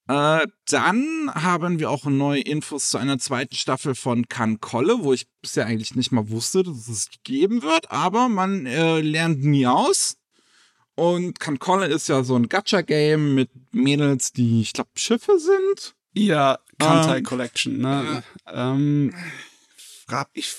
Äh, 0.07 0.47
dann 0.69 1.31
haben 1.35 1.79
wir 1.79 1.91
auch 1.91 2.05
neue 2.05 2.43
Infos 2.43 2.91
zu 2.91 2.99
einer 2.99 3.19
zweiten 3.19 3.55
Staffel 3.55 3.95
von 3.95 4.29
Kankolle, 4.29 5.03
wo 5.03 5.15
ich 5.15 5.27
bisher 5.41 5.67
eigentlich 5.67 5.95
nicht 5.95 6.13
mal 6.13 6.29
wusste, 6.29 6.63
dass 6.63 6.89
es 6.89 7.09
geben 7.23 7.63
wird, 7.63 7.91
aber 7.91 8.29
man 8.29 8.67
äh, 8.67 9.01
lernt 9.01 9.43
nie 9.43 9.67
aus. 9.67 10.19
Und 10.95 11.41
Kankolle 11.41 11.87
ist 11.87 12.09
ja 12.09 12.23
so 12.23 12.37
ein 12.37 12.49
Gacha-Game 12.49 13.35
mit 13.35 13.51
Mädels, 13.73 14.33
die, 14.33 14.61
ich 14.61 14.75
glaube, 14.75 14.91
Schiffe 14.95 15.39
sind. 15.39 15.95
Ja, 16.13 16.59
Kantai 16.79 17.19
ähm, 17.19 17.25
Collection, 17.25 17.79
ne? 17.79 18.23
Ähm, 18.47 19.15
ich, 20.35 20.55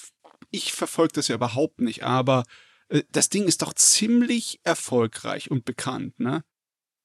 ich 0.52 0.74
verfolge 0.74 1.14
das 1.14 1.28
ja 1.30 1.36
überhaupt 1.36 1.80
nicht, 1.80 2.04
aber 2.04 2.42
äh, 2.42 2.65
das 3.12 3.30
Ding 3.30 3.44
ist 3.46 3.62
doch 3.62 3.74
ziemlich 3.74 4.60
erfolgreich 4.64 5.52
und 5.52 5.66
bekannt, 5.66 6.20
ne? 6.20 6.44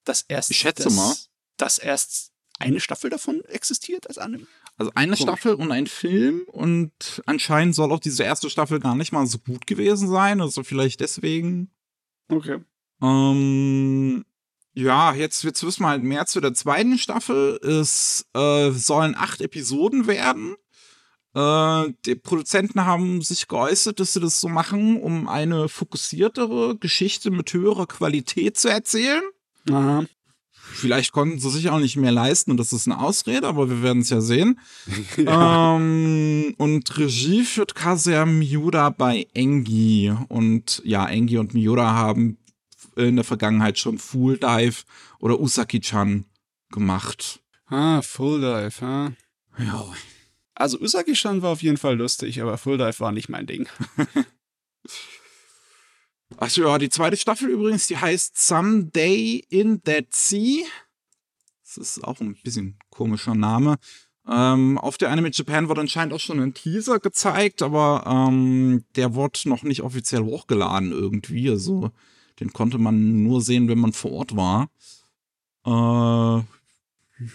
Dass 0.05 0.25
erst, 0.29 0.51
ich 0.51 0.59
schätze 0.59 0.85
das, 0.85 0.95
mal, 0.95 1.15
dass 1.57 1.79
erst 1.79 2.33
eine 2.59 2.81
Staffel 2.81 3.11
davon 3.11 3.43
existiert 3.47 4.07
als 4.07 4.19
Anime. 4.19 4.47
Also 4.77 4.93
eine 4.95 5.13
Komisch. 5.13 5.23
Staffel 5.23 5.55
und 5.55 5.73
ein 5.73 5.87
Film 5.87 6.43
und 6.47 7.23
anscheinend 7.27 7.75
soll 7.75 7.93
auch 7.93 8.01
diese 8.01 8.23
erste 8.23 8.49
Staffel 8.49 8.81
gar 8.81 8.95
nicht 8.95 9.13
mal 9.13 9.27
so 9.27 9.39
gut 9.39 9.67
gewesen 9.67 10.09
sein, 10.09 10.41
also 10.41 10.63
vielleicht 10.63 11.01
deswegen. 11.01 11.71
Okay. 12.29 12.61
Ähm, 13.03 14.25
ja, 14.73 15.15
jetzt, 15.15 15.43
jetzt 15.43 15.63
wissen 15.65 15.83
wir 15.83 15.89
halt 15.89 16.03
mehr 16.03 16.27
zu 16.27 16.41
der 16.41 16.55
zweiten 16.55 16.97
Staffel. 16.97 17.59
Es 17.63 18.27
äh, 18.35 18.71
sollen 18.71 19.15
acht 19.17 19.41
Episoden 19.41 20.07
werden. 20.07 20.57
Äh, 21.35 21.93
die 22.07 22.17
Produzenten 22.17 22.85
haben 22.85 23.23
sich 23.23 23.47
geäußert, 23.49 24.01
dass 24.01 24.13
sie 24.13 24.21
das 24.21 24.41
so 24.41 24.49
machen, 24.49 25.01
um 25.01 25.29
eine 25.29 25.69
fokussiertere 25.69 26.77
Geschichte 26.77 27.31
mit 27.31 27.53
höherer 27.53 27.87
Qualität 27.87 28.59
zu 28.59 28.69
erzählen. 28.69 29.23
Aha. 29.71 30.05
Vielleicht 30.73 31.13
konnten 31.13 31.39
sie 31.41 31.51
sich 31.51 31.69
auch 31.69 31.81
nicht 31.81 31.97
mehr 31.97 32.13
leisten 32.13 32.53
und 32.53 32.57
das 32.57 32.73
ist 32.73 32.87
eine 32.87 33.01
Ausrede, 33.01 33.47
aber 33.49 33.69
wir 33.69 33.83
werden 33.83 34.03
es 34.03 34.11
ja 34.11 34.21
sehen. 34.21 34.61
ja. 35.17 35.77
Ähm, 35.77 36.55
und 36.59 36.99
Regie 36.99 37.45
führt 37.45 37.75
Kazuya 37.75 38.25
Miura 38.25 38.91
bei 38.91 39.27
Engi. 39.35 40.13
Und 40.29 40.81
ja, 40.85 41.07
Engi 41.07 41.39
und 41.39 41.55
Miura 41.55 41.95
haben 41.95 42.39
in 42.97 43.17
der 43.17 43.25
Vergangenheit 43.25 43.79
schon 43.79 43.99
Full 43.99 44.39
Dive 44.39 44.83
oder 45.19 45.41
Usaki-chan 45.41 46.25
gemacht. 46.71 47.41
Ah, 47.67 48.03
Full 48.03 48.41
Dive, 48.41 48.81
ha? 48.81 49.13
Ja. 49.59 49.93
Also 50.61 50.79
Usaki-chan 50.79 51.41
war 51.41 51.53
auf 51.53 51.63
jeden 51.63 51.79
Fall 51.79 51.97
lustig, 51.97 52.43
aber 52.43 52.59
Full 52.59 52.77
Dive 52.77 53.01
war 53.01 53.13
nicht 53.13 53.31
mein 53.31 53.47
Ding. 53.47 53.67
Achso, 56.37 56.61
ja, 56.63 56.77
die 56.77 56.91
zweite 56.91 57.17
Staffel 57.17 57.49
übrigens, 57.49 57.87
die 57.87 57.97
heißt 57.97 58.37
Someday 58.37 59.43
in 59.49 59.83
That 59.85 60.13
Sea. 60.13 60.67
Das 61.65 61.79
ist 61.79 62.05
auch 62.05 62.21
ein 62.21 62.37
bisschen 62.45 62.79
komischer 62.91 63.35
Name. 63.35 63.79
Ähm, 64.29 64.77
auf 64.77 64.99
der 64.99 65.11
Anime 65.11 65.31
Japan 65.33 65.69
wird 65.69 65.79
anscheinend 65.79 66.13
auch 66.13 66.21
schon 66.21 66.41
ein 66.41 66.53
Teaser 66.53 66.99
gezeigt, 66.99 67.63
aber 67.63 68.05
ähm, 68.07 68.85
der 68.97 69.15
wird 69.15 69.47
noch 69.47 69.63
nicht 69.63 69.81
offiziell 69.81 70.21
hochgeladen 70.21 70.93
irgendwie. 70.93 71.49
Also 71.49 71.91
den 72.39 72.53
konnte 72.53 72.77
man 72.77 73.23
nur 73.23 73.41
sehen, 73.41 73.67
wenn 73.69 73.79
man 73.79 73.95
vor 73.95 74.13
Ort 74.13 74.37
war. 74.37 74.69
Äh, 75.65 76.45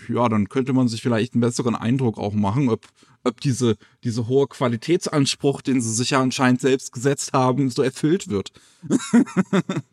ja, 0.09 0.29
dann 0.29 0.49
könnte 0.49 0.73
man 0.73 0.87
sich 0.87 1.01
vielleicht 1.01 1.33
einen 1.33 1.41
besseren 1.41 1.75
Eindruck 1.75 2.17
auch 2.17 2.33
machen, 2.33 2.69
ob, 2.69 2.87
ob 3.25 3.41
diese, 3.41 3.77
diese 4.03 4.27
hohe 4.27 4.47
Qualitätsanspruch, 4.47 5.61
den 5.61 5.81
sie 5.81 5.93
sich 5.93 6.11
ja 6.11 6.21
anscheinend 6.21 6.61
selbst 6.61 6.91
gesetzt 6.91 7.33
haben, 7.33 7.69
so 7.69 7.81
erfüllt 7.81 8.29
wird. 8.29 8.51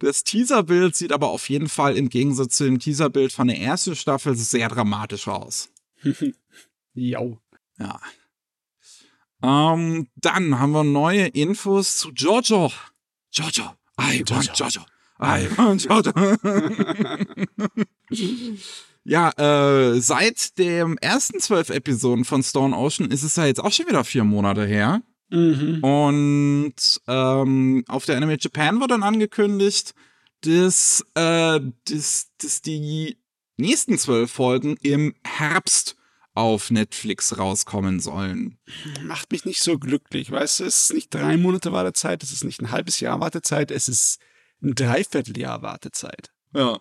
das 0.00 0.24
Teaserbild 0.24 0.94
sieht 0.94 1.12
aber 1.12 1.28
auf 1.28 1.48
jeden 1.48 1.68
Fall 1.68 1.96
im 1.96 2.08
Gegensatz 2.08 2.56
zu 2.56 2.64
dem 2.64 2.78
Teaserbild 2.78 3.32
von 3.32 3.48
der 3.48 3.58
ersten 3.58 3.96
Staffel 3.96 4.36
sehr 4.36 4.68
dramatisch 4.68 5.28
aus. 5.28 5.70
Jau. 6.94 7.38
Ja. 7.78 8.00
Ähm, 9.42 10.08
dann 10.16 10.58
haben 10.58 10.72
wir 10.72 10.84
neue 10.84 11.26
Infos 11.28 11.96
zu 11.96 12.10
Jojo. 12.10 12.72
Jojo, 13.32 13.74
I 13.98 14.22
want 14.28 14.50
Jojo. 14.58 14.84
I 15.22 15.48
want 15.56 15.84
Jojo. 15.84 16.12
ja, 19.04 19.30
äh, 19.38 20.00
seit 20.00 20.58
dem 20.58 20.98
ersten 20.98 21.40
zwölf 21.40 21.70
Episoden 21.70 22.24
von 22.24 22.42
Stone 22.42 22.76
Ocean 22.76 23.10
ist 23.10 23.22
es 23.22 23.36
ja 23.36 23.46
jetzt 23.46 23.60
auch 23.60 23.72
schon 23.72 23.86
wieder 23.86 24.04
vier 24.04 24.24
Monate 24.24 24.66
her. 24.66 25.02
Mhm. 25.30 25.82
Und 25.82 27.00
ähm, 27.06 27.84
auf 27.88 28.04
der 28.04 28.16
Anime 28.16 28.36
Japan 28.38 28.80
wird 28.80 28.90
dann 28.90 29.02
angekündigt, 29.02 29.94
dass, 30.42 31.04
äh, 31.14 31.60
dass, 31.88 32.28
dass 32.38 32.62
die 32.62 33.18
nächsten 33.56 33.96
zwölf 33.98 34.30
Folgen 34.30 34.76
im 34.82 35.14
Herbst 35.24 35.96
auf 36.34 36.70
Netflix 36.70 37.38
rauskommen 37.38 38.00
sollen. 38.00 38.58
Macht 39.02 39.32
mich 39.32 39.44
nicht 39.44 39.62
so 39.62 39.78
glücklich. 39.78 40.30
Weißt 40.30 40.60
du, 40.60 40.64
es 40.64 40.84
ist 40.84 40.94
nicht 40.94 41.14
drei 41.14 41.36
Monate 41.36 41.72
Wartezeit, 41.72 42.22
es 42.22 42.32
ist 42.32 42.44
nicht 42.44 42.60
ein 42.60 42.70
halbes 42.70 43.00
Jahr 43.00 43.20
Wartezeit, 43.20 43.70
es 43.70 43.88
ist 43.88 44.20
ein 44.62 44.74
Dreivierteljahr 44.74 45.62
Wartezeit. 45.62 46.30
Ja. 46.54 46.80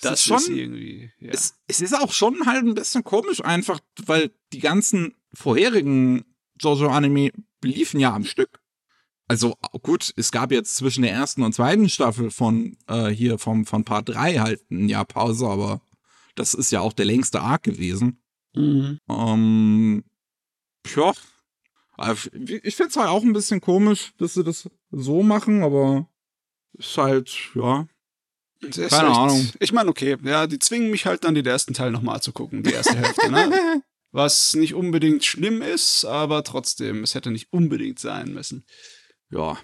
Das 0.00 0.20
ist 0.20 0.26
schon, 0.26 0.36
ist 0.38 0.48
irgendwie. 0.48 1.10
Ja. 1.18 1.30
es, 1.30 1.54
es 1.66 1.80
ist 1.80 1.94
auch 1.94 2.12
schon 2.12 2.46
halt 2.46 2.64
ein 2.64 2.74
bisschen 2.74 3.04
komisch, 3.04 3.42
einfach, 3.42 3.80
weil 4.04 4.30
die 4.52 4.58
ganzen 4.58 5.14
vorherigen 5.32 6.24
JoJo-Anime 6.60 7.30
liefen 7.62 8.00
ja 8.00 8.14
am 8.14 8.24
Stück. 8.24 8.60
Also 9.28 9.56
gut, 9.82 10.12
es 10.16 10.30
gab 10.30 10.52
jetzt 10.52 10.76
zwischen 10.76 11.02
der 11.02 11.12
ersten 11.12 11.42
und 11.42 11.52
zweiten 11.52 11.88
Staffel 11.88 12.30
von 12.30 12.76
äh, 12.86 13.08
hier 13.08 13.38
vom, 13.38 13.66
von 13.66 13.84
Part 13.84 14.10
3 14.10 14.38
halt 14.38 14.70
ein 14.70 14.88
Jahr 14.88 15.04
Pause, 15.04 15.46
aber 15.46 15.80
das 16.36 16.54
ist 16.54 16.70
ja 16.70 16.80
auch 16.80 16.92
der 16.92 17.06
längste 17.06 17.40
Arc 17.40 17.64
gewesen. 17.64 18.22
Mhm. 18.54 19.00
Ähm, 19.08 20.04
ja. 20.94 21.12
Also, 21.96 22.30
Ich 22.32 22.76
finde 22.76 22.90
es 22.90 22.96
halt 22.96 23.08
auch 23.08 23.22
ein 23.22 23.32
bisschen 23.32 23.60
komisch, 23.60 24.12
dass 24.18 24.34
sie 24.34 24.44
das 24.44 24.70
so 24.90 25.22
machen, 25.22 25.62
aber 25.62 26.08
ist 26.74 26.96
halt, 26.96 27.34
ja. 27.54 27.88
Das 28.60 28.90
Keine 28.90 29.08
Ahnung. 29.08 29.50
Ich 29.60 29.72
meine, 29.72 29.90
okay, 29.90 30.16
ja, 30.22 30.46
die 30.46 30.58
zwingen 30.58 30.90
mich 30.90 31.06
halt 31.06 31.24
dann 31.24 31.34
den 31.34 31.46
ersten 31.46 31.74
Teil 31.74 31.90
nochmal 31.90 32.22
zu 32.22 32.32
gucken, 32.32 32.62
die 32.62 32.72
erste 32.72 32.96
Hälfte, 32.96 33.30
ne? 33.30 33.82
Was 34.12 34.54
nicht 34.54 34.74
unbedingt 34.74 35.24
schlimm 35.24 35.60
ist, 35.60 36.04
aber 36.06 36.42
trotzdem, 36.42 37.02
es 37.02 37.14
hätte 37.14 37.30
nicht 37.30 37.52
unbedingt 37.52 37.98
sein 37.98 38.32
müssen. 38.32 38.64
Ja. 39.30 39.58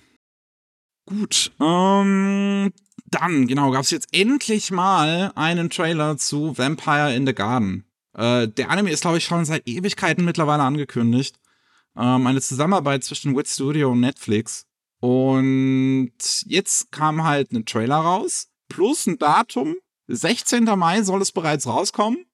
Gut. 1.07 1.53
Ähm, 1.59 2.73
dann, 3.07 3.47
genau, 3.47 3.71
gab 3.71 3.83
es 3.83 3.91
jetzt 3.91 4.09
endlich 4.13 4.71
mal 4.71 5.33
einen 5.37 5.71
Trailer 5.71 6.19
zu 6.19 6.57
Vampire 6.59 7.15
in 7.15 7.27
the 7.27 7.35
Garden. 7.35 7.85
Äh, 8.15 8.49
der 8.49 8.71
Anime 8.71 8.91
ist, 8.91 9.03
glaube 9.03 9.19
ich, 9.19 9.25
schon 9.25 9.45
seit 9.45 9.67
Ewigkeiten 9.67 10.25
mittlerweile 10.25 10.63
angekündigt. 10.63 11.37
Ähm, 11.97 12.27
eine 12.27 12.41
Zusammenarbeit 12.41 13.05
zwischen 13.05 13.37
Wit 13.37 13.49
Studio 13.49 13.93
und 13.93 14.01
Netflix. 14.01 14.67
Und 15.01 16.13
jetzt 16.47 16.93
kam 16.93 17.25
halt 17.25 17.53
ein 17.53 17.67
Trailer 17.67 17.97
raus, 17.97 18.52
plus 18.73 19.07
ein 19.07 19.19
Datum. 19.19 19.77
16. 20.09 20.65
Mai 20.65 21.03
soll 21.03 21.23
es 21.23 21.33
bereits 21.33 21.67
rauskommen. 21.67 22.27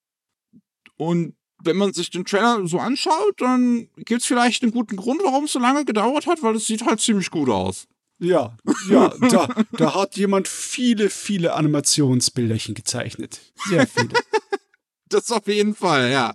Und 0.96 1.34
wenn 1.62 1.76
man 1.76 1.92
sich 1.92 2.10
den 2.10 2.24
Trailer 2.24 2.66
so 2.66 2.78
anschaut, 2.78 3.40
dann 3.40 3.88
gibt 3.96 4.22
es 4.22 4.26
vielleicht 4.26 4.62
einen 4.62 4.72
guten 4.72 4.96
Grund, 4.96 5.20
warum 5.24 5.44
es 5.44 5.52
so 5.52 5.58
lange 5.58 5.84
gedauert 5.84 6.26
hat, 6.26 6.42
weil 6.42 6.56
es 6.56 6.66
sieht 6.66 6.84
halt 6.84 7.00
ziemlich 7.00 7.30
gut 7.30 7.48
aus. 7.48 7.86
Ja, 8.20 8.56
ja, 8.88 9.14
da, 9.30 9.48
da 9.72 9.94
hat 9.94 10.16
jemand 10.16 10.48
viele, 10.48 11.08
viele 11.08 11.54
Animationsbilderchen 11.54 12.74
gezeichnet. 12.74 13.40
Sehr 13.68 13.86
viele. 13.86 14.10
Das 15.10 15.32
auf 15.32 15.46
jeden 15.46 15.74
Fall, 15.74 16.10
ja. 16.10 16.34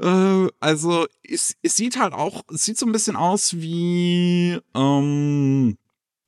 Äh, 0.00 0.48
also, 0.60 1.06
es, 1.22 1.54
es 1.60 1.76
sieht 1.76 1.98
halt 1.98 2.14
auch, 2.14 2.42
es 2.54 2.64
sieht 2.64 2.78
so 2.78 2.86
ein 2.86 2.92
bisschen 2.92 3.16
aus 3.16 3.52
wie, 3.54 4.58
ähm, 4.74 5.76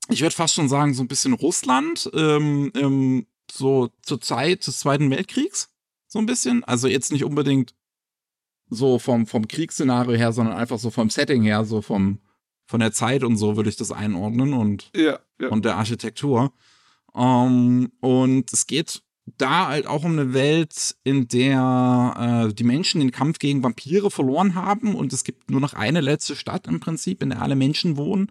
ich 0.09 0.23
würde 0.23 0.35
fast 0.35 0.55
schon 0.55 0.69
sagen, 0.69 0.95
so 0.95 1.03
ein 1.03 1.09
bisschen 1.09 1.33
Russland, 1.33 2.11
ähm, 2.15 2.73
ähm, 2.75 3.27
so 3.51 3.91
zur 4.03 4.21
Zeit 4.21 4.67
des 4.67 4.81
Zweiten 4.81 5.11
Weltkriegs. 5.11 5.71
So 6.09 6.19
ein 6.19 6.27
bisschen. 6.27 6.65
Also 6.65 6.89
jetzt 6.89 7.13
nicht 7.13 7.25
unbedingt 7.25 7.75
so 8.69 8.99
vom, 8.99 9.27
vom 9.27 9.49
Kriegsszenario 9.49 10.17
her, 10.17 10.33
sondern 10.33 10.57
einfach 10.57 10.79
so 10.79 10.91
vom 10.91 11.11
Setting 11.11 11.43
her, 11.43 11.65
so 11.65 11.83
vom, 11.83 12.21
von 12.67 12.81
der 12.81 12.93
Zeit 12.93 13.23
und 13.23 13.37
so 13.37 13.57
würde 13.57 13.69
ich 13.69 13.77
das 13.77 13.93
einordnen 13.93 14.55
und 14.55 14.91
ja, 14.95 15.19
ja. 15.41 15.49
und 15.49 15.65
der 15.65 15.77
Architektur. 15.77 16.53
Ähm, 17.15 17.93
und 18.01 18.53
es 18.53 18.67
geht 18.67 19.03
da 19.39 19.69
halt 19.69 19.87
auch 19.87 20.05
um 20.05 20.13
eine 20.13 20.35
Welt, 20.35 20.97
in 21.05 21.29
der 21.29 22.49
äh, 22.49 22.55
die 22.55 22.65
Menschen 22.65 23.01
den 23.01 23.13
Kampf 23.13 23.39
gegen 23.39 23.63
Vampire 23.63 24.11
verloren 24.11 24.55
haben 24.55 24.95
und 24.95 25.13
es 25.13 25.25
gibt 25.25 25.51
nur 25.51 25.61
noch 25.61 25.75
eine 25.75 26.01
letzte 26.01 26.35
Stadt 26.35 26.67
im 26.67 26.81
Prinzip, 26.81 27.23
in 27.23 27.31
der 27.31 27.43
alle 27.43 27.57
Menschen 27.57 27.97
wohnen. 27.97 28.31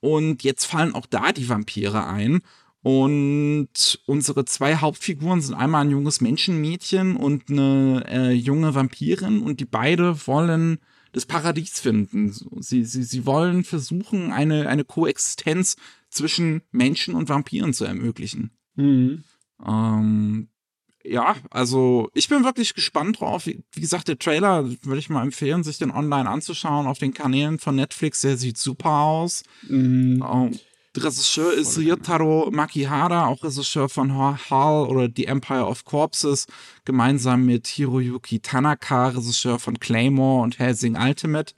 Und 0.00 0.42
jetzt 0.44 0.64
fallen 0.66 0.94
auch 0.94 1.06
da 1.06 1.32
die 1.32 1.48
Vampire 1.48 2.06
ein. 2.06 2.42
Und 2.82 4.00
unsere 4.06 4.44
zwei 4.44 4.76
Hauptfiguren 4.76 5.40
sind 5.40 5.56
einmal 5.56 5.84
ein 5.84 5.90
junges 5.90 6.20
Menschenmädchen 6.20 7.16
und 7.16 7.50
eine 7.50 8.04
äh, 8.06 8.32
junge 8.32 8.76
Vampirin 8.76 9.42
und 9.42 9.58
die 9.58 9.64
beide 9.64 10.26
wollen 10.28 10.78
das 11.10 11.26
Paradies 11.26 11.80
finden. 11.80 12.32
Sie, 12.60 12.84
sie, 12.84 13.02
sie 13.02 13.26
wollen 13.26 13.64
versuchen, 13.64 14.30
eine, 14.30 14.68
eine 14.68 14.84
Koexistenz 14.84 15.76
zwischen 16.10 16.62
Menschen 16.70 17.14
und 17.14 17.28
Vampiren 17.28 17.72
zu 17.72 17.84
ermöglichen. 17.84 18.52
Mhm. 18.76 19.24
Ähm, 19.66 20.48
ja, 21.08 21.36
also 21.50 22.10
ich 22.14 22.28
bin 22.28 22.44
wirklich 22.44 22.74
gespannt 22.74 23.20
drauf. 23.20 23.46
Wie, 23.46 23.62
wie 23.72 23.80
gesagt, 23.80 24.08
der 24.08 24.18
Trailer 24.18 24.64
würde 24.82 24.98
ich 24.98 25.08
mal 25.08 25.22
empfehlen, 25.22 25.62
sich 25.62 25.78
den 25.78 25.90
online 25.90 26.28
anzuschauen 26.28 26.86
auf 26.86 26.98
den 26.98 27.14
Kanälen 27.14 27.58
von 27.58 27.76
Netflix. 27.76 28.22
Der 28.22 28.36
sieht 28.36 28.58
super 28.58 28.90
aus. 28.90 29.42
Mhm. 29.68 30.18
Der 30.96 31.04
Regisseur 31.04 31.52
ist 31.52 31.76
Ryotaro 31.76 32.50
Makihara, 32.50 33.26
auch 33.26 33.44
Regisseur 33.44 33.88
von 33.88 34.16
Hall 34.16 34.86
oder 34.86 35.08
The 35.14 35.26
Empire 35.26 35.66
of 35.66 35.84
Corpses, 35.84 36.46
gemeinsam 36.86 37.44
mit 37.44 37.66
Hiroyuki 37.66 38.40
Tanaka, 38.40 39.08
Regisseur 39.08 39.58
von 39.58 39.78
Claymore 39.78 40.42
und 40.42 40.58
Helsing 40.58 40.96
Ultimate. 40.96 41.52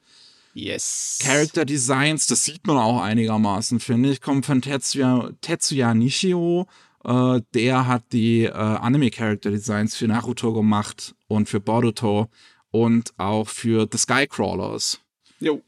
Yes. 0.55 1.21
Character 1.23 1.65
Designs, 1.65 2.27
das 2.27 2.45
sieht 2.45 2.67
man 2.67 2.79
auch 2.79 3.01
einigermaßen, 3.01 3.79
finde 3.79 4.11
ich, 4.11 4.21
kommen 4.21 4.43
von 4.43 4.61
Tetsuya, 4.61 5.31
Tetsuya 5.41 5.95
Nishio. 5.95 6.67
Äh, 7.09 7.41
der 7.55 7.87
hat 7.87 8.13
die 8.13 8.45
äh, 8.45 8.53
Anime 8.53 9.11
Character 9.11 9.51
Designs 9.51 9.97
für 9.97 10.07
Naruto 10.07 10.53
gemacht 10.53 11.15
und 11.27 11.49
für 11.49 11.61
Boruto 11.61 12.29
und 12.71 13.13
auch 13.19 13.49
für 13.49 13.89
The 13.91 13.99
Skycrawlers. 13.99 15.01
Jo. 15.41 15.63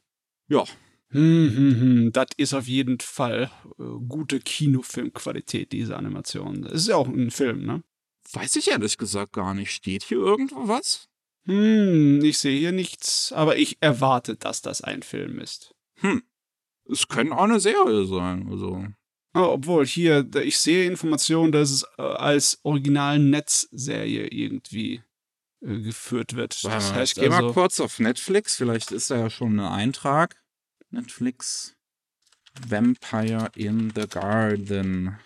Ja, 0.48 0.64
Hm, 1.12 1.50
hm, 1.56 1.80
hm. 1.80 2.12
Das 2.12 2.28
ist 2.36 2.54
auf 2.54 2.68
jeden 2.68 3.00
Fall 3.00 3.50
äh, 3.78 3.82
gute 4.08 4.38
Kinofilmqualität, 4.38 5.72
diese 5.72 5.96
Animation. 5.96 6.62
Das 6.62 6.72
ist 6.74 6.88
ja 6.88 6.96
auch 6.96 7.08
ein 7.08 7.32
Film, 7.32 7.66
ne? 7.66 7.82
weiß 8.32 8.56
ich 8.56 8.70
ehrlich 8.70 8.96
gesagt 8.96 9.32
gar 9.32 9.54
nicht. 9.54 9.72
Steht 9.72 10.04
hier 10.04 10.18
irgendwo 10.18 10.68
was? 10.68 11.08
Hm, 11.46 12.20
ich 12.22 12.38
sehe 12.38 12.58
hier 12.58 12.72
nichts, 12.72 13.32
aber 13.32 13.56
ich 13.56 13.78
erwarte, 13.80 14.36
dass 14.36 14.62
das 14.62 14.82
ein 14.82 15.02
Film 15.02 15.40
ist. 15.40 15.74
Hm. 15.96 16.22
Es 16.88 17.08
könnte 17.08 17.36
auch 17.36 17.44
eine 17.44 17.60
Serie 17.60 18.04
sein. 18.04 18.48
Also. 18.48 18.86
Oh, 19.32 19.50
obwohl, 19.52 19.86
hier, 19.86 20.28
ich 20.42 20.58
sehe 20.58 20.86
Informationen, 20.86 21.52
dass 21.52 21.70
es 21.70 21.84
äh, 21.98 22.02
als 22.02 22.58
Original-Netzserie 22.64 24.26
irgendwie 24.26 25.02
äh, 25.62 25.80
geführt 25.80 26.34
wird. 26.34 26.62
Warte 26.64 26.76
Das 26.76 26.90
mal, 26.90 26.98
heißt 27.00 27.12
ich 27.16 27.20
gehe 27.20 27.28
mal 27.30 27.36
also, 27.42 27.52
kurz 27.52 27.78
auf 27.80 28.00
Netflix. 28.00 28.56
Vielleicht 28.56 28.90
ist 28.90 29.10
da 29.10 29.16
ja 29.18 29.30
schon 29.30 29.60
ein 29.60 29.66
Eintrag. 29.72 30.42
Netflix 30.90 31.76
Vampire 32.68 33.50
in 33.54 33.92
the 33.94 34.08
Garden. 34.08 35.16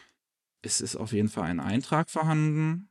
Es 0.61 0.83
ist 0.83 0.97
auf 0.97 1.13
jeden 1.13 1.31
Fall 1.31 1.45
ein 1.49 1.61
Eintrag 1.61 2.11
vorhanden. 2.11 2.91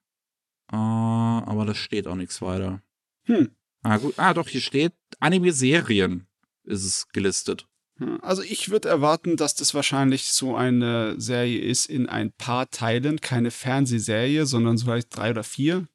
Äh, 0.72 0.76
aber 0.76 1.66
da 1.66 1.76
steht 1.76 2.08
auch 2.08 2.16
nichts 2.16 2.42
weiter. 2.42 2.82
hm, 3.26 3.52
Ah, 3.84 3.98
gut. 3.98 4.18
Ah, 4.18 4.34
doch, 4.34 4.48
hier 4.48 4.62
steht 4.62 4.94
Anime-Serien 5.20 6.26
ist 6.64 6.86
es 6.86 7.08
gelistet. 7.10 7.68
Also 8.22 8.42
ich 8.42 8.70
würde 8.70 8.90
erwarten, 8.90 9.38
dass 9.38 9.56
das 9.56 9.74
wahrscheinlich 9.74 10.32
so 10.32 10.56
eine 10.56 11.20
Serie 11.20 11.60
ist 11.62 11.86
in 11.86 12.10
ein 12.10 12.32
paar 12.32 12.70
Teilen, 12.70 13.22
keine 13.22 13.52
Fernsehserie, 13.52 14.46
sondern 14.46 14.78
so 14.78 14.86
vielleicht 14.86 15.16
drei 15.16 15.30
oder 15.32 15.44
vier. 15.44 15.88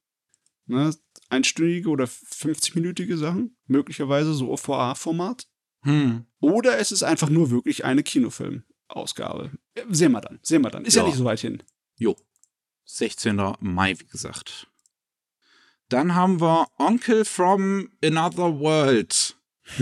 Ne? 0.66 0.94
Einstündige 1.28 1.88
oder 1.90 2.04
50-minütige 2.04 3.16
Sachen, 3.16 3.56
möglicherweise 3.66 4.32
so 4.32 4.50
OVA-Format. 4.50 5.46
Hm. 5.82 6.24
Oder 6.40 6.78
es 6.78 6.92
ist 6.92 7.02
einfach 7.02 7.28
nur 7.28 7.50
wirklich 7.50 7.84
eine 7.84 8.02
Kinofilm-Ausgabe. 8.02 9.50
Sehen 9.90 10.12
wir 10.12 10.20
dann, 10.20 10.38
sehen 10.42 10.62
wir 10.62 10.70
dann. 10.70 10.84
Ist 10.84 10.94
ja, 10.94 11.02
Ja. 11.02 11.08
nicht 11.08 11.18
so 11.18 11.24
weit 11.24 11.40
hin. 11.40 11.62
Jo. 11.98 12.16
16. 12.84 13.54
Mai, 13.60 13.98
wie 13.98 14.06
gesagt. 14.06 14.68
Dann 15.88 16.14
haben 16.14 16.40
wir 16.40 16.68
Onkel 16.78 17.24
from 17.24 17.90
Another 18.02 18.58
World 18.58 19.36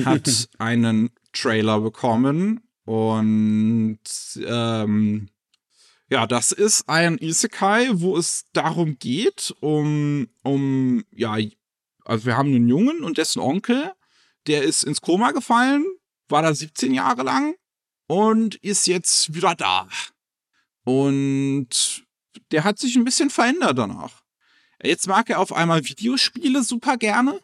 hat 0.04 0.48
einen 0.58 1.10
Trailer 1.36 1.80
bekommen 1.80 2.60
und 2.84 3.98
ähm, 4.36 5.28
ja, 6.08 6.26
das 6.26 6.52
ist 6.52 6.88
ein 6.88 7.18
Isekai, 7.18 7.88
wo 7.94 8.16
es 8.16 8.44
darum 8.52 8.98
geht, 8.98 9.54
um, 9.60 10.28
um, 10.42 11.04
ja, 11.10 11.36
also 12.04 12.26
wir 12.26 12.36
haben 12.36 12.54
einen 12.54 12.68
Jungen 12.68 13.02
und 13.02 13.18
dessen 13.18 13.40
Onkel, 13.40 13.92
der 14.46 14.62
ist 14.62 14.84
ins 14.84 15.00
Koma 15.00 15.32
gefallen 15.32 15.84
war 16.28 16.42
da 16.42 16.54
17 16.54 16.92
Jahre 16.92 17.22
lang 17.22 17.56
und 18.06 18.56
ist 18.56 18.86
jetzt 18.86 19.34
wieder 19.34 19.54
da. 19.54 19.88
Und 20.84 22.04
der 22.50 22.64
hat 22.64 22.78
sich 22.78 22.96
ein 22.96 23.04
bisschen 23.04 23.30
verändert 23.30 23.78
danach. 23.78 24.22
Jetzt 24.82 25.08
mag 25.08 25.30
er 25.30 25.40
auf 25.40 25.52
einmal 25.52 25.84
Videospiele 25.84 26.62
super 26.62 26.96
gerne. 26.96 27.40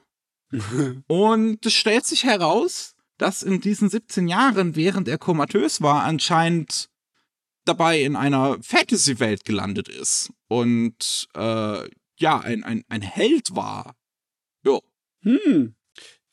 und 1.06 1.64
es 1.64 1.72
stellt 1.72 2.04
sich 2.04 2.24
heraus, 2.24 2.91
dass 3.22 3.44
in 3.44 3.60
diesen 3.60 3.88
17 3.88 4.26
Jahren, 4.26 4.74
während 4.74 5.06
er 5.06 5.16
komatös 5.16 5.80
war, 5.80 6.02
anscheinend 6.02 6.90
dabei 7.64 8.02
in 8.02 8.16
einer 8.16 8.60
Fantasy-Welt 8.60 9.44
gelandet 9.44 9.88
ist. 9.88 10.32
Und 10.48 11.28
äh, 11.34 11.88
ja, 12.16 12.40
ein, 12.40 12.64
ein, 12.64 12.82
ein 12.88 13.02
Held 13.02 13.54
war. 13.54 13.94
Ja. 14.64 14.80
Hm. 15.20 15.76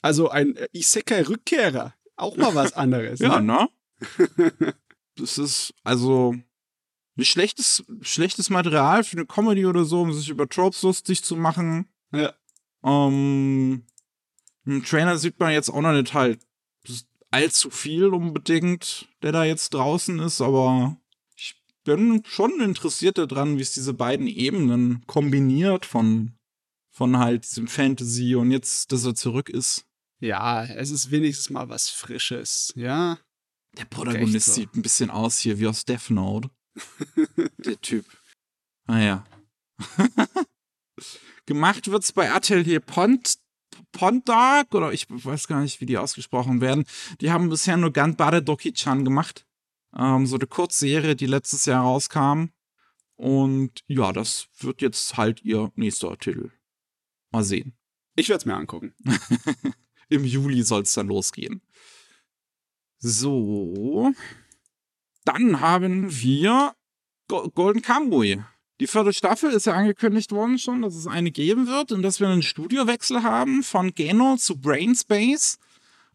Also 0.01 0.29
ein 0.29 0.57
Isekai-Rückkehrer. 0.73 1.93
Auch 2.15 2.35
mal 2.37 2.55
was 2.55 2.73
anderes. 2.75 3.19
ja, 3.19 3.39
ne? 3.39 3.69
ne? 4.17 4.73
das 5.15 5.37
ist 5.37 5.75
also 5.83 6.33
nicht 7.15 7.29
schlechtes, 7.29 7.83
schlechtes 8.01 8.49
Material 8.49 9.03
für 9.03 9.17
eine 9.17 9.27
Comedy 9.27 9.67
oder 9.67 9.85
so, 9.85 10.01
um 10.01 10.11
sich 10.11 10.29
über 10.29 10.49
Tropes 10.49 10.81
lustig 10.81 11.23
zu 11.23 11.35
machen. 11.35 11.87
Ja. 12.11 12.33
Ähm, 12.83 13.85
Im 14.65 14.83
Trainer 14.83 15.19
sieht 15.19 15.39
man 15.39 15.51
jetzt 15.51 15.69
auch 15.69 15.81
noch 15.81 15.93
nicht 15.93 16.15
halt 16.15 16.39
allzu 17.31 17.69
viel 17.69 18.05
unbedingt, 18.07 19.07
der 19.21 19.31
da 19.31 19.43
jetzt 19.43 19.73
draußen 19.73 20.19
ist, 20.19 20.41
aber 20.41 20.97
ich 21.35 21.55
bin 21.83 22.23
schon 22.25 22.59
interessiert 22.61 23.17
daran, 23.17 23.57
wie 23.57 23.61
es 23.61 23.73
diese 23.73 23.93
beiden 23.93 24.27
Ebenen 24.27 25.05
kombiniert 25.07 25.85
von, 25.85 26.33
von 26.91 27.17
halt 27.17 27.43
diesem 27.43 27.67
Fantasy 27.67 28.35
und 28.35 28.51
jetzt, 28.51 28.91
dass 28.91 29.05
er 29.05 29.15
zurück 29.15 29.49
ist. 29.49 29.85
Ja, 30.19 30.65
es 30.65 30.91
ist 30.91 31.11
wenigstens 31.11 31.49
mal 31.49 31.69
was 31.69 31.89
Frisches, 31.89 32.73
ja. 32.75 33.17
Der 33.77 33.85
Protagonist 33.85 34.47
so. 34.47 34.53
sieht 34.53 34.75
ein 34.75 34.81
bisschen 34.81 35.09
aus 35.09 35.37
hier 35.37 35.59
wie 35.59 35.67
aus 35.67 35.85
Death 35.85 36.09
Note. 36.09 36.49
Der 37.59 37.79
Typ. 37.79 38.05
Naja. 38.87 39.25
Ah, 39.97 40.07
Gemacht 41.45 41.89
wird's 41.89 42.11
bei 42.11 42.31
Atelier 42.31 42.79
Pont, 42.79 43.38
Pontark, 43.91 44.73
oder 44.73 44.93
ich 44.93 45.07
weiß 45.09 45.47
gar 45.47 45.61
nicht, 45.61 45.81
wie 45.81 45.85
die 45.85 45.97
ausgesprochen 45.97 46.61
werden. 46.61 46.85
Die 47.21 47.31
haben 47.31 47.49
bisher 47.49 47.77
nur 47.77 47.91
Ganbare 47.91 48.41
Doki-chan 48.41 49.03
gemacht. 49.03 49.45
Ähm, 49.95 50.25
so 50.25 50.35
eine 50.35 50.47
Kurzserie, 50.47 51.15
die 51.15 51.25
letztes 51.25 51.65
Jahr 51.65 51.83
rauskam. 51.83 52.49
Und 53.15 53.83
ja, 53.87 54.13
das 54.13 54.47
wird 54.59 54.81
jetzt 54.81 55.17
halt 55.17 55.43
ihr 55.43 55.71
nächster 55.75 56.17
Titel. 56.17 56.51
Mal 57.31 57.43
sehen. 57.43 57.73
Ich 58.15 58.29
werde 58.29 58.39
es 58.39 58.45
mir 58.45 58.55
angucken. 58.55 58.93
Im 60.09 60.25
Juli 60.25 60.63
soll 60.63 60.83
es 60.83 60.93
dann 60.93 61.07
losgehen. 61.07 61.61
So. 62.97 64.13
Dann 65.25 65.59
haben 65.59 66.09
wir 66.09 66.75
Golden 67.27 67.81
Kamuy. 67.81 68.43
Die 68.79 68.87
vierte 68.87 69.11
Staffel 69.11 69.51
ist 69.51 69.65
ja 69.65 69.73
angekündigt 69.73 70.31
worden 70.31 70.57
schon, 70.57 70.81
dass 70.81 70.95
es 70.95 71.05
eine 71.05 71.31
geben 71.31 71.67
wird 71.67 71.91
und 71.91 72.01
dass 72.01 72.19
wir 72.19 72.29
einen 72.29 72.43
Studiowechsel 72.43 73.23
haben 73.23 73.61
von 73.63 73.93
Geno 73.93 74.37
zu 74.37 74.57
Brainspace. 74.57 75.59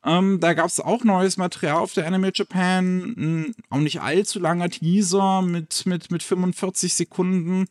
Ähm, 0.02 0.40
da 0.40 0.54
gab 0.54 0.66
es 0.66 0.80
auch 0.80 1.04
neues 1.04 1.36
Material 1.36 1.76
auf 1.76 1.92
der 1.92 2.06
Anime 2.06 2.30
Japan. 2.34 3.14
Ein 3.16 3.54
auch 3.70 3.78
nicht 3.78 4.00
allzu 4.00 4.38
langer 4.38 4.70
Teaser 4.70 5.42
mit, 5.42 5.84
mit, 5.86 6.10
mit 6.10 6.22
45 6.22 6.94
Sekunden, 6.94 7.66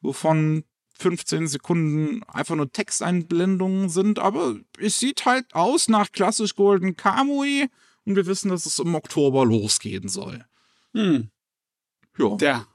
wovon 0.00 0.64
15 0.98 1.46
Sekunden 1.48 2.22
einfach 2.24 2.56
nur 2.56 2.70
Texteinblendungen 2.70 3.88
sind. 3.88 4.18
Aber 4.18 4.56
es 4.78 4.98
sieht 4.98 5.26
halt 5.26 5.54
aus 5.54 5.88
nach 5.88 6.12
klassisch 6.12 6.54
Golden 6.54 6.96
Kamui 6.96 7.68
und 8.04 8.16
wir 8.16 8.26
wissen, 8.26 8.50
dass 8.50 8.66
es 8.66 8.78
im 8.78 8.94
Oktober 8.94 9.44
losgehen 9.44 10.08
soll. 10.08 10.44
Hm. 10.94 11.30
Ja. 12.18 12.36
Der 12.36 12.66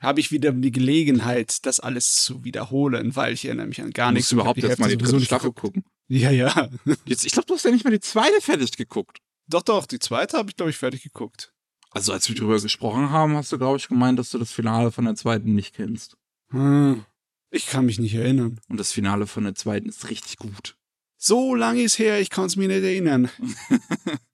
habe 0.00 0.20
ich 0.20 0.30
wieder 0.30 0.52
die 0.52 0.70
Gelegenheit, 0.70 1.66
das 1.66 1.80
alles 1.80 2.22
zu 2.24 2.44
wiederholen, 2.44 3.16
weil 3.16 3.32
ich 3.32 3.44
erinnere 3.44 3.66
mich 3.66 3.82
an 3.82 3.90
gar 3.90 4.12
nichts. 4.12 4.30
Du 4.30 4.36
überhaupt 4.36 4.62
jetzt 4.62 4.78
mal 4.78 4.88
die 4.88 4.96
dritte 4.96 5.24
Staffel 5.24 5.52
gucken? 5.52 5.84
Ja, 6.08 6.30
ja. 6.30 6.70
Jetzt, 7.04 7.26
ich 7.26 7.32
glaube, 7.32 7.46
du 7.46 7.54
hast 7.54 7.64
ja 7.64 7.70
nicht 7.70 7.84
mal 7.84 7.90
die 7.90 8.00
zweite 8.00 8.40
fertig 8.40 8.76
geguckt. 8.76 9.18
Doch, 9.46 9.62
doch, 9.62 9.86
die 9.86 9.98
zweite 9.98 10.38
habe 10.38 10.50
ich, 10.50 10.56
glaube 10.56 10.70
ich, 10.70 10.76
fertig 10.76 11.02
geguckt. 11.02 11.52
Also, 11.90 12.12
als 12.12 12.28
wir 12.28 12.36
darüber 12.36 12.60
gesprochen 12.60 13.10
haben, 13.10 13.34
hast 13.34 13.50
du, 13.52 13.58
glaube 13.58 13.78
ich, 13.78 13.88
gemeint, 13.88 14.18
dass 14.18 14.30
du 14.30 14.38
das 14.38 14.52
Finale 14.52 14.92
von 14.92 15.04
der 15.04 15.14
zweiten 15.14 15.54
nicht 15.54 15.74
kennst. 15.74 16.16
Hm. 16.50 17.04
Ich 17.50 17.66
kann 17.66 17.86
mich 17.86 17.98
nicht 17.98 18.14
erinnern. 18.14 18.60
Und 18.68 18.78
das 18.78 18.92
Finale 18.92 19.26
von 19.26 19.44
der 19.44 19.54
zweiten 19.54 19.88
ist 19.88 20.10
richtig 20.10 20.36
gut. 20.36 20.76
So 21.16 21.54
lange 21.54 21.82
ist 21.82 21.98
her, 21.98 22.20
ich 22.20 22.30
kann 22.30 22.44
es 22.44 22.56
mir 22.56 22.68
nicht 22.68 22.82
erinnern. 22.82 23.30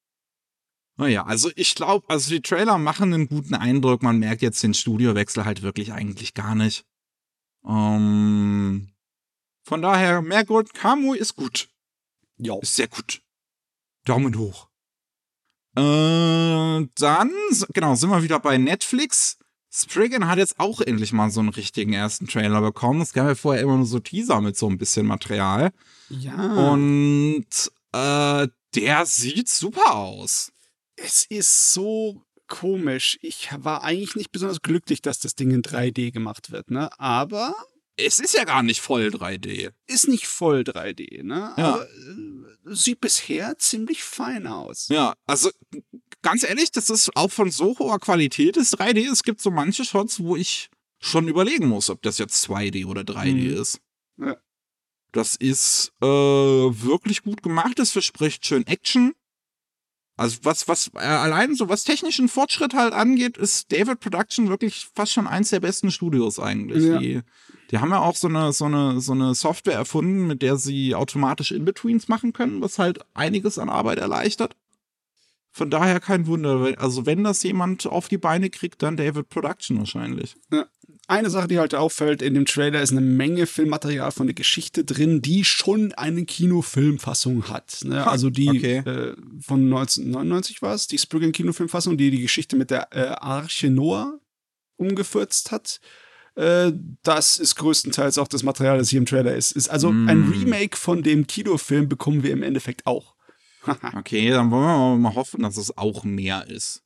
Naja, 0.96 1.24
also 1.24 1.50
ich 1.56 1.74
glaube, 1.74 2.08
also 2.08 2.30
die 2.30 2.40
Trailer 2.40 2.78
machen 2.78 3.12
einen 3.12 3.28
guten 3.28 3.54
Eindruck. 3.54 4.02
Man 4.02 4.18
merkt 4.18 4.42
jetzt 4.42 4.62
den 4.62 4.74
Studiowechsel 4.74 5.44
halt 5.44 5.62
wirklich 5.62 5.92
eigentlich 5.92 6.34
gar 6.34 6.54
nicht. 6.54 6.84
Ähm, 7.66 8.90
von 9.64 9.82
daher, 9.82 10.22
mehr 10.22 10.44
Gold 10.44 10.72
Kamu 10.72 11.14
ist 11.14 11.34
gut. 11.34 11.68
Ja. 12.36 12.56
Ist 12.60 12.76
sehr 12.76 12.88
gut. 12.88 13.22
Daumen 14.04 14.36
hoch. 14.38 14.68
Äh, 15.76 16.86
dann, 16.94 17.32
genau, 17.72 17.94
sind 17.96 18.10
wir 18.10 18.22
wieder 18.22 18.38
bei 18.38 18.58
Netflix. 18.58 19.38
Spriggan 19.72 20.28
hat 20.28 20.38
jetzt 20.38 20.60
auch 20.60 20.80
endlich 20.80 21.12
mal 21.12 21.30
so 21.30 21.40
einen 21.40 21.48
richtigen 21.48 21.92
ersten 21.92 22.28
Trailer 22.28 22.60
bekommen. 22.60 23.00
Es 23.00 23.12
gab 23.12 23.26
ja 23.26 23.34
vorher 23.34 23.62
immer 23.62 23.76
nur 23.76 23.86
so 23.86 23.98
Teaser 23.98 24.40
mit 24.40 24.56
so 24.56 24.68
ein 24.68 24.78
bisschen 24.78 25.06
Material. 25.06 25.72
Ja. 26.10 26.70
Und 26.70 27.46
äh, 27.90 28.48
der 28.76 29.06
sieht 29.06 29.48
super 29.48 29.96
aus 29.96 30.52
es 30.96 31.26
ist 31.28 31.72
so 31.72 32.22
komisch. 32.48 33.18
Ich 33.22 33.48
war 33.56 33.82
eigentlich 33.82 34.16
nicht 34.16 34.32
besonders 34.32 34.62
glücklich, 34.62 35.02
dass 35.02 35.18
das 35.20 35.34
Ding 35.34 35.50
in 35.50 35.62
3D 35.62 36.12
gemacht 36.12 36.50
wird, 36.50 36.70
ne? 36.70 36.90
Aber. 36.98 37.54
Es 37.96 38.18
ist 38.18 38.34
ja 38.34 38.42
gar 38.42 38.64
nicht 38.64 38.80
voll 38.80 39.06
3D. 39.06 39.70
Ist 39.86 40.08
nicht 40.08 40.26
voll 40.26 40.60
3D, 40.62 41.22
ne? 41.22 41.54
Ja. 41.56 41.74
Aber 41.74 41.86
äh, 41.86 42.74
sieht 42.74 43.00
bisher 43.00 43.56
ziemlich 43.58 44.02
fein 44.02 44.48
aus. 44.48 44.88
Ja, 44.88 45.14
also 45.26 45.50
ganz 46.22 46.42
ehrlich, 46.42 46.72
das 46.72 46.90
ist 46.90 47.16
auch 47.16 47.30
von 47.30 47.52
so 47.52 47.78
hoher 47.78 48.00
Qualität 48.00 48.56
ist 48.56 48.80
3D. 48.80 49.10
Es 49.10 49.22
gibt 49.22 49.40
so 49.40 49.50
manche 49.50 49.84
Shots, 49.84 50.18
wo 50.18 50.34
ich 50.34 50.70
schon 50.98 51.28
überlegen 51.28 51.68
muss, 51.68 51.90
ob 51.90 52.02
das 52.02 52.18
jetzt 52.18 52.44
2D 52.48 52.86
oder 52.86 53.02
3D 53.02 53.32
mhm. 53.32 53.60
ist. 53.60 53.80
Ja. 54.18 54.36
Das 55.12 55.36
ist 55.36 55.92
äh, 56.02 56.06
wirklich 56.06 57.22
gut 57.22 57.42
gemacht. 57.42 57.78
Es 57.78 57.92
verspricht 57.92 58.44
schön 58.44 58.66
Action. 58.66 59.14
Also 60.16 60.38
was, 60.42 60.68
was 60.68 60.90
äh, 60.94 60.98
allein 60.98 61.56
so 61.56 61.68
was 61.68 61.82
technischen 61.82 62.28
Fortschritt 62.28 62.72
halt 62.74 62.92
angeht, 62.92 63.36
ist 63.36 63.72
David 63.72 63.98
Production 63.98 64.48
wirklich 64.48 64.88
fast 64.94 65.12
schon 65.12 65.26
eins 65.26 65.50
der 65.50 65.60
besten 65.60 65.90
Studios 65.90 66.38
eigentlich. 66.38 66.84
Ja. 66.84 66.98
Die, 66.98 67.20
die 67.70 67.78
haben 67.78 67.90
ja 67.90 67.98
auch 67.98 68.14
so 68.14 68.28
eine, 68.28 68.52
so, 68.52 68.66
eine, 68.66 69.00
so 69.00 69.12
eine 69.12 69.34
Software 69.34 69.74
erfunden, 69.74 70.26
mit 70.26 70.42
der 70.42 70.56
sie 70.56 70.94
automatisch 70.94 71.50
In-Betweens 71.50 72.06
machen 72.06 72.32
können, 72.32 72.60
was 72.60 72.78
halt 72.78 73.00
einiges 73.14 73.58
an 73.58 73.68
Arbeit 73.68 73.98
erleichtert. 73.98 74.54
Von 75.50 75.70
daher 75.70 75.98
kein 76.00 76.26
Wunder. 76.26 76.74
Also 76.78 77.06
wenn 77.06 77.24
das 77.24 77.42
jemand 77.42 77.86
auf 77.86 78.08
die 78.08 78.18
Beine 78.18 78.50
kriegt, 78.50 78.82
dann 78.82 78.96
David 78.96 79.28
Production 79.28 79.78
wahrscheinlich. 79.78 80.36
Ja. 80.52 80.66
Eine 81.06 81.28
Sache, 81.28 81.48
die 81.48 81.58
halt 81.58 81.74
auffällt, 81.74 82.22
in 82.22 82.32
dem 82.32 82.46
Trailer 82.46 82.80
ist 82.80 82.92
eine 82.92 83.02
Menge 83.02 83.46
Filmmaterial 83.46 84.10
von 84.10 84.26
der 84.26 84.34
Geschichte 84.34 84.84
drin, 84.84 85.20
die 85.20 85.44
schon 85.44 85.92
eine 85.92 86.24
Kinofilmfassung 86.24 87.48
hat. 87.48 87.80
Ne? 87.84 88.06
Also 88.06 88.30
die 88.30 88.48
okay. 88.48 88.78
äh, 88.78 89.14
von 89.40 89.64
1999 89.64 90.62
war 90.62 90.74
es, 90.74 90.86
die 90.86 90.98
Spriggan 90.98 91.32
Kinofilmfassung, 91.32 91.98
die 91.98 92.10
die 92.10 92.22
Geschichte 92.22 92.56
mit 92.56 92.70
der 92.70 92.88
äh, 92.92 93.08
Arche 93.08 93.68
Noah 93.68 94.18
umgefürzt 94.76 95.50
hat. 95.50 95.80
Äh, 96.36 96.72
das 97.02 97.36
ist 97.36 97.56
größtenteils 97.56 98.16
auch 98.16 98.28
das 98.28 98.42
Material, 98.42 98.78
das 98.78 98.88
hier 98.88 98.98
im 98.98 99.06
Trailer 99.06 99.34
ist. 99.34 99.52
ist 99.52 99.68
also 99.68 99.92
mm. 99.92 100.08
ein 100.08 100.32
Remake 100.32 100.76
von 100.76 101.02
dem 101.02 101.26
Kinofilm 101.26 101.88
bekommen 101.88 102.22
wir 102.22 102.30
im 102.30 102.42
Endeffekt 102.42 102.86
auch. 102.86 103.14
okay, 103.94 104.30
dann 104.30 104.50
wollen 104.50 104.64
wir 104.64 104.96
mal 104.96 105.14
hoffen, 105.14 105.42
dass 105.42 105.58
es 105.58 105.76
auch 105.76 106.02
mehr 106.04 106.46
ist. 106.48 106.82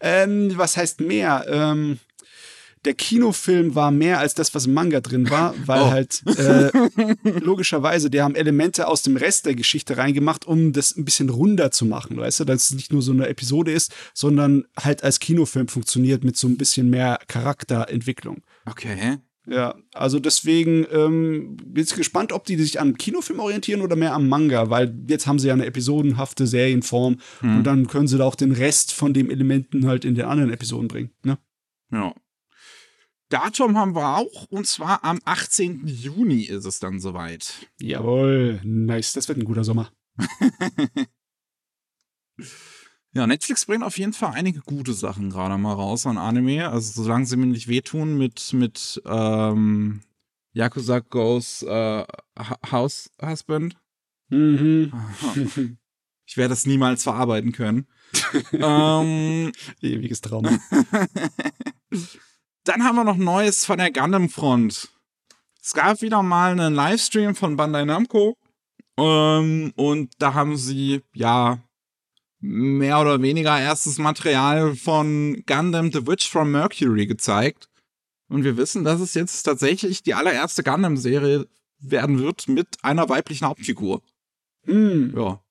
Ähm, 0.00 0.52
was 0.56 0.76
heißt 0.76 1.00
mehr? 1.00 1.44
Ähm, 1.48 1.98
der 2.84 2.94
Kinofilm 2.94 3.74
war 3.74 3.90
mehr 3.90 4.18
als 4.18 4.34
das, 4.34 4.54
was 4.54 4.66
im 4.66 4.74
Manga 4.74 5.00
drin 5.00 5.30
war, 5.30 5.54
weil 5.66 5.82
oh. 5.82 5.90
halt 5.90 6.22
äh, 6.26 6.70
logischerweise, 7.40 8.10
die 8.10 8.22
haben 8.22 8.34
Elemente 8.34 8.88
aus 8.88 9.02
dem 9.02 9.16
Rest 9.16 9.46
der 9.46 9.54
Geschichte 9.54 9.96
reingemacht, 9.96 10.46
um 10.46 10.72
das 10.72 10.96
ein 10.96 11.04
bisschen 11.04 11.28
runder 11.28 11.70
zu 11.70 11.86
machen, 11.86 12.16
weißt 12.16 12.40
du, 12.40 12.44
dass 12.44 12.70
es 12.70 12.76
nicht 12.76 12.92
nur 12.92 13.02
so 13.02 13.12
eine 13.12 13.28
Episode 13.28 13.72
ist, 13.72 13.94
sondern 14.14 14.64
halt 14.78 15.02
als 15.02 15.20
Kinofilm 15.20 15.68
funktioniert 15.68 16.24
mit 16.24 16.36
so 16.36 16.46
ein 16.46 16.56
bisschen 16.56 16.90
mehr 16.90 17.18
Charakterentwicklung. 17.28 18.42
Okay. 18.66 19.18
Ja, 19.50 19.74
also 19.94 20.18
deswegen 20.18 20.86
ähm, 20.92 21.56
bin 21.64 21.82
ich 21.82 21.94
gespannt, 21.94 22.32
ob 22.32 22.44
die 22.44 22.56
sich 22.56 22.80
am 22.80 22.98
Kinofilm 22.98 23.40
orientieren 23.40 23.80
oder 23.80 23.96
mehr 23.96 24.12
am 24.12 24.28
Manga, 24.28 24.68
weil 24.68 24.94
jetzt 25.08 25.26
haben 25.26 25.38
sie 25.38 25.48
ja 25.48 25.54
eine 25.54 25.64
episodenhafte 25.64 26.46
Serienform 26.46 27.16
hm. 27.40 27.56
und 27.56 27.64
dann 27.64 27.86
können 27.86 28.08
sie 28.08 28.18
da 28.18 28.24
auch 28.24 28.34
den 28.34 28.52
Rest 28.52 28.92
von 28.92 29.14
den 29.14 29.30
Elementen 29.30 29.86
halt 29.86 30.04
in 30.04 30.14
den 30.14 30.26
anderen 30.26 30.52
Episoden 30.52 30.88
bringen, 30.88 31.12
ne? 31.24 31.38
Ja. 31.90 32.14
Datum 33.28 33.76
haben 33.76 33.94
wir 33.94 34.16
auch, 34.16 34.46
und 34.50 34.66
zwar 34.66 35.04
am 35.04 35.18
18. 35.24 35.86
Juni 35.86 36.42
ist 36.42 36.64
es 36.64 36.78
dann 36.78 36.98
soweit. 37.00 37.68
Jawohl, 37.78 38.60
nice, 38.64 39.12
das 39.12 39.28
wird 39.28 39.38
ein 39.38 39.44
guter 39.44 39.64
Sommer. 39.64 39.90
Ja, 43.14 43.26
Netflix 43.26 43.64
bringt 43.64 43.82
auf 43.82 43.98
jeden 43.98 44.12
Fall 44.12 44.32
einige 44.34 44.60
gute 44.60 44.92
Sachen 44.92 45.30
gerade 45.30 45.56
mal 45.56 45.72
raus 45.72 46.06
an 46.06 46.18
Anime. 46.18 46.68
Also 46.68 47.02
solange 47.02 47.26
sie 47.26 47.36
mir 47.36 47.46
nicht 47.46 47.66
wehtun 47.66 48.18
mit, 48.18 48.52
mit 48.52 49.02
ähm, 49.06 50.02
Yakuza 50.52 51.00
Goes 51.00 51.62
äh, 51.62 52.04
House 52.70 53.10
Husband. 53.20 53.76
Mhm. 54.28 54.92
Ich 56.26 56.36
werde 56.36 56.50
das 56.50 56.66
niemals 56.66 57.02
verarbeiten 57.02 57.52
können. 57.52 57.86
ähm, 58.52 59.52
Ewiges 59.80 60.20
Trauma. 60.20 60.58
Dann 62.68 62.84
haben 62.84 62.96
wir 62.96 63.04
noch 63.04 63.16
Neues 63.16 63.64
von 63.64 63.78
der 63.78 63.90
Gundam 63.90 64.28
Front. 64.28 64.90
Es 65.62 65.72
gab 65.72 66.02
wieder 66.02 66.22
mal 66.22 66.50
einen 66.52 66.74
Livestream 66.74 67.34
von 67.34 67.56
Bandai 67.56 67.86
Namco. 67.86 68.36
Ähm, 68.98 69.72
und 69.74 70.12
da 70.18 70.34
haben 70.34 70.58
sie, 70.58 71.00
ja, 71.14 71.60
mehr 72.40 73.00
oder 73.00 73.22
weniger 73.22 73.58
erstes 73.58 73.96
Material 73.96 74.76
von 74.76 75.42
Gundam 75.46 75.90
The 75.90 76.06
Witch 76.06 76.28
from 76.28 76.52
Mercury 76.52 77.06
gezeigt. 77.06 77.70
Und 78.28 78.44
wir 78.44 78.58
wissen, 78.58 78.84
dass 78.84 79.00
es 79.00 79.14
jetzt 79.14 79.44
tatsächlich 79.44 80.02
die 80.02 80.12
allererste 80.12 80.62
Gundam-Serie 80.62 81.48
werden 81.78 82.18
wird 82.18 82.48
mit 82.48 82.68
einer 82.82 83.08
weiblichen 83.08 83.46
Hauptfigur. 83.46 84.02
Hm. 84.66 85.14
Ja. 85.16 85.42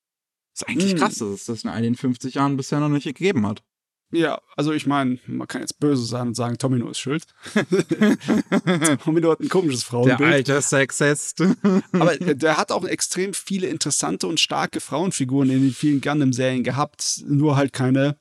Ist 0.53 0.69
eigentlich 0.69 0.91
Hm. 0.91 0.99
krass, 0.99 1.15
dass 1.15 1.29
es 1.29 1.45
das 1.45 1.63
in 1.63 1.71
all 1.71 1.81
den 1.81 1.95
50 1.95 2.35
Jahren 2.35 2.57
bisher 2.57 2.79
noch 2.79 2.89
nicht 2.89 3.05
gegeben 3.05 3.47
hat. 3.47 3.63
Ja, 4.11 4.39
also 4.55 4.71
ich 4.71 4.87
meine, 4.87 5.19
man 5.27 5.47
kann 5.47 5.61
jetzt 5.61 5.79
böse 5.79 6.05
sein 6.05 6.29
und 6.29 6.35
sagen, 6.35 6.57
Tomino 6.57 6.89
ist 6.89 6.99
schuld. 6.99 7.25
Tomino 9.03 9.31
hat 9.31 9.39
ein 9.41 9.49
komisches 9.49 9.81
Der 9.81 9.89
Frauenbild. 9.89 10.21
alte 10.21 10.61
Sexist. 10.61 11.41
Aber 11.91 12.19
äh, 12.21 12.35
der 12.35 12.57
hat 12.57 12.71
auch 12.71 12.85
extrem 12.85 13.33
viele 13.33 13.67
interessante 13.67 14.27
und 14.27 14.39
starke 14.39 14.79
Frauenfiguren 14.79 15.49
in 15.49 15.61
den 15.61 15.71
vielen 15.73 16.01
Gundam-Serien 16.01 16.63
gehabt, 16.63 17.23
nur 17.27 17.55
halt 17.55 17.73
keine 17.73 18.17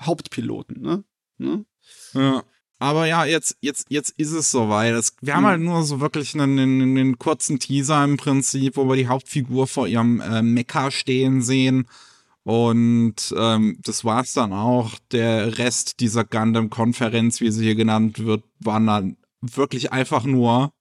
Hauptpiloten, 0.00 0.80
ne? 0.80 1.04
ne? 1.38 1.64
Ja. 2.14 2.42
Aber 2.78 3.06
ja, 3.06 3.24
jetzt, 3.24 3.56
jetzt, 3.60 3.86
jetzt 3.88 4.10
ist 4.18 4.32
es 4.32 4.50
soweit. 4.50 5.02
Wir 5.22 5.34
haben 5.34 5.42
Mhm. 5.44 5.46
halt 5.46 5.60
nur 5.62 5.82
so 5.82 6.00
wirklich 6.00 6.34
einen, 6.34 6.58
einen, 6.58 6.82
einen 6.98 7.18
kurzen 7.18 7.58
Teaser 7.58 8.04
im 8.04 8.18
Prinzip, 8.18 8.76
wo 8.76 8.84
wir 8.86 8.96
die 8.96 9.08
Hauptfigur 9.08 9.66
vor 9.66 9.86
ihrem 9.88 10.20
äh, 10.20 10.42
Mecha 10.42 10.90
stehen 10.90 11.40
sehen. 11.40 11.88
Und 12.46 13.34
ähm, 13.36 13.76
das 13.82 14.04
war's 14.04 14.32
dann 14.32 14.52
auch. 14.52 14.92
Der 15.10 15.58
Rest 15.58 15.98
dieser 15.98 16.22
Gundam-Konferenz, 16.24 17.40
wie 17.40 17.50
sie 17.50 17.64
hier 17.64 17.74
genannt 17.74 18.20
wird, 18.20 18.44
war 18.60 18.78
dann 18.78 19.16
wirklich 19.40 19.90
einfach 19.90 20.22
nur. 20.22 20.72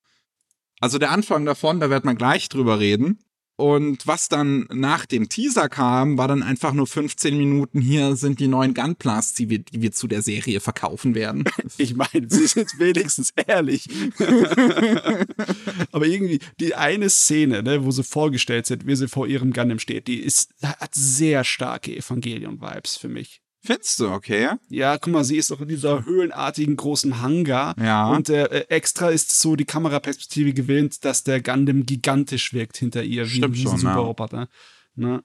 Also 0.80 1.00
der 1.00 1.10
Anfang 1.10 1.44
davon, 1.44 1.80
da 1.80 1.90
wird 1.90 2.06
man 2.06 2.18
gleich 2.18 2.50
drüber 2.50 2.80
reden. 2.80 3.18
Und 3.58 4.06
was 4.06 4.28
dann 4.28 4.68
nach 4.74 5.06
dem 5.06 5.30
Teaser 5.30 5.70
kam, 5.70 6.18
war 6.18 6.28
dann 6.28 6.44
einfach 6.44 6.74
nur 6.74 6.88
15 6.88 7.38
Minuten. 7.38 7.80
Hier 7.80 8.18
sind 8.18 8.42
die 8.42 8.50
neuen 8.50 8.74
Gunplas, 8.74 9.34
die 9.34 9.50
wir, 9.50 9.60
die 9.60 9.82
wir 9.82 9.94
zu 9.94 10.08
der 10.08 10.22
Serie 10.22 10.60
verkaufen 10.60 11.16
werden. 11.16 11.46
Ich 11.78 11.96
meine, 11.96 12.30
sie 12.30 12.44
ist 12.44 12.56
jetzt 12.56 12.80
wenigstens 12.80 13.32
ehrlich. 13.48 13.90
Aber 15.92 16.06
irgendwie, 16.06 16.40
die 16.60 16.74
eine 16.74 17.10
Szene, 17.10 17.64
ne, 17.64 17.84
wo 17.84 17.92
sie 17.92 18.04
vorgestellt 18.04 18.66
sind, 18.66 18.88
wie 18.88 18.96
sie 18.96 19.08
vor 19.08 19.28
ihrem 19.28 19.52
Gundam 19.52 19.80
steht, 19.80 20.08
die 20.08 20.20
ist, 20.20 20.54
hat 20.62 20.96
sehr 20.96 21.44
starke 21.44 21.96
Evangelion-Vibes 21.96 22.98
für 22.98 23.10
mich. 23.10 23.42
Findest 23.66 24.00
du, 24.00 24.10
okay? 24.10 24.50
Ja, 24.70 24.98
guck 25.00 25.12
mal, 25.12 25.24
sie 25.24 25.38
ist 25.38 25.50
doch 25.50 25.60
in 25.60 25.68
dieser 25.68 26.06
höhlenartigen 26.06 26.76
großen 26.76 27.22
Hangar. 27.22 27.76
Ja. 27.82 28.10
Und 28.10 28.30
äh, 28.30 28.46
extra 28.70 29.10
ist 29.10 29.40
so 29.40 29.56
die 29.56 29.66
Kameraperspektive 29.66 30.54
gewöhnt, 30.54 31.04
dass 31.04 31.24
der 31.24 31.42
Gundam 31.42 31.86
gigantisch 31.86 32.54
wirkt 32.54 32.78
hinter 32.78 33.02
ihr, 33.04 33.26
wie, 33.26 33.38
Stimmt 33.38 33.56
wie 33.56 33.64
so 33.64 33.70
schon, 33.70 33.80
ein 33.80 33.86
ja. 33.86 33.94
Superroboter. 33.94 34.50
Ne? 34.96 35.24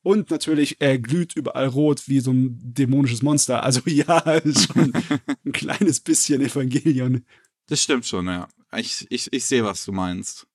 Und 0.00 0.30
natürlich, 0.30 0.80
er 0.80 0.98
glüht 0.98 1.36
überall 1.36 1.66
rot 1.66 2.08
wie 2.08 2.20
so 2.20 2.32
ein 2.32 2.58
dämonisches 2.62 3.20
Monster. 3.22 3.62
Also 3.62 3.82
ja, 3.86 4.22
schon 4.68 4.94
ein 5.44 5.52
kleines 5.52 6.00
bisschen 6.00 6.40
Evangelion. 6.40 7.26
Das 7.68 7.82
stimmt 7.82 8.06
schon, 8.06 8.26
ja. 8.26 8.48
Ich, 8.74 9.06
ich, 9.10 9.30
ich 9.32 9.44
sehe, 9.44 9.64
was 9.64 9.84
du 9.84 9.92
meinst. 9.92 10.46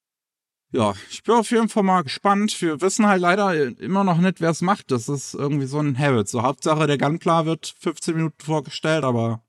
Ja, 0.72 0.94
ich 1.10 1.24
bin 1.24 1.36
auf 1.36 1.50
jeden 1.50 1.70
Fall 1.70 1.84
mal 1.84 2.04
gespannt. 2.04 2.62
Wir 2.62 2.82
wissen 2.82 3.08
halt 3.08 3.22
leider 3.22 3.54
immer 3.80 4.04
noch 4.04 4.18
nicht, 4.18 4.42
wer 4.42 4.50
es 4.50 4.62
macht. 4.62 4.92
Das 4.92 5.08
ist 5.08 5.34
irgendwie 5.34 5.66
so 5.66 5.80
ein 5.80 5.98
Habit. 5.98 6.28
So 6.28 6.44
Hauptsache, 6.44 6.88
der 6.88 6.98
Gunpla 6.98 7.46
wird 7.46 7.74
15 7.80 8.16
Minuten 8.16 8.44
vorgestellt, 8.44 9.06
aber 9.06 9.44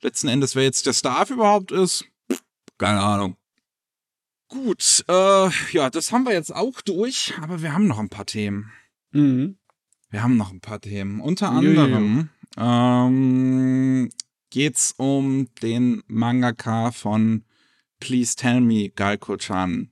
letzten 0.00 0.28
Endes, 0.28 0.54
wer 0.54 0.64
jetzt 0.64 0.86
der 0.86 0.94
Staff 0.94 1.30
überhaupt 1.30 1.72
ist, 1.72 2.06
keine 2.78 3.00
Ahnung. 3.00 3.36
Gut, 4.48 5.04
äh, 5.08 5.48
ja, 5.72 5.90
das 5.90 6.12
haben 6.12 6.24
wir 6.24 6.32
jetzt 6.32 6.54
auch 6.54 6.80
durch, 6.80 7.34
aber 7.42 7.62
wir 7.62 7.72
haben 7.72 7.86
noch 7.86 7.98
ein 7.98 8.08
paar 8.08 8.26
Themen. 8.26 8.70
Mhm. 9.10 9.58
Wir 10.08 10.22
haben 10.22 10.36
noch 10.36 10.52
ein 10.52 10.60
paar 10.60 10.80
Themen. 10.80 11.20
Unter 11.20 11.50
anderem 11.50 12.30
ähm, 12.56 14.10
geht's 14.50 14.94
um 14.96 15.48
den 15.62 16.02
Mangaka 16.06 16.92
von 16.92 17.44
Please 17.98 18.36
Tell 18.36 18.60
Me, 18.60 18.88
Galko-chan. 18.88 19.90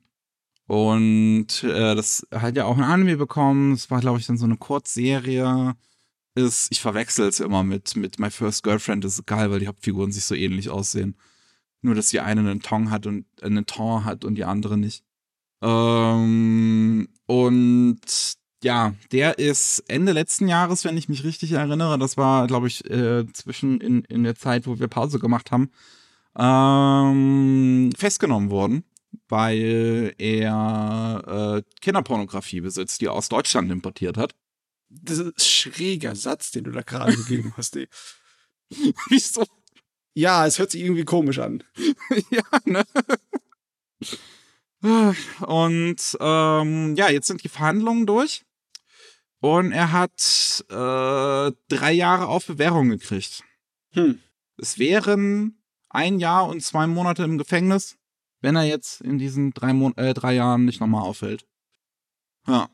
Und 0.67 1.63
äh, 1.63 1.95
das 1.95 2.27
hat 2.33 2.57
ja 2.57 2.65
auch 2.65 2.77
ein 2.77 2.85
Anime 2.85 3.17
bekommen. 3.17 3.73
Es 3.73 3.91
war, 3.91 4.01
glaube 4.01 4.19
ich, 4.19 4.27
dann 4.27 4.39
so 4.39 4.47
eine 4.47 4.57
Kurzserie. 4.57 5.75
Ist, 6.35 6.69
ich 6.71 6.81
verwechsel 6.81 7.29
es 7.29 7.41
immer 7.41 7.63
mit, 7.63 7.97
mit 7.97 8.19
My 8.19 8.31
First 8.31 8.63
Girlfriend. 8.65 9.05
Das 9.05 9.15
ist 9.15 9.21
egal, 9.21 9.51
weil 9.51 9.61
die 9.61 9.69
Hauptfiguren 9.69 10.11
sich 10.13 10.25
so 10.25 10.35
ähnlich 10.35 10.71
aussehen. 10.71 11.17
Nur, 11.83 11.95
dass 11.95 12.09
die 12.09 12.21
eine 12.21 12.41
einen 12.41 12.61
Tong 12.63 12.91
hat 12.91 13.07
und 13.07 13.27
äh, 13.41 13.47
einen 13.47 13.67
Ton 13.67 14.05
hat 14.05 14.25
und 14.25 14.37
die 14.37 14.45
andere 14.45 14.79
nicht. 14.79 15.05
Ähm, 15.63 17.09
und 17.27 18.01
ja, 18.65 18.95
der 19.13 19.39
ist 19.39 19.85
Ende 19.89 20.13
letzten 20.13 20.49
Jahres, 20.49 20.85
wenn 20.85 20.97
ich 20.97 21.09
mich 21.09 21.25
richtig 21.25 21.53
erinnere, 21.53 21.99
das 21.99 22.17
war, 22.17 22.47
glaube 22.47 22.67
ich, 22.67 22.85
äh, 22.91 23.27
zwischen 23.33 23.81
in, 23.81 24.05
in 24.05 24.25
der 24.25 24.35
Zeit, 24.35 24.67
wo 24.67 24.79
wir 24.79 24.89
Pause 24.89 25.19
gemacht 25.19 25.51
haben, 25.53 25.71
ähm, 26.37 27.91
festgenommen 27.97 28.51
worden, 28.51 28.85
weil 29.29 30.15
er 30.19 31.63
äh, 31.67 31.81
Kinderpornografie 31.81 32.61
besitzt, 32.61 33.01
die 33.01 33.07
er 33.07 33.13
aus 33.13 33.29
Deutschland 33.29 33.71
importiert 33.71 34.17
hat. 34.17 34.35
Das 34.89 35.19
ist 35.19 35.27
ein 35.27 35.33
schräger 35.39 36.15
Satz, 36.15 36.51
den 36.51 36.65
du 36.65 36.71
da 36.71 36.83
gerade 36.83 37.17
gegeben 37.17 37.55
hast. 37.57 37.77
Ey. 37.77 37.89
Wieso? 39.09 39.45
Ja, 40.15 40.47
es 40.47 40.59
hört 40.59 40.71
sich 40.71 40.83
irgendwie 40.83 41.05
komisch 41.05 41.39
an. 41.39 41.65
ja, 42.31 42.43
ne? 42.65 42.85
Und 45.41 46.17
ähm, 46.21 46.95
ja, 46.95 47.09
jetzt 47.09 47.27
sind 47.27 47.43
die 47.43 47.49
Verhandlungen 47.49 48.07
durch. 48.07 48.45
Und 49.41 49.73
er 49.73 49.93
hat 49.93 50.65
äh, 50.71 51.53
drei 51.69 51.93
Jahre 51.93 52.29
auf 52.29 52.47
Bewährung 52.47 52.91
gekriegt. 52.91 53.43
Hm. 53.93 54.21
Es 54.57 54.79
wären 54.79 55.59
ein 55.91 56.19
Jahr 56.19 56.49
und 56.49 56.63
zwei 56.63 56.87
Monate 56.87 57.25
im 57.25 57.39
Gefängnis, 57.39 57.97
wenn 58.45 58.57
er 58.57 58.65
jetzt 58.65 59.01
in 59.01 59.17
diesen 59.17 59.53
drei, 59.53 59.73
Mon 59.73 59.97
äh, 59.97 60.13
drei 60.13 60.35
Jahren 60.35 60.67
nicht 60.67 60.79
nochmal 60.79 61.03
auffällt. 61.03 61.47
Ja. 62.47 62.69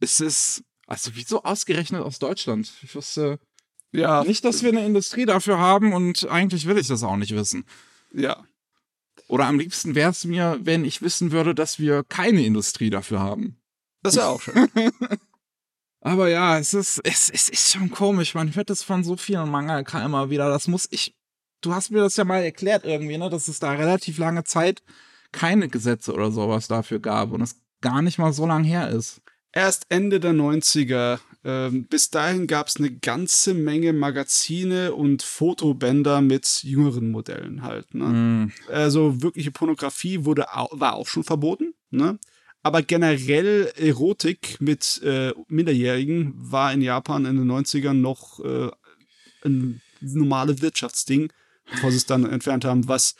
Es 0.00 0.18
ist, 0.18 0.64
also 0.88 1.12
wieso 1.14 1.44
ausgerechnet 1.44 2.02
aus 2.02 2.18
Deutschland? 2.18 2.72
Ich 2.82 2.96
wusste 2.96 3.38
Ja, 3.92 4.24
nicht, 4.24 4.44
dass 4.44 4.64
wir 4.64 4.70
eine 4.70 4.84
Industrie 4.84 5.24
dafür 5.24 5.58
haben 5.58 5.92
und 5.92 6.28
eigentlich 6.28 6.66
will 6.66 6.78
ich 6.78 6.88
das 6.88 7.04
auch 7.04 7.16
nicht 7.16 7.34
wissen. 7.34 7.64
ja. 8.12 8.44
Oder 9.28 9.46
am 9.46 9.58
liebsten 9.58 9.94
wäre 9.94 10.10
es 10.10 10.24
mir, 10.24 10.58
wenn 10.60 10.84
ich 10.84 11.00
wissen 11.00 11.30
würde, 11.32 11.54
dass 11.54 11.78
wir 11.78 12.02
keine 12.04 12.44
Industrie 12.44 12.90
dafür 12.90 13.20
haben. 13.20 13.56
Das 14.02 14.16
wäre 14.16 14.26
auch 14.26 14.42
schön. 14.42 14.68
Aber 16.00 16.28
ja, 16.28 16.58
es 16.58 16.74
ist, 16.74 17.00
es, 17.04 17.30
es 17.30 17.48
ist 17.48 17.72
schon 17.72 17.90
komisch. 17.90 18.34
Man 18.34 18.54
hört 18.54 18.68
es 18.68 18.82
von 18.82 19.02
so 19.02 19.16
vielen 19.16 19.48
Mangaka 19.48 20.04
immer 20.04 20.28
wieder. 20.28 20.50
Das 20.50 20.68
muss 20.68 20.86
ich. 20.90 21.14
Du 21.64 21.74
hast 21.74 21.90
mir 21.90 22.00
das 22.00 22.16
ja 22.16 22.24
mal 22.24 22.42
erklärt 22.42 22.84
irgendwie, 22.84 23.16
ne, 23.16 23.30
dass 23.30 23.48
es 23.48 23.58
da 23.58 23.72
relativ 23.72 24.18
lange 24.18 24.44
Zeit 24.44 24.82
keine 25.32 25.68
Gesetze 25.68 26.12
oder 26.12 26.30
sowas 26.30 26.68
dafür 26.68 27.00
gab 27.00 27.32
und 27.32 27.40
es 27.40 27.60
gar 27.80 28.02
nicht 28.02 28.18
mal 28.18 28.32
so 28.32 28.46
lang 28.46 28.64
her 28.64 28.88
ist. 28.88 29.20
Erst 29.52 29.86
Ende 29.88 30.18
der 30.20 30.32
90er. 30.32 31.20
Ähm, 31.44 31.84
bis 31.84 32.10
dahin 32.10 32.46
gab 32.46 32.68
es 32.68 32.76
eine 32.76 32.90
ganze 32.90 33.54
Menge 33.54 33.92
Magazine 33.92 34.94
und 34.94 35.22
Fotobänder 35.22 36.20
mit 36.20 36.62
jüngeren 36.64 37.10
Modellen 37.10 37.62
halt. 37.62 37.94
Ne? 37.94 38.04
Mm, 38.04 38.52
Also 38.68 39.22
wirkliche 39.22 39.50
Pornografie 39.50 40.24
wurde 40.24 40.46
war 40.70 40.94
auch 40.94 41.06
schon 41.06 41.22
verboten. 41.22 41.74
Ne? 41.90 42.18
Aber 42.62 42.82
generell 42.82 43.70
Erotik 43.76 44.60
mit 44.60 45.00
äh, 45.04 45.32
Minderjährigen 45.48 46.32
war 46.36 46.72
in 46.72 46.80
Japan 46.82 47.26
in 47.26 47.36
den 47.36 47.50
90ern 47.50 47.92
noch 47.92 48.40
äh, 48.40 48.70
ein 49.44 49.82
normales 50.00 50.62
Wirtschaftsding, 50.62 51.30
bevor 51.70 51.90
sie 51.90 51.96
es 51.96 52.06
dann 52.06 52.24
entfernt 52.26 52.64
haben, 52.64 52.88
was 52.88 53.14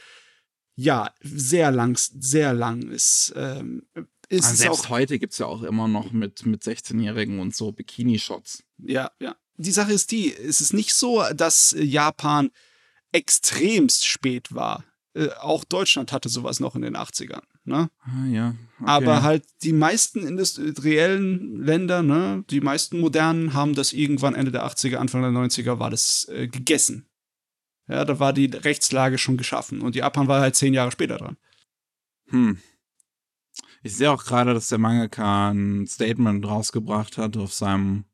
ja 0.76 1.10
sehr 1.20 1.70
lang, 1.70 1.96
sehr 1.96 2.52
lang 2.52 2.82
ist. 2.82 3.32
Ähm, 3.36 3.86
ist 4.28 4.44
also 4.46 4.54
es 4.54 4.58
selbst 4.58 4.80
auch 4.86 4.88
heute 4.88 5.18
gibt's 5.18 5.38
ja 5.38 5.46
auch 5.46 5.62
immer 5.62 5.88
noch 5.88 6.12
mit, 6.12 6.46
mit 6.46 6.62
16-Jährigen 6.62 7.40
und 7.40 7.54
so 7.54 7.72
Bikini-Shots. 7.72 8.64
Ja, 8.78 9.10
ja. 9.20 9.36
Die 9.56 9.70
Sache 9.70 9.92
ist 9.92 10.10
die, 10.10 10.34
es 10.34 10.60
ist 10.60 10.72
nicht 10.72 10.94
so, 10.94 11.22
dass 11.34 11.76
Japan 11.78 12.50
extremst 13.12 14.06
spät 14.06 14.52
war. 14.52 14.84
Äh, 15.14 15.28
auch 15.40 15.62
Deutschland 15.64 16.10
hatte 16.10 16.28
sowas 16.28 16.58
noch 16.58 16.74
in 16.74 16.82
den 16.82 16.96
80ern. 16.96 17.42
Ne? 17.64 17.88
Ah, 18.00 18.26
ja. 18.26 18.54
Okay. 18.80 18.90
Aber 18.90 19.22
halt 19.22 19.44
die 19.62 19.72
meisten 19.72 20.26
industriellen 20.26 21.62
Länder, 21.62 22.02
ne, 22.02 22.44
die 22.50 22.60
meisten 22.60 22.98
modernen, 22.98 23.54
haben 23.54 23.74
das 23.74 23.92
irgendwann 23.92 24.34
Ende 24.34 24.50
der 24.50 24.66
80er, 24.66 24.96
Anfang 24.96 25.22
der 25.22 25.30
90er 25.30 25.78
war 25.78 25.90
das 25.90 26.28
äh, 26.30 26.48
gegessen. 26.48 27.06
Ja, 27.88 28.04
da 28.04 28.18
war 28.18 28.32
die 28.32 28.46
Rechtslage 28.46 29.18
schon 29.18 29.36
geschaffen 29.36 29.82
und 29.82 29.94
Japan 29.94 30.28
war 30.28 30.40
halt 30.40 30.56
zehn 30.56 30.74
Jahre 30.74 30.90
später 30.90 31.18
dran. 31.18 31.36
Hm. 32.28 32.58
Ich 33.82 33.96
sehe 33.96 34.10
auch 34.10 34.24
gerade, 34.24 34.54
dass 34.54 34.68
der 34.68 34.78
Mangaka 34.78 35.50
ein 35.50 35.86
Statement 35.86 36.46
rausgebracht 36.46 37.18
hat 37.18 37.36
auf 37.36 37.52
seinem 37.52 38.04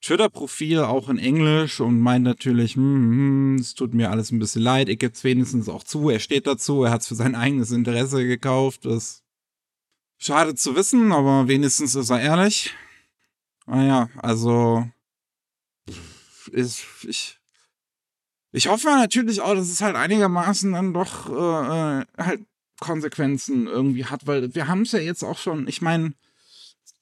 Twitter-Profil, 0.00 0.80
auch 0.80 1.08
in 1.08 1.18
Englisch, 1.18 1.80
und 1.80 2.00
meint 2.00 2.24
natürlich, 2.24 2.74
hm, 2.74 2.82
hm, 2.82 3.56
es 3.56 3.74
tut 3.74 3.94
mir 3.94 4.10
alles 4.10 4.30
ein 4.30 4.38
bisschen 4.38 4.62
leid, 4.62 4.88
ich 4.88 4.98
gebe 4.98 5.12
es 5.12 5.24
wenigstens 5.24 5.68
auch 5.68 5.82
zu, 5.82 6.08
er 6.10 6.20
steht 6.20 6.46
dazu, 6.46 6.84
er 6.84 6.92
hat 6.92 7.02
es 7.02 7.08
für 7.08 7.14
sein 7.14 7.34
eigenes 7.34 7.70
Interesse 7.72 8.26
gekauft, 8.26 8.84
das 8.84 9.22
schade 10.18 10.54
zu 10.54 10.76
wissen, 10.76 11.12
aber 11.12 11.48
wenigstens 11.48 11.94
ist 11.94 12.10
er 12.10 12.20
ehrlich. 12.20 12.74
Naja, 13.66 14.08
also 14.16 14.88
ist, 16.52 16.84
ich, 17.06 17.37
ich 18.58 18.66
hoffe 18.66 18.88
natürlich 18.88 19.40
auch, 19.40 19.54
dass 19.54 19.70
es 19.70 19.80
halt 19.80 19.94
einigermaßen 19.94 20.72
dann 20.72 20.92
doch 20.92 21.30
äh, 21.30 22.00
äh 22.00 22.04
halt 22.18 22.40
Konsequenzen 22.80 23.68
irgendwie 23.68 24.04
hat, 24.04 24.26
weil 24.26 24.52
wir 24.54 24.66
haben 24.66 24.82
es 24.82 24.92
ja 24.92 24.98
jetzt 24.98 25.22
auch 25.22 25.38
schon, 25.38 25.68
ich 25.68 25.80
meine, 25.80 26.12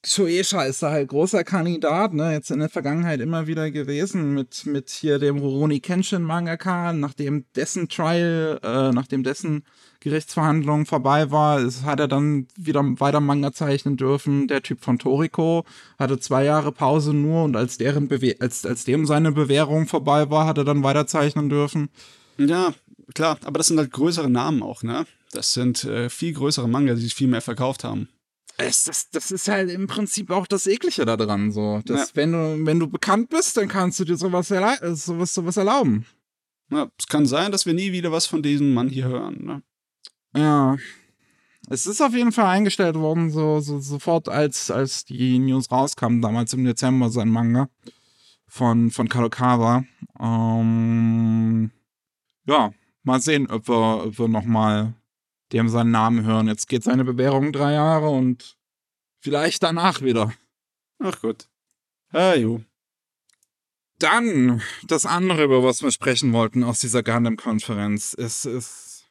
Shueisha 0.05 0.63
ist 0.63 0.83
da 0.83 0.91
halt 0.91 1.09
großer 1.09 1.43
Kandidat, 1.43 2.13
ne, 2.13 2.31
jetzt 2.31 2.51
in 2.51 2.59
der 2.59 2.69
Vergangenheit 2.69 3.19
immer 3.19 3.47
wieder 3.47 3.71
gewesen 3.71 4.33
mit, 4.33 4.65
mit 4.65 4.89
hier 4.89 5.19
dem 5.19 5.39
Rurouni 5.39 5.79
Kenshin 5.79 6.21
Mangaka, 6.21 6.93
nachdem 6.93 7.45
dessen 7.55 7.89
Trial, 7.89 8.59
äh, 8.63 8.91
nachdem 8.91 9.23
dessen 9.23 9.63
Gerichtsverhandlung 9.99 10.85
vorbei 10.85 11.31
war, 11.31 11.59
ist, 11.59 11.83
hat 11.83 11.99
er 11.99 12.07
dann 12.07 12.47
wieder 12.55 12.81
weiter 12.99 13.19
Manga 13.19 13.51
zeichnen 13.51 13.97
dürfen. 13.97 14.47
Der 14.47 14.61
Typ 14.61 14.83
von 14.83 14.99
Toriko 14.99 15.65
hatte 15.97 16.19
zwei 16.19 16.43
Jahre 16.43 16.71
Pause 16.71 17.13
nur 17.13 17.43
und 17.43 17.55
als 17.55 17.77
deren 17.77 18.07
Bewe 18.07 18.35
als, 18.39 18.65
als 18.65 18.85
dem 18.85 19.05
seine 19.05 19.31
Bewährung 19.31 19.87
vorbei 19.87 20.29
war, 20.29 20.45
hat 20.45 20.59
er 20.59 20.65
dann 20.65 20.83
weiter 20.83 21.07
zeichnen 21.07 21.49
dürfen. 21.49 21.89
Ja, 22.37 22.73
klar, 23.15 23.39
aber 23.43 23.57
das 23.57 23.67
sind 23.67 23.79
halt 23.79 23.91
größere 23.91 24.29
Namen 24.29 24.61
auch, 24.61 24.83
ne? 24.83 25.05
Das 25.31 25.53
sind 25.53 25.83
äh, 25.83 26.09
viel 26.09 26.33
größere 26.33 26.69
Manga, 26.69 26.93
die 26.93 27.01
sich 27.01 27.15
viel 27.15 27.27
mehr 27.27 27.41
verkauft 27.41 27.83
haben. 27.83 28.07
Es, 28.57 28.85
das, 28.85 29.09
das 29.11 29.31
ist 29.31 29.47
halt 29.47 29.69
im 29.69 29.85
Prinzip 29.85 30.31
auch 30.31 30.47
das 30.47 30.65
Eklige 30.65 31.05
da 31.05 31.15
dran, 31.15 31.51
so. 31.51 31.81
Dass, 31.85 32.09
ja. 32.09 32.15
wenn 32.15 32.31
du, 32.31 32.65
wenn 32.65 32.79
du 32.79 32.87
bekannt 32.87 33.29
bist, 33.29 33.55
dann 33.55 33.67
kannst 33.67 33.99
du 33.99 34.05
dir 34.05 34.17
sowas, 34.17 34.49
erla 34.49 34.77
sowas, 34.95 35.33
sowas 35.33 35.57
erlauben. 35.57 36.05
Ja, 36.71 36.89
es 36.97 37.07
kann 37.07 37.25
sein, 37.25 37.51
dass 37.51 37.65
wir 37.65 37.73
nie 37.73 37.91
wieder 37.91 38.11
was 38.11 38.25
von 38.25 38.41
diesem 38.41 38.73
Mann 38.73 38.89
hier 38.89 39.05
hören, 39.05 39.45
ne? 39.45 39.61
Ja. 40.35 40.77
Es 41.69 41.85
ist 41.85 42.01
auf 42.01 42.13
jeden 42.13 42.31
Fall 42.31 42.45
eingestellt 42.45 42.95
worden, 42.95 43.29
so, 43.29 43.59
so 43.59 43.79
sofort, 43.79 44.29
als, 44.29 44.71
als 44.71 45.05
die 45.05 45.37
News 45.37 45.69
rauskamen, 45.69 46.21
damals 46.21 46.53
im 46.53 46.63
Dezember, 46.63 47.09
sein 47.09 47.29
Manga 47.29 47.69
von, 48.47 48.89
von 48.89 49.09
Kadokawa. 49.09 49.83
Ähm, 50.19 51.71
ja, 52.45 52.71
mal 53.03 53.21
sehen, 53.21 53.49
ob 53.51 53.67
wir, 53.67 54.05
ob 54.05 54.17
wir 54.17 54.27
nochmal 54.27 54.93
die 55.51 55.59
haben 55.59 55.69
seinen 55.69 55.91
Namen 55.91 56.25
hören. 56.25 56.47
Jetzt 56.47 56.67
geht 56.67 56.83
seine 56.83 57.03
Bewährung 57.03 57.51
drei 57.51 57.73
Jahre 57.73 58.09
und 58.09 58.57
vielleicht 59.19 59.63
danach 59.63 60.01
wieder. 60.01 60.33
Ach 60.99 61.19
gut. 61.21 61.47
Ah, 62.11 62.35
jo. 62.35 62.63
Dann 63.99 64.61
das 64.85 65.05
andere, 65.05 65.43
über 65.43 65.63
was 65.63 65.81
wir 65.81 65.91
sprechen 65.91 66.33
wollten 66.33 66.63
aus 66.63 66.79
dieser 66.79 67.03
Gundam-Konferenz, 67.03 68.13
ist, 68.13 68.45
ist. 68.45 69.05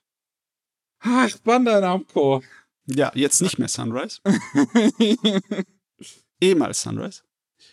Ach, 1.01 1.37
Bandai 1.39 1.81
Namco. 1.81 2.43
Ja, 2.87 3.11
jetzt 3.15 3.43
nicht 3.43 3.59
mehr 3.59 3.69
Sunrise. 3.69 4.21
Ehemals 6.41 6.83
Sunrise. 6.83 7.23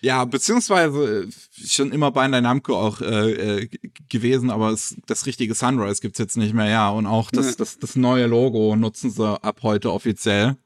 Ja, 0.03 0.25
beziehungsweise 0.25 1.23
äh, 1.23 1.31
schon 1.65 1.93
immer 1.93 2.11
bei 2.11 2.27
Namco 2.27 2.75
auch 2.75 2.99
äh, 2.99 3.61
äh, 3.61 3.69
gewesen, 4.09 4.49
aber 4.49 4.71
es, 4.71 4.97
das 5.07 5.25
richtige 5.25 5.55
Sunrise 5.55 6.01
gibt's 6.01 6.19
jetzt 6.19 6.35
nicht 6.35 6.53
mehr, 6.53 6.67
ja. 6.67 6.89
Und 6.89 7.05
auch 7.05 7.31
das, 7.31 7.55
das, 7.55 7.79
das 7.79 7.95
neue 7.95 8.27
Logo 8.27 8.75
nutzen 8.75 9.11
sie 9.11 9.41
ab 9.41 9.59
heute 9.63 9.93
offiziell. 9.93 10.57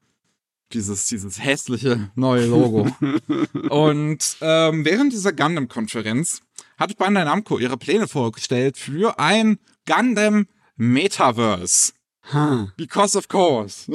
Dieses, 0.74 1.06
dieses 1.06 1.40
hässliche 1.42 2.10
neue 2.16 2.48
Logo. 2.48 2.90
und 3.70 4.38
ähm, 4.42 4.84
während 4.84 5.14
dieser 5.14 5.34
Gundam-Konferenz 5.34 6.42
hat 6.80 6.98
Bandai 6.98 7.24
Namco 7.24 7.60
ihre 7.60 7.78
Pläne 7.78 8.08
vorgestellt 8.08 8.76
für 8.76 9.20
ein 9.20 9.60
Gundam 9.86 10.48
Metaverse. 10.78 11.94
Huh. 12.34 12.70
Because 12.76 13.16
of 13.16 13.28
course. 13.28 13.86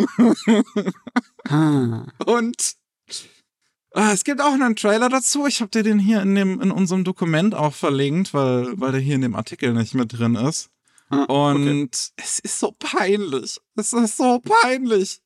huh. 1.50 2.04
Und 2.26 2.76
Ah, 3.94 4.12
es 4.12 4.24
gibt 4.24 4.40
auch 4.40 4.52
einen 4.52 4.76
Trailer 4.76 5.08
dazu. 5.08 5.46
Ich 5.46 5.60
habe 5.60 5.70
dir 5.70 5.82
den 5.82 5.98
hier 5.98 6.22
in, 6.22 6.34
dem, 6.34 6.60
in 6.60 6.70
unserem 6.70 7.04
Dokument 7.04 7.54
auch 7.54 7.74
verlinkt, 7.74 8.32
weil, 8.32 8.80
weil 8.80 8.92
der 8.92 9.00
hier 9.00 9.16
in 9.16 9.20
dem 9.20 9.34
Artikel 9.34 9.74
nicht 9.74 9.94
mit 9.94 10.18
drin 10.18 10.34
ist. 10.34 10.70
Ah, 11.10 11.24
Und 11.24 11.68
okay. 11.68 12.12
es 12.16 12.38
ist 12.38 12.58
so 12.58 12.72
peinlich. 12.78 13.60
Es 13.76 13.92
ist 13.92 14.16
so 14.16 14.40
peinlich. 14.40 15.20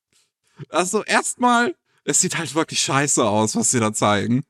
Also 0.69 1.05
erstmal, 1.05 1.77
es 2.05 2.21
sieht 2.21 2.39
halt 2.39 2.55
wirklich 2.55 2.81
scheiße 2.81 3.25
aus, 3.25 3.55
was 3.55 3.71
sie 3.71 3.79
da 3.79 3.93
zeigen. 3.93 4.45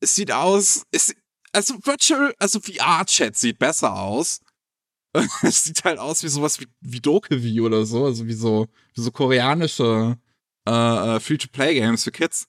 Es 0.00 0.14
sieht 0.14 0.30
aus, 0.30 0.84
es, 0.90 1.14
also 1.52 1.74
Virtual, 1.82 2.34
also 2.38 2.60
VR-Chat 2.60 3.36
sieht 3.36 3.58
besser 3.58 3.94
aus. 3.94 4.40
es 5.42 5.64
sieht 5.64 5.84
halt 5.84 5.98
aus 5.98 6.22
wie 6.24 6.28
sowas 6.28 6.60
wie, 6.60 6.66
wie 6.80 7.00
Dokevi 7.00 7.60
oder 7.62 7.86
so, 7.86 8.04
also 8.04 8.26
wie 8.26 8.34
so, 8.34 8.66
wie 8.94 9.00
so 9.00 9.10
koreanische 9.12 10.18
äh, 10.66 11.16
äh 11.16 11.20
Free-to-Play-Games 11.20 12.04
für 12.04 12.10
Kids. 12.10 12.48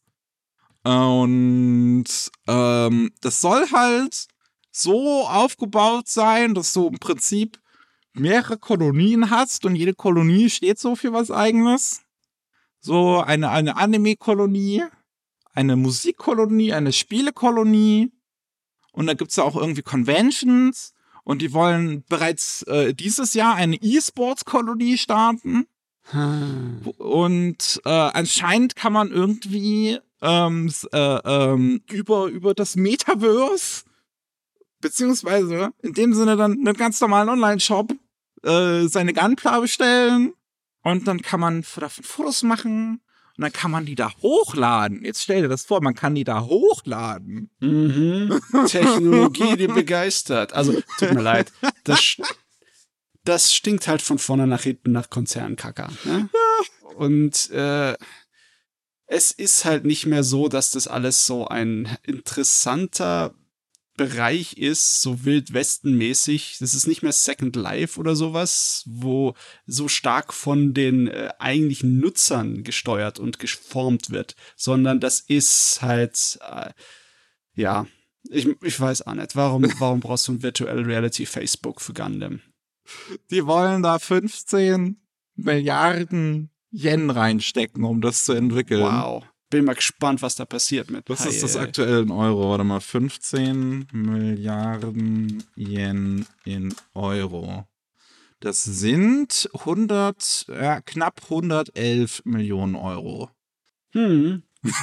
Und 0.86 2.06
ähm, 2.48 3.12
das 3.22 3.42
soll 3.42 3.72
halt 3.72 4.28
so 4.72 5.26
aufgebaut 5.28 6.08
sein, 6.08 6.54
dass 6.54 6.74
du 6.74 6.88
im 6.88 7.00
Prinzip 7.00 7.60
mehrere 8.14 8.60
Kolonien 8.60 9.32
hast 9.32 9.66
und 9.66 9.76
jede 9.76 9.96
Kolonie 9.96 10.50
steht 10.50 10.78
so 10.78 10.96
für 10.96 11.12
was 11.12 11.32
eigenes. 11.32 12.02
So 12.82 13.20
eine, 13.20 13.50
eine 13.50 13.78
Anime-Kolonie, 13.78 14.84
eine 15.54 15.76
Musikkolonie, 15.76 16.72
eine 16.72 16.94
Spielekolonie. 16.94 18.12
Und 18.92 19.08
da 19.08 19.16
gibt's 19.16 19.38
ja 19.38 19.44
auch 19.44 19.56
irgendwie 19.56 19.82
Conventions. 19.82 20.94
Und 21.24 21.42
die 21.42 21.52
wollen 21.52 22.04
bereits 22.08 22.62
äh, 22.64 22.94
dieses 22.94 23.34
Jahr 23.34 23.56
eine 23.56 23.78
E-Sports-Kolonie 23.78 25.00
starten. 25.00 25.66
Hm. 26.12 26.82
Und 26.98 27.82
äh, 27.86 27.90
anscheinend 27.90 28.76
kann 28.76 28.94
man 28.94 29.12
irgendwie 29.12 30.00
ähm, 30.22 30.72
äh, 30.92 30.98
ähm, 30.98 31.82
über, 31.92 32.28
über 32.28 32.54
das 32.54 32.76
Metaverse, 32.76 33.84
beziehungsweise 34.82 35.72
in 35.82 35.94
dem 35.94 36.14
Sinne 36.14 36.36
dann 36.36 36.54
einen 36.54 36.74
ganz 36.76 37.02
normalen 37.02 37.30
Online-Shop, 37.30 37.94
äh, 38.44 38.88
seine 38.88 39.14
Gunpla 39.14 39.60
bestellen 39.60 40.34
und 40.84 41.08
dann 41.08 41.22
kann 41.22 41.40
man 41.40 41.66
davon 41.76 42.04
Fotos 42.04 42.44
machen 42.44 43.02
und 43.38 43.42
dann 43.42 43.52
kann 43.52 43.72
man 43.72 43.86
die 43.86 43.96
da 43.96 44.12
hochladen. 44.22 45.04
Jetzt 45.04 45.24
stell 45.24 45.42
dir 45.42 45.50
das 45.50 45.66
vor, 45.66 45.82
man 45.82 45.96
kann 45.96 46.16
die 46.16 46.24
da 46.24 46.46
hochladen. 46.46 47.50
Mhm. 47.60 48.40
Technologie, 48.68 49.58
die 49.58 49.68
begeistert. 49.68 50.54
Also, 50.54 50.82
tut 50.98 51.14
mir 51.14 51.22
leid. 51.22 51.52
Das, 51.84 52.18
das 53.26 53.54
stinkt 53.54 53.88
halt 53.88 54.02
von 54.02 54.20
vorne 54.20 54.48
nach 54.48 54.64
hinten 54.64 54.92
nach 54.92 55.10
Konzernkacker. 55.10 55.92
Ne? 56.06 56.30
Ja. 56.32 56.94
Und 56.96 57.50
äh, 57.52 57.96
es 59.08 59.32
ist 59.32 59.66
halt 59.66 59.86
nicht 59.86 60.06
mehr 60.06 60.24
so, 60.24 60.48
dass 60.48 60.72
das 60.72 60.88
alles 60.88 61.26
so 61.26 61.48
ein 61.48 61.98
interessanter 62.04 63.36
Bereich 63.98 64.58
ist, 64.58 65.02
so 65.02 65.24
wildwestenmäßig. 65.24 66.58
Das 66.60 66.74
ist 66.74 66.88
nicht 66.88 67.02
mehr 67.02 67.14
Second 67.14 67.56
Life 67.56 68.00
oder 68.00 68.16
sowas, 68.16 68.84
wo 68.86 69.36
so 69.66 69.88
stark 69.88 70.34
von 70.34 70.74
den 70.74 71.08
äh, 71.08 71.30
eigentlichen 71.40 72.00
Nutzern 72.00 72.64
gesteuert 72.64 73.20
und 73.20 73.40
geformt 73.40 74.10
wird, 74.10 74.36
sondern 74.58 75.00
das 75.00 75.22
ist 75.22 75.82
halt, 75.82 76.40
äh, 76.42 76.72
ja, 77.56 77.88
ich, 78.30 78.48
ich 78.64 78.80
weiß 78.80 79.04
auch 79.04 79.14
nicht, 79.14 79.36
warum, 79.36 79.72
warum 79.80 80.00
brauchst 80.02 80.28
du 80.28 80.34
ein 80.34 80.44
Virtual 80.44 80.80
Reality 80.82 81.26
Facebook 81.26 81.80
für 81.80 81.94
Gundam? 81.94 82.42
Die 83.32 83.46
wollen 83.46 83.84
da 83.84 84.00
15 84.00 84.98
Milliarden 85.36 86.50
Yen 86.72 87.10
reinstecken, 87.10 87.84
um 87.84 88.02
das 88.02 88.26
zu 88.26 88.34
entwickeln. 88.34 88.82
Wow. 88.82 89.24
Bin 89.50 89.66
mal 89.66 89.76
gespannt, 89.76 90.22
was 90.22 90.36
da 90.36 90.46
passiert 90.46 90.90
mit. 90.90 91.10
Was 91.10 91.26
ist 91.26 91.44
das 91.44 91.56
aktuell 91.56 92.04
in 92.04 92.12
Euro? 92.12 92.50
Warte 92.50 92.64
mal, 92.64 92.82
15 92.82 93.88
Milliarden 93.92 95.44
Yen 95.56 96.26
in 96.44 96.74
Euro. 96.94 97.68
Das 98.40 98.64
sind 98.64 99.50
100, 99.54 100.48
ja, 100.50 100.82
knapp 100.82 101.22
111 101.24 102.24
Millionen 102.26 102.76
Euro. 102.76 103.30
Hm. 103.92 104.44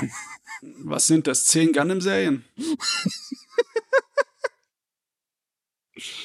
was 0.85 1.07
sind 1.07 1.27
das? 1.27 1.45
10 1.47 1.73
Gundam-Serien? 1.73 2.45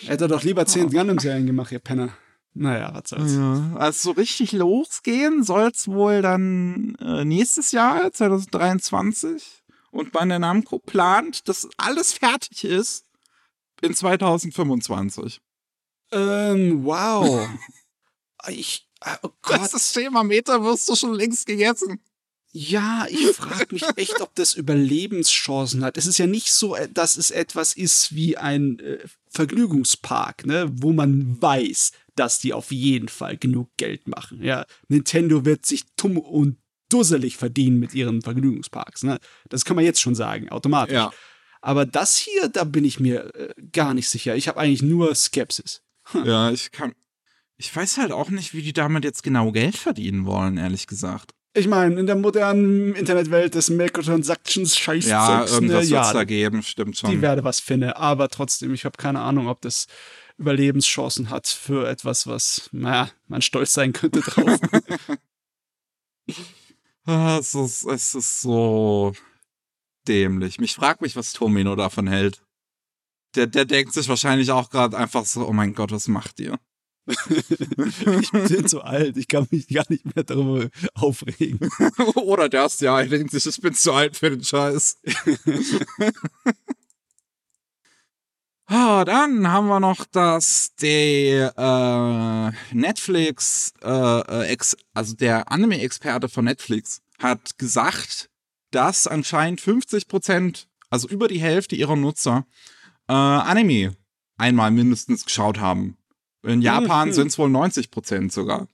Hätte 0.05 0.27
doch 0.27 0.43
lieber 0.43 0.65
10 0.65 0.89
Gundam-Serien 0.91 1.45
gemacht, 1.45 1.71
ihr 1.71 1.79
Penner. 1.79 2.09
Naja, 2.53 2.91
was 2.93 3.09
soll's. 3.09 3.33
Ja, 3.33 3.75
also 3.77 4.09
so 4.09 4.11
richtig 4.11 4.51
losgehen 4.51 5.43
soll's 5.43 5.87
wohl 5.87 6.21
dann 6.21 6.95
äh, 6.99 7.23
nächstes 7.23 7.71
Jahr, 7.71 8.11
2023. 8.11 9.63
Und 9.91 10.11
Bandai 10.11 10.39
Namco 10.39 10.79
plant, 10.79 11.47
dass 11.47 11.69
alles 11.77 12.13
fertig 12.13 12.63
ist 12.63 13.05
in 13.81 13.93
2025. 13.93 15.39
Ähm, 16.11 16.83
wow. 16.83 17.47
ich, 18.47 18.87
oh 19.23 19.29
Gott. 19.41 19.73
Das, 19.73 19.93
Thema 19.93 20.23
Metaverse 20.23 20.91
du 20.91 20.95
schon 20.95 21.13
längst 21.13 21.45
gegessen. 21.45 22.01
Ja, 22.59 23.05
ich 23.07 23.27
frage 23.35 23.67
mich 23.71 23.83
echt, 23.97 24.19
ob 24.19 24.33
das 24.33 24.55
Überlebenschancen 24.55 25.83
hat. 25.83 25.95
Es 25.95 26.07
ist 26.07 26.17
ja 26.17 26.25
nicht 26.25 26.51
so, 26.51 26.75
äh, 26.75 26.89
dass 26.91 27.15
es 27.15 27.29
etwas 27.29 27.75
ist 27.75 28.15
wie 28.15 28.35
ein 28.35 28.79
äh, 28.79 28.97
Vergnügungspark, 29.29 30.47
ne, 30.47 30.67
wo 30.73 30.91
man 30.91 31.39
weiß, 31.39 31.91
dass 32.15 32.39
die 32.39 32.53
auf 32.53 32.71
jeden 32.71 33.09
Fall 33.09 33.37
genug 33.37 33.69
Geld 33.77 34.07
machen. 34.07 34.43
Ja, 34.43 34.65
Nintendo 34.87 35.45
wird 35.45 35.67
sich 35.67 35.83
dumm 35.97 36.17
und 36.17 36.57
dusselig 36.89 37.37
verdienen 37.37 37.79
mit 37.79 37.93
ihren 37.93 38.23
Vergnügungsparks. 38.23 39.03
Ne? 39.03 39.19
Das 39.49 39.63
kann 39.63 39.75
man 39.75 39.85
jetzt 39.85 40.01
schon 40.01 40.15
sagen, 40.15 40.49
automatisch. 40.49 40.95
Ja. 40.95 41.11
Aber 41.61 41.85
das 41.85 42.17
hier, 42.17 42.49
da 42.49 42.63
bin 42.63 42.85
ich 42.85 42.99
mir 42.99 43.35
äh, 43.35 43.53
gar 43.71 43.93
nicht 43.93 44.09
sicher. 44.09 44.35
Ich 44.35 44.47
habe 44.47 44.59
eigentlich 44.59 44.81
nur 44.81 45.13
Skepsis. 45.13 45.83
Ja, 46.25 46.49
ich 46.49 46.71
kann. 46.71 46.95
Ich 47.57 47.75
weiß 47.75 47.97
halt 47.97 48.11
auch 48.11 48.29
nicht, 48.31 48.53
wie 48.55 48.61
die 48.63 48.73
damit 48.73 49.03
jetzt 49.03 49.21
genau 49.21 49.51
Geld 49.51 49.75
verdienen 49.75 50.25
wollen, 50.25 50.57
ehrlich 50.57 50.87
gesagt. 50.87 51.33
Ich 51.53 51.67
meine, 51.67 51.99
in 51.99 52.05
der 52.05 52.15
modernen 52.15 52.93
Internetwelt 52.93 53.55
des 53.55 53.69
Microtransactions 53.69 54.77
scheiß 54.77 55.07
Ja, 55.07 55.45
irgendwas 55.45 55.85
ne, 55.85 55.91
ja, 55.91 56.13
da 56.13 56.23
geben, 56.23 56.61
stimmt 56.61 56.97
schon. 56.97 57.09
die 57.09 57.21
werde 57.21 57.43
was 57.43 57.59
finden. 57.59 57.91
Aber 57.91 58.29
trotzdem, 58.29 58.73
ich 58.73 58.85
habe 58.85 58.97
keine 58.97 59.21
Ahnung, 59.21 59.47
ob 59.47 59.61
das 59.61 59.87
Überlebenschancen 60.37 61.29
hat 61.31 61.47
für 61.47 61.89
etwas, 61.89 62.27
was, 62.27 62.69
naja, 62.71 63.09
man 63.27 63.41
stolz 63.41 63.73
sein 63.73 63.91
könnte 63.93 64.21
drauf. 64.21 64.59
Ah, 67.09 67.37
es, 67.39 67.55
ist, 67.55 67.85
es 67.85 68.15
ist 68.15 68.41
so 68.41 69.13
dämlich. 70.09 70.59
Mich 70.59 70.75
fragt 70.75 71.01
mich, 71.01 71.15
was 71.15 71.31
Tomino 71.31 71.73
davon 71.77 72.05
hält. 72.05 72.43
Der, 73.35 73.47
der 73.47 73.63
denkt 73.63 73.93
sich 73.93 74.09
wahrscheinlich 74.09 74.51
auch 74.51 74.69
gerade 74.69 74.97
einfach 74.97 75.25
so, 75.25 75.47
oh 75.47 75.53
mein 75.53 75.73
Gott, 75.73 75.91
was 75.91 76.09
macht 76.09 76.41
ihr? 76.41 76.59
ich 78.19 78.31
bin 78.31 78.67
zu 78.67 78.81
alt, 78.81 79.17
ich 79.17 79.27
kann 79.27 79.47
mich 79.49 79.67
gar 79.67 79.85
nicht 79.89 80.13
mehr 80.15 80.23
darüber 80.23 80.69
aufregen. 80.93 81.69
Oder 82.15 82.49
das, 82.49 82.79
ja, 82.79 83.01
denkt 83.03 83.31
sich, 83.31 83.45
ich 83.45 83.61
bin 83.61 83.73
zu 83.73 83.93
alt 83.93 84.17
für 84.17 84.29
den 84.29 84.43
Scheiß. 84.43 84.99
Ah, 88.69 89.05
dann 89.05 89.49
haben 89.49 89.67
wir 89.67 89.79
noch, 89.79 90.03
dass 90.03 90.75
der 90.81 91.53
äh, 91.57 92.75
Netflix, 92.75 93.71
äh, 93.81 93.89
äh, 93.89 94.47
ex, 94.47 94.75
also 94.93 95.15
der 95.15 95.49
Anime-Experte 95.49 96.27
von 96.27 96.43
Netflix, 96.43 97.01
hat 97.17 97.57
gesagt, 97.57 98.29
dass 98.71 99.07
anscheinend 99.07 99.61
50 99.61 100.09
Prozent, 100.09 100.67
also 100.89 101.07
über 101.07 101.29
die 101.29 101.39
Hälfte 101.39 101.77
ihrer 101.77 101.95
Nutzer, 101.95 102.45
äh, 103.07 103.13
Anime 103.13 103.95
einmal 104.37 104.71
mindestens 104.71 105.23
geschaut 105.23 105.59
haben. 105.59 105.96
In 106.47 106.61
Japan 106.61 107.09
Mhm. 107.09 107.13
sind 107.13 107.27
es 107.27 107.37
wohl 107.37 107.49
90 107.49 107.91
Prozent 107.91 108.31
sogar. 108.31 108.67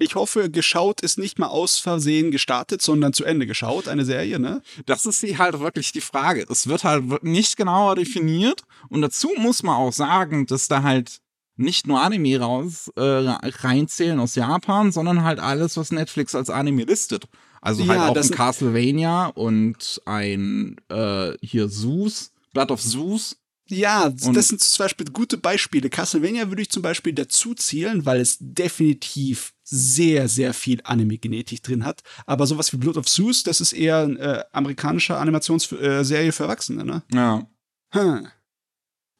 Ich 0.00 0.14
hoffe, 0.14 0.48
geschaut 0.48 1.00
ist 1.00 1.18
nicht 1.18 1.40
mal 1.40 1.48
aus 1.48 1.78
Versehen 1.78 2.30
gestartet, 2.30 2.80
sondern 2.82 3.12
zu 3.12 3.24
Ende 3.24 3.46
geschaut, 3.46 3.88
eine 3.88 4.04
Serie, 4.04 4.38
ne? 4.38 4.62
Das 4.86 5.06
ist 5.06 5.22
die 5.24 5.38
halt 5.38 5.58
wirklich 5.58 5.90
die 5.90 6.00
Frage. 6.00 6.46
Es 6.48 6.68
wird 6.68 6.84
halt 6.84 7.24
nicht 7.24 7.56
genauer 7.56 7.96
definiert 7.96 8.62
und 8.90 9.02
dazu 9.02 9.30
muss 9.36 9.64
man 9.64 9.74
auch 9.74 9.92
sagen, 9.92 10.46
dass 10.46 10.68
da 10.68 10.84
halt 10.84 11.18
nicht 11.56 11.88
nur 11.88 12.00
Anime 12.00 12.38
raus 12.38 12.88
äh, 12.94 13.02
reinzählen 13.02 14.20
aus 14.20 14.36
Japan, 14.36 14.92
sondern 14.92 15.24
halt 15.24 15.40
alles, 15.40 15.76
was 15.76 15.90
Netflix 15.90 16.36
als 16.36 16.48
Anime 16.50 16.84
listet. 16.84 17.24
Also 17.60 17.84
halt 17.88 17.98
Ja, 17.98 18.08
auch 18.10 18.14
das 18.14 18.30
ein 18.30 18.36
Castlevania 18.36 19.26
und 19.26 20.00
ein 20.04 20.76
äh, 20.88 21.32
hier 21.42 21.68
Zeus, 21.68 22.30
Blood 22.52 22.70
of 22.70 22.80
Zeus. 22.80 23.36
Ja, 23.70 24.06
Und- 24.06 24.34
das 24.34 24.48
sind 24.48 24.60
zum 24.60 24.84
Beispiel 24.84 25.06
gute 25.12 25.36
Beispiele. 25.38 25.90
Castlevania 25.90 26.48
würde 26.48 26.62
ich 26.62 26.70
zum 26.70 26.82
Beispiel 26.82 27.12
dazu 27.12 27.54
zählen, 27.54 28.06
weil 28.06 28.20
es 28.20 28.38
definitiv 28.40 29.52
sehr, 29.62 30.28
sehr 30.28 30.54
viel 30.54 30.80
Anime-Genetik 30.84 31.62
drin 31.62 31.84
hat. 31.84 32.02
Aber 32.24 32.46
sowas 32.46 32.72
wie 32.72 32.78
Blood 32.78 32.96
of 32.96 33.06
Zeus, 33.06 33.42
das 33.42 33.60
ist 33.60 33.74
eher 33.74 33.98
eine 33.98 34.18
äh, 34.18 34.44
amerikanische 34.52 35.16
Animationsserie 35.16 36.32
für 36.32 36.44
Erwachsene, 36.44 36.84
ne? 36.84 37.02
Ja. 37.12 37.46
Hm. 37.92 38.28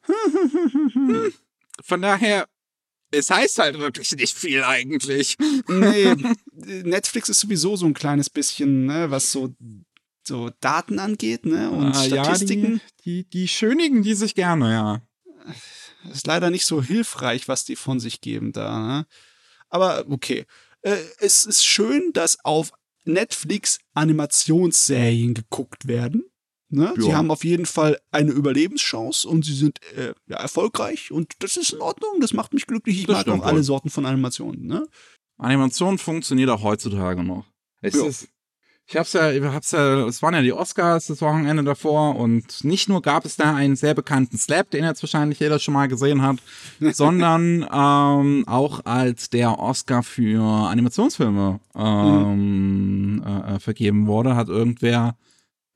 Von 1.83 2.01
daher, 2.01 2.47
es 3.11 3.29
heißt 3.29 3.59
halt 3.59 3.77
wirklich 3.79 4.11
nicht 4.13 4.35
viel 4.35 4.63
eigentlich. 4.63 5.37
nee, 5.67 6.15
Netflix 6.83 7.29
ist 7.29 7.39
sowieso 7.41 7.75
so 7.75 7.85
ein 7.85 7.93
kleines 7.93 8.29
bisschen, 8.29 8.85
ne, 8.85 9.09
was 9.11 9.31
so, 9.31 9.53
so 10.29 10.49
Daten 10.61 10.97
angeht, 10.99 11.45
ne? 11.45 11.69
Und 11.69 11.91
Ah, 11.93 12.03
Statistiken. 12.03 12.75
Ja, 12.75 12.79
die, 13.03 13.23
die, 13.25 13.29
die 13.29 13.47
schönigen 13.49 14.01
die 14.03 14.13
sich 14.13 14.33
gerne, 14.35 14.71
ja. 14.71 15.01
ist 16.11 16.25
leider 16.27 16.49
nicht 16.49 16.65
so 16.65 16.81
hilfreich, 16.81 17.47
was 17.49 17.65
die 17.65 17.75
von 17.75 17.99
sich 17.99 18.21
geben 18.21 18.53
da. 18.53 18.87
Ne? 18.99 19.05
Aber 19.69 20.05
okay. 20.09 20.45
Äh, 20.81 20.95
es 21.19 21.43
ist 21.43 21.65
schön, 21.65 22.13
dass 22.13 22.43
auf 22.45 22.71
Netflix 23.03 23.79
Animationsserien 23.93 25.33
geguckt 25.33 25.87
werden. 25.87 26.23
Ne? 26.71 26.93
Ja. 26.95 27.01
Sie 27.01 27.13
haben 27.15 27.31
auf 27.31 27.43
jeden 27.43 27.65
Fall 27.65 27.99
eine 28.11 28.31
Überlebenschance 28.31 29.27
und 29.27 29.43
sie 29.43 29.55
sind 29.55 29.79
äh, 29.97 30.13
ja, 30.27 30.37
erfolgreich 30.37 31.11
und 31.11 31.33
das 31.39 31.57
ist 31.57 31.73
in 31.73 31.81
Ordnung. 31.81 32.19
Das 32.21 32.31
macht 32.33 32.53
mich 32.53 32.67
glücklich. 32.67 32.99
Ich 32.99 33.07
Das 33.07 33.25
mag 33.25 33.39
auch 33.39 33.43
alle. 33.45 33.63
Sorten 33.63 33.89
von 33.89 34.05
Animationen. 34.05 34.67
Ne? 34.67 34.87
Animation 35.37 35.97
funktioniert 35.97 36.49
auch 36.49 36.61
heutzutage 36.63 37.23
noch. 37.23 37.45
Es 37.81 37.95
Ja. 37.95 38.05
ist, 38.05 38.27
ich 38.89 38.97
hab's 38.97 39.13
ja, 39.13 39.31
ich 39.31 39.43
hab's 39.43 39.71
ja, 39.71 40.07
es 40.07 40.23
waren 40.23 40.33
ja 40.33 40.41
die 40.41 40.51
Oscars 40.51 41.07
das 41.07 41.21
Wochenende 41.21 41.63
davor 41.63 42.15
und 42.15 42.63
nicht 42.63 42.89
nur 42.89 43.03
gab 43.03 43.23
es 43.23 43.35
da 43.35 43.55
einen 43.55 43.75
sehr 43.75 43.93
bekannten 43.93 44.39
Slap, 44.39 44.71
den 44.71 44.83
jetzt 44.83 45.03
wahrscheinlich 45.03 45.39
jeder 45.39 45.59
schon 45.59 45.75
mal 45.75 45.87
gesehen 45.87 46.23
hat, 46.23 46.37
sondern 46.93 47.67
ähm, 47.71 48.45
auch 48.47 48.85
als 48.85 49.29
der 49.29 49.59
Oscar 49.59 50.01
für 50.01 50.41
Animationsfilme 50.41 51.59
ähm, 51.75 53.23
äh, 53.23 53.55
äh, 53.55 53.59
vergeben 53.59 54.07
wurde, 54.07 54.35
hat 54.35 54.49
irgendwer 54.49 55.15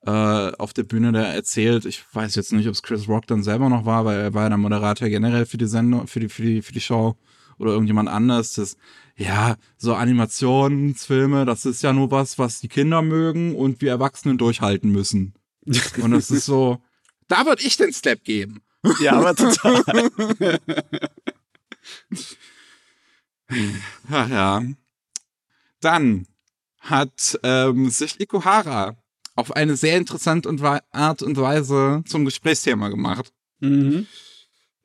äh, 0.08 0.10
auf 0.10 0.74
der 0.74 0.84
Bühne 0.84 1.12
da 1.12 1.22
erzählt, 1.22 1.86
ich 1.86 2.04
weiß 2.14 2.34
jetzt 2.34 2.52
nicht, 2.52 2.68
ob 2.68 2.74
es 2.74 2.82
Chris 2.82 3.08
Rock 3.08 3.28
dann 3.28 3.44
selber 3.44 3.70
noch 3.70 3.86
war, 3.86 4.06
weil 4.06 4.20
er 4.22 4.34
war 4.34 4.44
ja 4.44 4.50
der 4.50 4.58
Moderator 4.58 5.08
generell 5.08 5.46
für 5.46 5.58
die 5.58 5.68
Sendung, 5.68 6.08
für 6.08 6.20
die, 6.20 6.30
für 6.30 6.42
die, 6.42 6.62
für 6.64 6.74
die 6.74 6.82
Show 6.82 7.16
oder 7.58 7.72
irgendjemand 7.72 8.10
anders, 8.10 8.54
das, 8.54 8.78
ja, 9.16 9.56
so 9.78 9.94
Animationsfilme, 9.96 11.46
das 11.46 11.66
ist 11.66 11.84
ja 11.84 11.94
nur 11.94 12.12
was, 12.12 12.40
was 12.40 12.60
die 12.60 12.68
Kinder 12.68 13.02
mögen 13.02 13.56
und 13.56 13.82
wir 13.82 13.92
Erwachsenen 13.92 14.38
durchhalten 14.38 14.92
müssen. 14.92 15.34
Und 16.02 16.12
das 16.12 16.32
ist 16.32 16.46
so, 16.46 16.82
da 17.28 17.46
würde 17.46 17.64
ich 17.64 17.78
den 17.78 17.94
Step 17.94 18.24
geben. 18.24 18.62
Ja, 19.00 19.14
aber 19.14 19.36
total. 19.36 19.84
Ach 24.10 24.30
ja. 24.30 24.64
Dann 25.80 26.28
hat 26.80 27.40
ähm, 27.44 27.90
sich 27.90 28.20
Ikuhara 28.20 28.98
auf 29.36 29.56
eine 29.56 29.76
sehr 29.76 29.98
interessante 29.98 30.50
Art 30.92 31.22
und 31.22 31.38
Weise 31.38 32.04
zum 32.06 32.26
Gesprächsthema 32.26 32.90
gemacht. 32.90 33.32
mhm. 33.60 34.08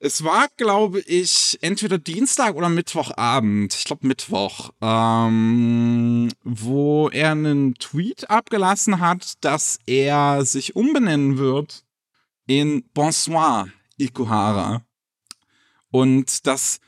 Es 0.01 0.23
war, 0.23 0.47
glaube 0.57 1.01
ich, 1.01 1.59
entweder 1.61 1.99
Dienstag 1.99 2.55
oder 2.55 2.69
Mittwochabend, 2.69 3.75
ich 3.75 3.83
glaube 3.83 4.07
Mittwoch, 4.07 4.71
ähm, 4.81 6.29
wo 6.45 7.09
er 7.09 7.33
einen 7.33 7.75
Tweet 7.75 8.31
abgelassen 8.31 9.01
hat, 9.01 9.45
dass 9.45 9.81
er 9.87 10.45
sich 10.45 10.77
umbenennen 10.77 11.39
wird 11.39 11.85
in 12.47 12.85
Bonsoir 12.95 13.69
Ikuhara. 13.97 14.83
Und 15.91 16.47
das, 16.47 16.79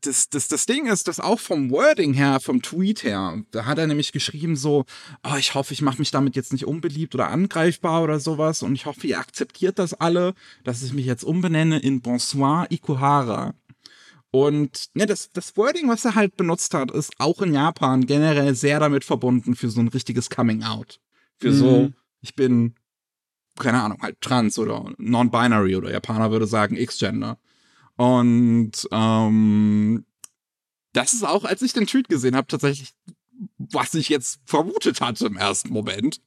das, 0.00 0.28
das, 0.28 0.48
das 0.48 0.66
Ding 0.66 0.86
ist, 0.86 1.08
dass 1.08 1.20
auch 1.20 1.40
vom 1.40 1.70
Wording 1.70 2.12
her, 2.12 2.40
vom 2.40 2.60
Tweet 2.62 3.04
her, 3.04 3.42
da 3.52 3.64
hat 3.66 3.78
er 3.78 3.86
nämlich 3.86 4.12
geschrieben 4.12 4.56
so, 4.56 4.84
oh, 5.22 5.36
ich 5.38 5.54
hoffe, 5.54 5.72
ich 5.72 5.82
mache 5.82 5.98
mich 5.98 6.10
damit 6.10 6.36
jetzt 6.36 6.52
nicht 6.52 6.66
unbeliebt 6.66 7.14
oder 7.14 7.28
angreifbar 7.28 8.02
oder 8.02 8.20
sowas 8.20 8.62
und 8.62 8.74
ich 8.74 8.86
hoffe, 8.86 9.06
ihr 9.06 9.18
akzeptiert 9.18 9.78
das 9.78 9.94
alle, 9.94 10.34
dass 10.64 10.82
ich 10.82 10.92
mich 10.92 11.06
jetzt 11.06 11.24
umbenenne 11.24 11.78
in 11.78 12.00
Bonsoir 12.02 12.66
Ikuhara. 12.70 13.54
Und 14.30 14.88
ne, 14.94 15.06
das, 15.06 15.30
das 15.32 15.56
Wording, 15.56 15.88
was 15.88 16.04
er 16.04 16.14
halt 16.14 16.36
benutzt 16.36 16.72
hat, 16.74 16.90
ist 16.90 17.12
auch 17.18 17.42
in 17.42 17.52
Japan 17.52 18.06
generell 18.06 18.54
sehr 18.54 18.80
damit 18.80 19.04
verbunden 19.04 19.54
für 19.54 19.68
so 19.68 19.80
ein 19.80 19.88
richtiges 19.88 20.30
Coming 20.30 20.62
Out. 20.62 21.00
Für 21.38 21.52
so, 21.52 21.82
Mhm. 21.82 21.94
ich 22.22 22.34
bin, 22.34 22.74
keine 23.58 23.82
Ahnung, 23.82 23.98
halt 24.00 24.20
trans 24.22 24.58
oder 24.58 24.90
non-binary 24.96 25.76
oder 25.76 25.90
Japaner 25.90 26.30
würde 26.30 26.46
sagen 26.46 26.76
X-Gender. 26.76 27.38
Und 27.96 28.72
ähm, 28.90 30.04
das 30.92 31.12
ist 31.14 31.24
auch, 31.24 31.44
als 31.44 31.62
ich 31.62 31.72
den 31.72 31.86
Tweet 31.86 32.08
gesehen 32.08 32.36
habe, 32.36 32.46
tatsächlich, 32.46 32.92
was 33.58 33.94
ich 33.94 34.08
jetzt 34.08 34.40
vermutet 34.44 35.00
hatte 35.00 35.26
im 35.26 35.36
ersten 35.36 35.70
Moment. 35.70 36.20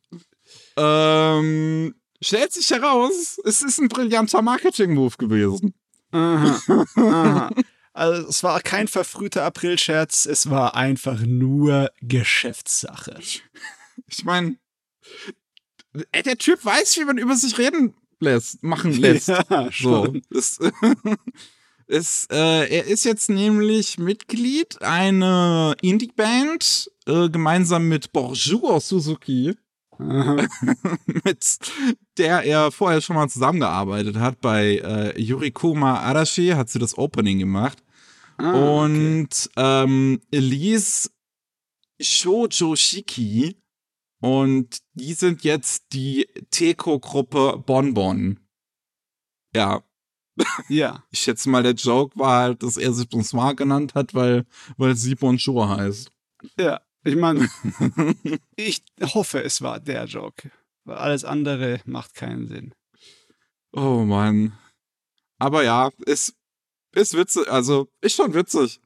Ähm, 0.77 1.95
stellt 2.21 2.53
sich 2.53 2.69
heraus, 2.71 3.39
es 3.45 3.61
ist 3.61 3.79
ein 3.79 3.87
brillanter 3.89 4.41
Marketing-Move 4.41 5.15
gewesen. 5.17 5.73
Aha, 6.11 6.61
aha. 6.95 7.49
Also 7.93 8.27
es 8.27 8.43
war 8.43 8.59
kein 8.59 8.89
verfrühter 8.89 9.43
Aprilscherz, 9.45 10.25
es 10.25 10.49
war 10.49 10.75
einfach 10.75 11.21
nur 11.21 11.89
Geschäftssache. 12.01 13.17
Ich 14.07 14.25
meine, 14.25 14.57
der 16.13 16.37
Typ 16.37 16.65
weiß, 16.65 16.97
wie 16.97 17.05
man 17.05 17.17
über 17.17 17.37
sich 17.37 17.57
reden 17.57 17.95
lässt, 18.19 18.61
machen 18.63 18.91
lässt. 18.91 19.29
Ja, 19.49 19.63
So, 19.67 19.69
schon. 19.71 20.21
ist, 20.29 20.59
ist, 21.87 22.31
äh, 22.31 22.67
er 22.67 22.85
ist 22.85 23.05
jetzt 23.05 23.29
nämlich 23.29 23.97
Mitglied 23.97 24.81
einer 24.81 25.75
Indie-Band, 25.81 26.91
äh, 27.05 27.29
gemeinsam 27.29 27.87
mit 27.87 28.11
Bonjour 28.11 28.79
Suzuki, 28.81 29.55
Aha. 29.97 30.47
mit 31.05 31.59
der 32.17 32.43
er 32.43 32.71
vorher 32.71 33.01
schon 33.01 33.15
mal 33.15 33.29
zusammengearbeitet 33.29 34.17
hat. 34.17 34.41
Bei 34.41 34.77
äh, 34.77 35.21
Yurikoma 35.21 35.99
Arashi 35.99 36.49
hat 36.49 36.69
sie 36.69 36.79
das 36.79 36.97
Opening 36.97 37.39
gemacht. 37.39 37.83
Ah, 38.37 38.49
okay. 38.49 39.19
und 39.19 39.49
ähm, 39.55 40.19
Elise 40.31 41.09
Shoujo 42.01 42.75
Shiki. 42.75 43.55
Und 44.21 44.79
die 44.93 45.13
sind 45.13 45.43
jetzt 45.43 45.93
die 45.93 46.27
Teko-Gruppe 46.49 47.61
Bonbon. 47.65 48.39
Ja, 49.55 49.83
Ja, 50.67 51.03
ich 51.11 51.19
schätze 51.19 51.49
mal, 51.49 51.63
der 51.63 51.73
Joke 51.73 52.17
war 52.17 52.41
halt, 52.41 52.63
dass 52.63 52.77
er 52.77 52.93
sich 52.93 53.07
Bonsoir 53.09 53.55
genannt 53.55 53.95
hat, 53.95 54.13
weil, 54.13 54.45
weil 54.77 54.95
sie 54.95 55.15
Bonjour 55.15 55.69
heißt. 55.69 56.11
ja. 56.57 56.81
Ich 57.07 57.15
meine, 57.15 57.47
ich 58.55 58.83
hoffe, 58.99 59.43
es 59.43 59.61
war 59.61 59.79
der 59.79 60.05
Joke. 60.05 60.49
Weil 60.85 60.97
alles 60.97 61.23
andere 61.23 61.79
macht 61.85 62.15
keinen 62.15 62.47
Sinn. 62.47 62.73
Oh 63.71 64.03
Mann. 64.03 64.57
Aber 65.37 65.63
ja, 65.63 65.91
ist, 66.07 66.33
ist 66.93 67.15
witzig. 67.15 67.47
Also, 67.47 67.89
ist 68.01 68.15
schon 68.15 68.33
witzig. 68.33 68.81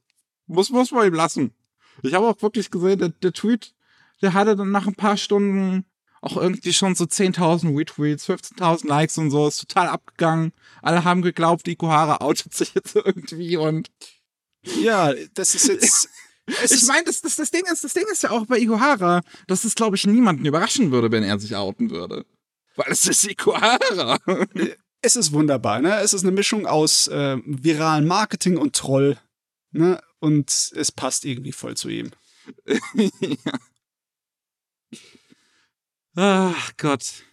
Muss, 0.46 0.68
muss 0.68 0.90
man 0.90 1.06
ihm 1.06 1.14
lassen. 1.14 1.54
Ich 2.02 2.12
habe 2.12 2.26
auch 2.26 2.42
wirklich 2.42 2.70
gesehen, 2.70 2.98
der, 2.98 3.08
der 3.08 3.32
Tweet, 3.32 3.74
der 4.20 4.34
hatte 4.34 4.54
dann 4.54 4.70
nach 4.70 4.86
ein 4.86 4.94
paar 4.94 5.16
Stunden 5.16 5.86
auch 6.20 6.36
irgendwie 6.36 6.72
schon 6.72 6.94
so 6.94 7.04
10.000 7.04 7.76
Retweets, 7.76 8.28
15.000 8.28 8.86
Likes 8.86 9.18
und 9.18 9.30
so. 9.30 9.48
Ist 9.48 9.60
total 9.60 9.88
abgegangen. 9.88 10.52
Alle 10.82 11.04
haben 11.04 11.22
geglaubt, 11.22 11.66
Ikuhara 11.66 12.20
outet 12.20 12.54
sich 12.54 12.74
jetzt 12.74 12.94
irgendwie 12.94 13.56
und 13.56 13.90
Ja, 14.62 15.12
das 15.34 15.54
ist 15.54 15.68
jetzt. 15.68 16.08
Es 16.64 16.72
ich 16.72 16.88
meine, 16.88 17.04
das, 17.04 17.20
das, 17.20 17.36
das 17.36 17.52
Ding 17.52 17.62
ist, 17.70 17.84
das 17.84 17.92
Ding 17.92 18.06
ist 18.10 18.24
ja 18.24 18.30
auch 18.30 18.44
bei 18.44 18.58
Ikuhara, 18.58 19.20
dass 19.46 19.62
es, 19.62 19.76
glaube 19.76 19.94
ich, 19.94 20.04
niemanden 20.04 20.44
überraschen 20.44 20.90
würde, 20.90 21.12
wenn 21.12 21.22
er 21.22 21.38
sich 21.38 21.54
outen 21.54 21.90
würde. 21.90 22.26
Weil 22.74 22.90
es 22.90 23.06
ist 23.06 23.22
Ikuhara. 23.22 24.18
es 25.00 25.14
ist 25.14 25.30
wunderbar, 25.30 25.80
ne? 25.80 26.00
Es 26.00 26.12
ist 26.12 26.22
eine 26.22 26.32
Mischung 26.32 26.66
aus 26.66 27.06
äh, 27.06 27.36
viralen 27.44 28.04
Marketing 28.04 28.56
und 28.56 28.74
Troll, 28.74 29.16
ne? 29.70 30.00
Und 30.18 30.72
es 30.74 30.90
passt 30.90 31.24
irgendwie 31.24 31.52
voll 31.52 31.76
zu 31.76 31.88
ihm. 31.88 32.10
ja. 33.20 33.52
Ach 36.22 36.72
Gott. 36.76 37.24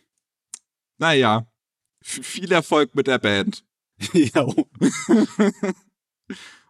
Naja. 0.98 1.46
Viel 2.02 2.50
Erfolg 2.54 2.96
mit 2.96 3.08
der 3.08 3.20
Band. 3.20 3.66
ja, 4.14 4.44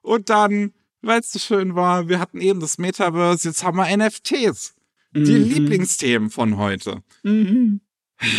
Und 0.01 0.29
dann, 0.29 0.73
weil 1.01 1.19
es 1.19 1.31
so 1.31 1.37
schön 1.39 1.75
war, 1.75 2.09
wir 2.09 2.19
hatten 2.19 2.41
eben 2.41 2.59
das 2.59 2.79
Metaverse, 2.79 3.49
jetzt 3.49 3.63
haben 3.63 3.77
wir 3.77 3.95
NFTs. 3.95 4.73
Die 5.13 5.19
Mhm. 5.19 5.43
Lieblingsthemen 5.43 6.29
von 6.31 6.57
heute. 6.57 7.03
Mhm. 7.23 7.81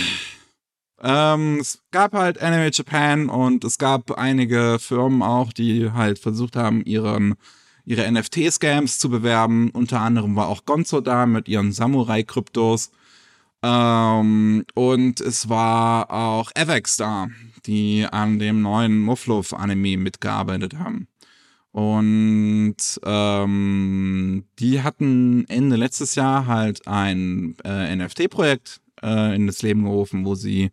Ähm, 1.00 1.58
es 1.60 1.80
gab 1.92 2.12
halt 2.12 2.42
Anime 2.42 2.70
Japan 2.72 3.28
und 3.28 3.62
es 3.62 3.78
gab 3.78 4.10
einige 4.18 4.78
Firmen 4.80 5.22
auch, 5.22 5.52
die 5.52 5.92
halt 5.92 6.18
versucht 6.18 6.56
haben, 6.56 6.82
ihren, 6.84 7.36
ihre 7.84 8.10
NFT-Scams 8.10 8.98
zu 8.98 9.08
bewerben. 9.08 9.70
Unter 9.70 10.00
anderem 10.00 10.34
war 10.34 10.48
auch 10.48 10.64
Gonzo 10.64 11.00
da 11.00 11.26
mit 11.26 11.46
ihren 11.46 11.70
Samurai-Kryptos. 11.70 12.90
Ähm, 13.62 14.64
und 14.74 15.20
es 15.20 15.48
war 15.48 16.10
auch 16.10 16.50
Avex 16.54 16.96
da, 16.96 17.28
die 17.66 18.06
an 18.10 18.38
dem 18.38 18.62
neuen 18.62 19.00
Mufflov-Anime 19.00 19.96
mitgearbeitet 19.96 20.78
haben. 20.78 21.08
Und 21.72 22.76
ähm, 23.04 24.44
die 24.58 24.82
hatten 24.82 25.44
Ende 25.48 25.76
letztes 25.76 26.14
Jahr 26.14 26.46
halt 26.46 26.86
ein 26.86 27.56
äh, 27.64 27.94
NFT-Projekt 27.94 28.80
äh, 29.02 29.34
in 29.34 29.46
das 29.46 29.62
Leben 29.62 29.84
gerufen, 29.84 30.24
wo 30.24 30.34
sie 30.34 30.70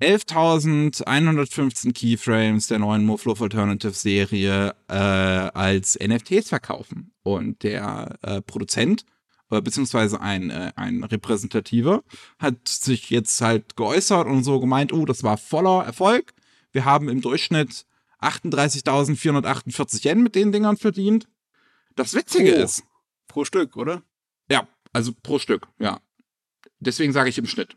11.115 0.00 1.92
Keyframes 1.92 2.66
der 2.66 2.80
neuen 2.80 3.04
Mufflov 3.04 3.40
Alternative 3.40 3.92
Serie 3.92 4.74
äh, 4.88 4.94
als 4.94 5.96
NFTs 5.96 6.48
verkaufen. 6.48 7.12
Und 7.22 7.62
der 7.62 8.16
äh, 8.22 8.40
Produzent, 8.42 9.04
äh, 9.52 9.60
beziehungsweise 9.60 10.20
ein, 10.20 10.50
äh, 10.50 10.72
ein 10.76 11.04
Repräsentativer, 11.04 12.02
hat 12.38 12.66
sich 12.66 13.10
jetzt 13.10 13.40
halt 13.40 13.76
geäußert 13.76 14.26
und 14.26 14.42
so 14.44 14.58
gemeint, 14.60 14.92
oh, 14.92 15.04
das 15.04 15.22
war 15.22 15.36
voller 15.38 15.84
Erfolg. 15.84 16.32
Wir 16.72 16.84
haben 16.84 17.08
im 17.08 17.20
Durchschnitt 17.20 17.84
38.448 18.20 20.04
Yen 20.04 20.22
mit 20.22 20.34
den 20.34 20.52
Dingern 20.52 20.76
verdient. 20.76 21.28
Das 21.96 22.14
Witzige 22.14 22.54
Oh. 22.56 22.62
ist, 22.62 22.82
Pro 23.28 23.44
Stück, 23.44 23.76
oder? 23.76 24.02
ja, 24.50 24.66
also 24.92 25.12
pro 25.22 25.38
Stück, 25.38 25.68
ja. 25.78 26.00
Deswegen 26.80 27.12
sage 27.12 27.28
ich 27.30 27.38
im 27.38 27.46
Schnitt. 27.46 27.76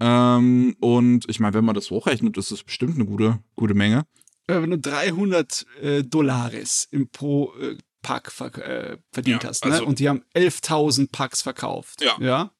Ähm, 0.00 0.76
und 0.80 1.28
ich 1.28 1.38
meine, 1.40 1.54
wenn 1.54 1.64
man 1.64 1.74
das 1.74 1.90
hochrechnet, 1.90 2.36
ist 2.36 2.50
das 2.50 2.62
bestimmt 2.64 2.96
eine 2.96 3.06
gute, 3.06 3.38
gute 3.54 3.74
Menge. 3.74 4.06
Äh, 4.48 4.60
Wenn 4.60 4.70
du 4.70 4.78
300 4.78 5.66
äh, 5.80 6.02
Dollares 6.02 6.88
im 6.90 7.08
pro 7.08 7.54
äh, 7.60 7.76
Pack 8.04 8.30
ver 8.30 8.54
äh, 8.58 8.98
verdient 9.10 9.42
Ja, 9.42 9.48
hast, 9.48 9.64
ne? 9.64 9.72
also- 9.72 9.86
Und 9.86 9.98
die 9.98 10.08
haben 10.08 10.22
11.000 10.34 11.10
Packs 11.10 11.42
verkauft. 11.42 12.00
Ja. 12.02 12.16
Ja. 12.20 12.50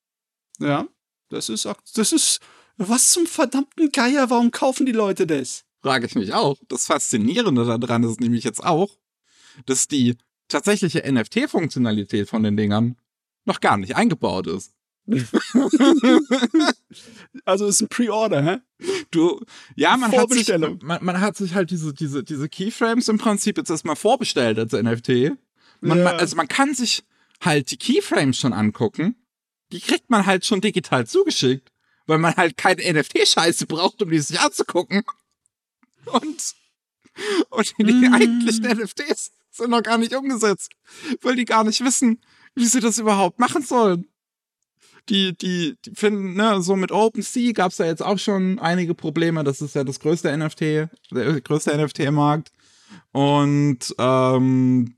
Ja. 0.58 0.88
Das 1.28 1.48
ist, 1.48 1.68
das 1.94 2.12
ist, 2.12 2.40
was 2.76 3.10
zum 3.10 3.26
verdammten 3.26 3.92
Geier, 3.92 4.30
warum 4.30 4.50
kaufen 4.50 4.86
die 4.86 4.92
Leute 4.92 5.26
das? 5.26 5.64
Frage 5.82 6.06
ich 6.06 6.14
mich 6.14 6.32
auch. 6.34 6.56
Das 6.68 6.86
Faszinierende 6.86 7.64
daran 7.78 8.02
ist 8.04 8.20
nämlich 8.20 8.42
jetzt 8.44 8.64
auch, 8.64 8.96
dass 9.66 9.86
die 9.86 10.16
tatsächliche 10.48 11.00
NFT-Funktionalität 11.10 12.28
von 12.28 12.42
den 12.42 12.56
Dingern 12.56 12.96
noch 13.44 13.60
gar 13.60 13.76
nicht 13.76 13.94
eingebaut 13.96 14.46
ist. 14.46 14.72
Also 17.44 17.66
ist 17.66 17.80
ein 17.82 17.88
Pre-Order, 17.88 18.42
hä? 18.42 18.58
Du, 19.10 19.40
ja, 19.76 19.96
man 19.96 20.12
hat, 20.12 20.30
sich, 20.32 20.48
man, 20.82 21.04
man 21.04 21.20
hat 21.20 21.36
sich 21.36 21.54
halt 21.54 21.70
diese, 21.70 21.92
diese, 21.92 22.22
diese 22.22 22.48
Keyframes 22.48 23.08
im 23.08 23.18
Prinzip 23.18 23.58
jetzt 23.58 23.70
erstmal 23.70 23.96
vorbestellt 23.96 24.58
als 24.58 24.72
NFT. 24.72 25.32
Man, 25.80 25.98
Ja. 25.98 26.04
man, 26.04 26.16
also 26.16 26.36
man 26.36 26.48
kann 26.48 26.74
sich 26.74 27.02
halt 27.40 27.70
die 27.70 27.76
Keyframes 27.76 28.38
schon 28.38 28.52
angucken. 28.52 29.16
Die 29.72 29.80
kriegt 29.80 30.10
man 30.10 30.24
halt 30.26 30.44
schon 30.46 30.60
digital 30.60 31.06
zugeschickt, 31.06 31.70
weil 32.06 32.18
man 32.18 32.34
halt 32.36 32.56
keine 32.56 32.82
NFT-Scheiße 32.82 33.66
braucht, 33.66 34.00
um 34.02 34.10
die 34.10 34.18
sich 34.20 34.38
anzugucken. 34.40 35.02
Und, 36.06 36.54
und 37.50 37.74
die 37.78 37.84
Mm. 37.84 38.14
eigentlichen 38.14 38.64
NFTs 38.66 39.32
sind 39.50 39.70
noch 39.70 39.82
gar 39.82 39.98
nicht 39.98 40.14
umgesetzt, 40.14 40.70
weil 41.22 41.36
die 41.36 41.44
gar 41.44 41.64
nicht 41.64 41.82
wissen, 41.84 42.20
wie 42.54 42.66
sie 42.66 42.80
das 42.80 42.98
überhaupt 42.98 43.38
machen 43.38 43.62
sollen. 43.62 44.06
Die, 45.10 45.36
die, 45.36 45.76
die 45.84 45.90
finden, 45.94 46.34
ne, 46.34 46.62
so 46.62 46.76
mit 46.76 46.90
OpenSea 46.90 47.52
gab 47.52 47.72
es 47.72 47.78
ja 47.78 47.86
jetzt 47.86 48.02
auch 48.02 48.18
schon 48.18 48.58
einige 48.58 48.94
Probleme. 48.94 49.44
Das 49.44 49.60
ist 49.60 49.74
ja 49.74 49.84
das 49.84 50.00
größte 50.00 50.34
NFT, 50.36 50.60
der 50.60 51.40
größte 51.42 51.76
NFT-Markt. 51.76 52.50
Und 53.12 53.94
ähm, 53.98 54.96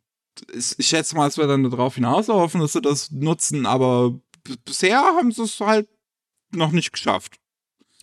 ich 0.54 0.86
schätze 0.86 1.16
mal, 1.16 1.28
es 1.28 1.38
wird 1.38 1.50
dann 1.50 1.68
darauf 1.68 1.96
hinauslaufen, 1.96 2.60
dass 2.60 2.74
sie 2.74 2.82
das 2.82 3.10
nutzen, 3.10 3.66
aber 3.66 4.18
bisher 4.64 5.00
haben 5.00 5.32
sie 5.32 5.42
es 5.42 5.58
halt 5.60 5.88
noch 6.52 6.72
nicht 6.72 6.92
geschafft. 6.92 7.36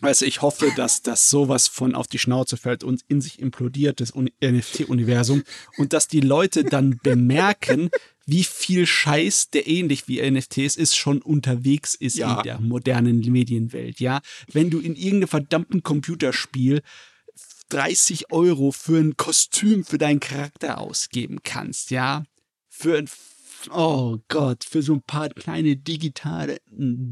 Also 0.01 0.25
ich 0.25 0.41
hoffe, 0.41 0.71
dass 0.75 1.01
das 1.01 1.29
sowas 1.29 1.69
von 1.69 1.95
auf 1.95 2.07
die 2.07 2.19
Schnauze 2.19 2.57
fällt 2.57 2.83
und 2.83 3.03
in 3.07 3.21
sich 3.21 3.39
implodiert, 3.39 4.01
das 4.01 4.11
Uni- 4.11 4.33
NFT-Universum, 4.43 5.43
und 5.77 5.93
dass 5.93 6.09
die 6.09 6.19
Leute 6.19 6.65
dann 6.65 6.99
bemerken, 7.01 7.89
wie 8.25 8.43
viel 8.43 8.85
Scheiß, 8.85 9.49
der 9.49 9.67
ähnlich 9.67 10.07
wie 10.07 10.21
NFTs 10.21 10.75
ist, 10.75 10.95
schon 10.95 11.21
unterwegs 11.21 11.95
ist 11.95 12.17
Ja. 12.17 12.37
in 12.37 12.43
der 12.43 12.59
modernen 12.59 13.19
Medienwelt, 13.19 13.99
ja. 13.99 14.21
Wenn 14.51 14.69
du 14.69 14.79
in 14.79 14.95
irgendeinem 14.95 15.27
verdammten 15.27 15.83
Computerspiel 15.83 16.81
30 17.69 18.31
Euro 18.31 18.71
für 18.71 18.97
ein 18.99 19.17
Kostüm 19.17 19.83
für 19.83 19.97
deinen 19.97 20.19
Charakter 20.19 20.79
ausgeben 20.79 21.39
kannst, 21.43 21.91
ja. 21.91 22.23
Für 22.69 22.97
ein 22.97 23.09
Oh 23.71 24.17
Gott, 24.27 24.65
für 24.65 24.81
so 24.81 24.91
ein 24.93 25.01
paar 25.03 25.29
kleine 25.29 25.77
digitale. 25.77 26.57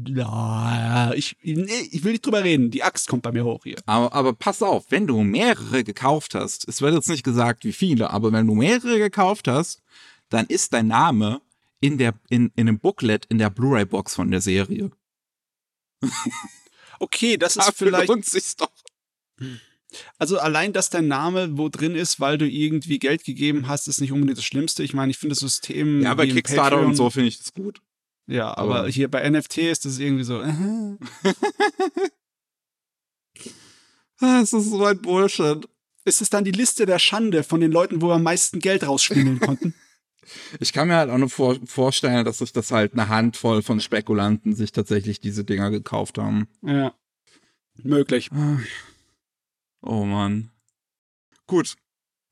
Ja, 0.06 1.12
ich, 1.14 1.36
nee, 1.42 1.64
ich 1.90 2.04
will 2.04 2.12
nicht 2.12 2.26
drüber 2.26 2.44
reden. 2.44 2.70
Die 2.70 2.82
Axt 2.82 3.08
kommt 3.08 3.22
bei 3.22 3.32
mir 3.32 3.44
hoch 3.44 3.60
hier. 3.64 3.76
Aber, 3.86 4.12
aber 4.12 4.32
pass 4.34 4.62
auf, 4.62 4.84
wenn 4.90 5.06
du 5.06 5.22
mehrere 5.22 5.82
gekauft 5.82 6.34
hast, 6.34 6.68
es 6.68 6.82
wird 6.82 6.94
jetzt 6.94 7.08
nicht 7.08 7.22
gesagt, 7.24 7.64
wie 7.64 7.72
viele, 7.72 8.10
aber 8.10 8.32
wenn 8.32 8.46
du 8.46 8.54
mehrere 8.54 8.98
gekauft 8.98 9.48
hast, 9.48 9.80
dann 10.32 10.46
ist 10.46 10.72
dein 10.72 10.86
Name 10.88 11.40
in 11.80 11.98
der 11.98 12.14
in, 12.28 12.52
in 12.56 12.68
einem 12.68 12.78
Booklet 12.78 13.26
in 13.26 13.38
der 13.38 13.50
Blu-ray-Box 13.50 14.14
von 14.14 14.30
der 14.30 14.40
Serie. 14.40 14.90
Okay, 17.00 17.36
das 17.36 17.56
ist 17.56 17.66
Dafür 17.66 17.88
vielleicht. 17.88 18.08
lohnt 18.08 18.24
sich's 18.24 18.54
doch. 18.54 18.70
Also 20.18 20.38
allein, 20.38 20.72
dass 20.72 20.88
dein 20.88 21.08
Name 21.08 21.58
wo 21.58 21.68
drin 21.68 21.96
ist, 21.96 22.20
weil 22.20 22.38
du 22.38 22.48
irgendwie 22.48 23.00
Geld 23.00 23.24
gegeben 23.24 23.66
hast, 23.66 23.88
ist 23.88 24.00
nicht 24.00 24.12
unbedingt 24.12 24.38
das 24.38 24.44
Schlimmste. 24.44 24.84
Ich 24.84 24.94
meine, 24.94 25.10
ich 25.10 25.18
finde 25.18 25.32
das 25.32 25.40
System. 25.40 26.00
Ja, 26.02 26.14
bei 26.14 26.28
Kickstarter 26.28 26.76
Patreon- 26.76 26.86
und 26.90 26.94
so 26.94 27.10
finde 27.10 27.26
ich 27.28 27.38
das 27.38 27.52
gut. 27.54 27.82
Ja, 28.28 28.56
aber 28.56 28.80
Aber- 28.80 28.88
hier 28.88 29.10
bei 29.10 29.28
NFT 29.28 29.58
ist 29.58 29.84
das 29.84 29.98
irgendwie 29.98 30.22
so. 30.22 30.40
Äh, 30.42 30.52
Ah, 34.20 34.40
Es 34.42 34.52
ist 34.52 34.70
so 34.70 34.84
ein 34.84 35.00
Bullshit. 35.02 35.66
ist 36.04 36.22
es 36.22 36.30
dann 36.30 36.44
die 36.44 36.52
Liste 36.52 36.86
der 36.86 37.00
Schande 37.00 37.42
von 37.42 37.60
den 37.60 37.72
Leuten, 37.72 38.00
wo 38.00 38.08
wir 38.08 38.14
am 38.14 38.22
meisten 38.22 38.60
Geld 38.60 38.86
rausschwindeln 38.86 39.40
konnten? 39.40 39.74
Ich 40.60 40.72
kann 40.72 40.88
mir 40.88 40.96
halt 40.96 41.10
auch 41.10 41.18
nur 41.18 41.28
vor 41.30 41.56
vorstellen, 41.64 42.24
dass 42.24 42.38
sich 42.38 42.52
das 42.52 42.70
halt 42.70 42.92
eine 42.92 43.08
Handvoll 43.08 43.62
von 43.62 43.80
Spekulanten 43.80 44.54
sich 44.54 44.72
tatsächlich 44.72 45.20
diese 45.20 45.44
Dinger 45.44 45.70
gekauft 45.70 46.18
haben. 46.18 46.48
ja. 46.62 46.94
Möglich. 47.82 48.28
Oh 49.80 50.04
Mann. 50.04 50.50
Gut. 51.46 51.74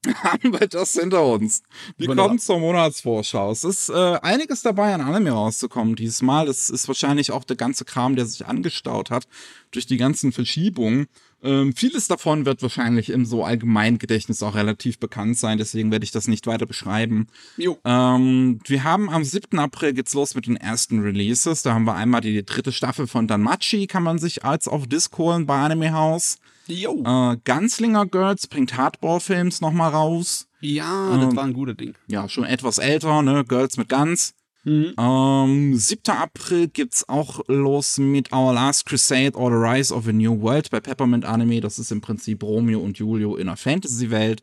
Haben 0.22 0.53
wir 0.59 0.66
das 0.66 0.93
hinter 0.95 1.26
uns. 1.26 1.62
Wir 1.97 2.09
Wunderbar. 2.09 2.28
kommen 2.28 2.38
zur 2.38 2.59
Monatsvorschau. 2.59 3.51
Es 3.51 3.64
ist 3.64 3.91
äh, 3.91 4.18
einiges 4.22 4.62
dabei, 4.62 4.95
an 4.95 5.03
Anime 5.03 5.30
rauszukommen 5.30 5.95
dieses 5.95 6.22
Mal. 6.22 6.49
Es 6.49 6.70
ist 6.70 6.88
wahrscheinlich 6.88 7.32
auch 7.32 7.45
der 7.45 7.57
ganze 7.57 7.84
Kram, 7.84 8.16
der 8.16 8.24
sich 8.26 8.47
angestaut 8.47 9.11
hat 9.11 9.26
durch 9.72 9.86
die 9.86 9.99
ganzen 9.99 10.32
Verschiebungen. 10.32 11.07
Ähm, 11.43 11.74
vieles 11.74 12.07
davon 12.09 12.45
wird 12.47 12.62
wahrscheinlich 12.62 13.11
im 13.11 13.24
so 13.24 13.45
Allgemeingedächtnis 13.45 14.43
auch 14.43 14.55
relativ 14.55 14.99
bekannt 14.99 15.38
sein, 15.38 15.59
deswegen 15.59 15.91
werde 15.91 16.05
ich 16.05 16.11
das 16.11 16.28
nicht 16.28 16.47
weiter 16.47 16.66
beschreiben. 16.66 17.28
Jo. 17.57 17.78
Ähm, 17.84 18.61
wir 18.66 18.84
haben 18.84 19.09
am 19.09 19.24
7. 19.24 19.59
April 19.59 19.93
geht's 19.95 20.14
los 20.14 20.34
mit 20.34 20.47
den 20.47 20.57
ersten 20.57 21.01
Releases. 21.01 21.62
Da 21.62 21.74
haben 21.74 21.84
wir 21.84 21.95
einmal 21.95 22.20
die 22.20 22.45
dritte 22.45 22.72
Staffel 22.72 23.07
von 23.07 23.26
Danmachi, 23.26 23.86
kann 23.86 24.03
man 24.03 24.18
sich 24.18 24.45
als 24.45 24.68
auf 24.68 24.86
Disc 24.86 25.16
holen 25.18 25.47
bei 25.47 25.59
Anime 25.59 25.93
House. 25.93 26.38
Jo. 26.66 27.03
Äh, 27.05 27.36
Gunslinger 27.45 28.07
Girls 28.07 28.47
bringt 28.47 28.76
Hardball-Films 28.76 29.61
nochmal 29.61 29.91
raus. 29.91 30.47
Ja, 30.61 31.14
Ähm, 31.14 31.20
das 31.22 31.36
war 31.36 31.45
ein 31.45 31.53
guter 31.53 31.74
Ding. 31.74 31.95
Ja, 32.07 32.28
schon 32.28 32.45
etwas 32.45 32.78
älter, 32.78 33.22
ne? 33.22 33.45
Girls 33.45 33.76
mit 33.76 33.88
Guns. 33.88 34.34
Mhm. 34.65 34.95
Ähm, 34.99 35.75
7. 35.77 36.11
April 36.11 36.69
geht's 36.69 37.09
auch 37.09 37.41
los 37.49 37.99
mit 37.99 38.33
Our 38.33 38.53
Last 38.53 38.87
Crusade 38.87 39.35
or 39.35 39.51
the 39.51 39.57
Rise 39.57 39.95
of 39.95 40.07
a 40.07 40.13
New 40.13 40.41
World 40.43 40.71
bei 40.71 40.81
Peppermint 40.81 41.25
Anime. 41.25 41.61
Das 41.61 41.79
ist 41.79 41.91
im 41.91 42.01
Prinzip 42.01 42.43
Romeo 42.43 42.81
und 42.81 42.99
Julio 42.99 43.37
in 43.37 43.49
einer 43.49 43.57
Fantasy-Welt. 43.57 44.43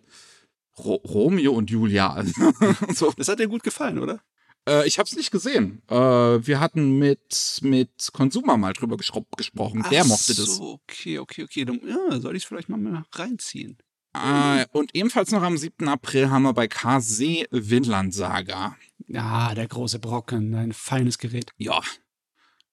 Ro 0.80 0.96
Romeo 0.96 1.54
und 1.54 1.70
Julia. 1.70 2.14
also 2.14 2.34
so. 2.94 3.14
Das 3.16 3.28
hat 3.28 3.40
dir 3.40 3.48
gut 3.48 3.64
gefallen, 3.64 4.00
oder? 4.00 4.22
Äh, 4.68 4.88
ich 4.88 5.00
hab's 5.00 5.16
nicht 5.16 5.32
gesehen. 5.32 5.82
Äh, 5.90 5.96
wir 5.96 6.60
hatten 6.60 6.98
mit, 6.98 7.60
mit 7.62 8.10
Consumer 8.14 8.58
mal 8.58 8.74
drüber 8.74 8.98
gesprochen. 8.98 9.86
Der 9.90 10.02
Ach 10.04 10.08
mochte 10.08 10.36
das. 10.36 10.58
So, 10.58 10.80
okay, 10.84 11.20
okay, 11.20 11.44
okay. 11.44 11.66
Dann, 11.66 11.80
ja, 11.88 12.20
soll 12.20 12.36
ich 12.36 12.44
es 12.44 12.48
vielleicht 12.48 12.70
mal, 12.70 12.78
mal 12.78 13.06
reinziehen? 13.14 13.78
Äh, 14.14 14.66
und 14.72 14.94
ebenfalls 14.96 15.32
noch 15.32 15.44
am 15.44 15.58
7. 15.58 15.88
April 15.88 16.30
haben 16.30 16.44
wir 16.44 16.54
bei 16.54 16.68
KC 16.68 17.48
Vinland 17.52 18.14
Saga. 18.14 18.76
Ja, 19.08 19.54
der 19.56 19.68
große 19.68 20.00
Brocken, 20.00 20.54
ein 20.56 20.74
feines 20.74 21.18
Gerät. 21.18 21.52
Ja. 21.58 21.82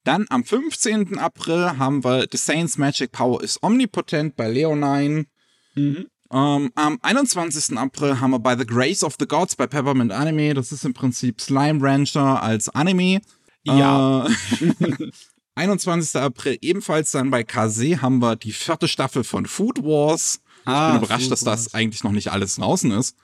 Dann 0.02 0.26
am 0.28 0.44
15. 0.44 1.18
April 1.18 1.78
haben 1.78 2.04
wir 2.04 2.26
The 2.30 2.36
Saints 2.36 2.76
Magic 2.76 3.12
Power 3.12 3.42
is 3.42 3.58
Omnipotent 3.62 4.36
bei 4.36 4.48
Leonine. 4.50 5.26
Mhm. 5.74 6.06
Ähm, 6.30 6.72
am 6.74 6.98
21. 7.00 7.78
April 7.78 8.20
haben 8.20 8.32
wir 8.32 8.38
bei 8.40 8.56
The 8.56 8.66
Grace 8.66 9.04
of 9.04 9.14
the 9.18 9.26
Gods 9.26 9.56
bei 9.56 9.66
Peppermint 9.66 10.12
Anime. 10.12 10.54
Das 10.54 10.72
ist 10.72 10.84
im 10.84 10.92
Prinzip 10.92 11.40
Slime 11.40 11.78
Rancher 11.80 12.42
als 12.42 12.68
Anime. 12.68 13.20
Ja. 13.62 14.26
Äh, 14.26 15.10
21. 15.54 16.20
April 16.20 16.58
ebenfalls 16.60 17.12
dann 17.12 17.30
bei 17.30 17.44
KC 17.44 17.98
haben 18.02 18.18
wir 18.20 18.34
die 18.36 18.52
vierte 18.52 18.88
Staffel 18.88 19.22
von 19.24 19.46
Food 19.46 19.82
Wars. 19.84 20.40
Ich 20.62 20.68
Ah, 20.68 20.92
bin 20.96 21.04
überrascht, 21.04 21.30
dass 21.30 21.44
das 21.44 21.74
eigentlich 21.74 22.02
noch 22.04 22.12
nicht 22.12 22.32
alles 22.32 22.56
draußen 22.56 22.90
ist. 22.90 23.16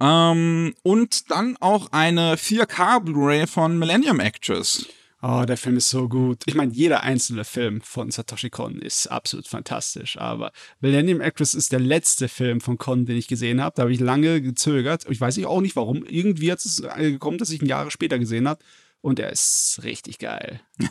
Ähm, 0.00 0.74
und 0.82 1.30
dann 1.30 1.56
auch 1.60 1.92
eine 1.92 2.36
4K 2.36 3.00
Blu-ray 3.00 3.46
von 3.46 3.78
Millennium 3.78 4.20
Actress. 4.20 4.86
Oh, 5.24 5.44
der 5.46 5.56
Film 5.56 5.76
ist 5.76 5.88
so 5.88 6.08
gut. 6.08 6.42
Ich 6.46 6.56
meine, 6.56 6.72
jeder 6.72 7.04
einzelne 7.04 7.44
Film 7.44 7.80
von 7.80 8.10
Satoshi 8.10 8.50
Kon 8.50 8.80
ist 8.80 9.06
absolut 9.06 9.46
fantastisch. 9.46 10.18
Aber 10.18 10.50
Millennium 10.80 11.20
Actress 11.20 11.54
ist 11.54 11.70
der 11.70 11.78
letzte 11.78 12.26
Film 12.26 12.60
von 12.60 12.76
Kon, 12.76 13.06
den 13.06 13.16
ich 13.16 13.28
gesehen 13.28 13.60
habe. 13.60 13.74
Da 13.76 13.82
habe 13.82 13.92
ich 13.92 14.00
lange 14.00 14.42
gezögert. 14.42 15.06
Ich 15.08 15.20
weiß 15.20 15.38
auch 15.44 15.60
nicht 15.60 15.76
warum. 15.76 16.04
Irgendwie 16.04 16.50
hat 16.50 16.58
es 16.58 16.80
äh, 16.80 17.12
gekommen, 17.12 17.38
dass 17.38 17.50
ich 17.50 17.62
ihn 17.62 17.68
Jahre 17.68 17.92
später 17.92 18.18
gesehen 18.18 18.48
habe. 18.48 18.64
Und 19.00 19.20
er 19.20 19.30
ist 19.30 19.80
richtig 19.84 20.18
geil. 20.18 20.60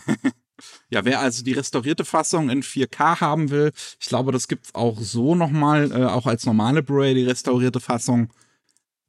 Ja, 0.90 1.06
wer 1.06 1.20
also 1.20 1.44
die 1.44 1.54
restaurierte 1.54 2.06
Fassung 2.06 2.50
in 2.50 2.62
4K 2.62 3.20
haben 3.20 3.50
will, 3.50 3.72
ich 4.00 4.08
glaube, 4.08 4.32
das 4.32 4.48
gibt's 4.48 4.76
auch 4.76 5.00
so 5.00 5.36
nochmal, 5.36 5.92
äh, 5.92 6.06
auch 6.06 6.28
als 6.28 6.46
normale 6.46 6.84
Blu-ray, 6.84 7.16
die 7.16 7.24
restaurierte 7.24 7.80
Fassung, 7.80 8.32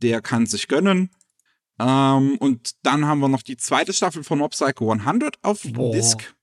der 0.03 0.21
kann 0.21 0.47
sich 0.47 0.69
gönnen. 0.69 1.11
Ähm, 1.79 2.37
und 2.39 2.73
dann 2.83 3.07
haben 3.07 3.21
wir 3.21 3.29
noch 3.29 3.43
die 3.43 3.57
zweite 3.57 3.93
Staffel 3.93 4.25
von 4.25 4.39
Mob 4.39 4.53
Psycho 4.53 4.93
100 4.93 5.39
auf 5.43 5.63
Boah. 5.63 5.93
Disc. 5.93 6.35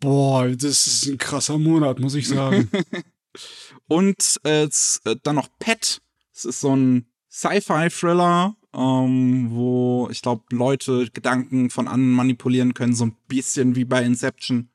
Boah, 0.00 0.48
das 0.48 0.86
ist 0.86 1.06
ein 1.06 1.18
krasser 1.18 1.58
Monat, 1.58 1.98
muss 2.00 2.14
ich 2.14 2.26
sagen. 2.26 2.70
Und 3.86 4.40
äh, 4.44 4.64
äh, 4.64 5.16
dann 5.22 5.36
noch 5.36 5.48
Pet. 5.58 6.00
Das 6.32 6.44
ist 6.44 6.60
so 6.60 6.74
ein 6.74 7.06
Sci-Fi-Thriller, 7.30 8.56
ähm, 8.74 9.50
wo 9.50 10.08
ich 10.10 10.22
glaube, 10.22 10.44
Leute 10.50 11.08
Gedanken 11.12 11.70
von 11.70 11.86
anderen 11.86 12.12
manipulieren 12.12 12.74
können, 12.74 12.94
so 12.94 13.04
ein 13.04 13.16
bisschen 13.28 13.76
wie 13.76 13.84
bei 13.84 14.02
Inception. 14.02 14.70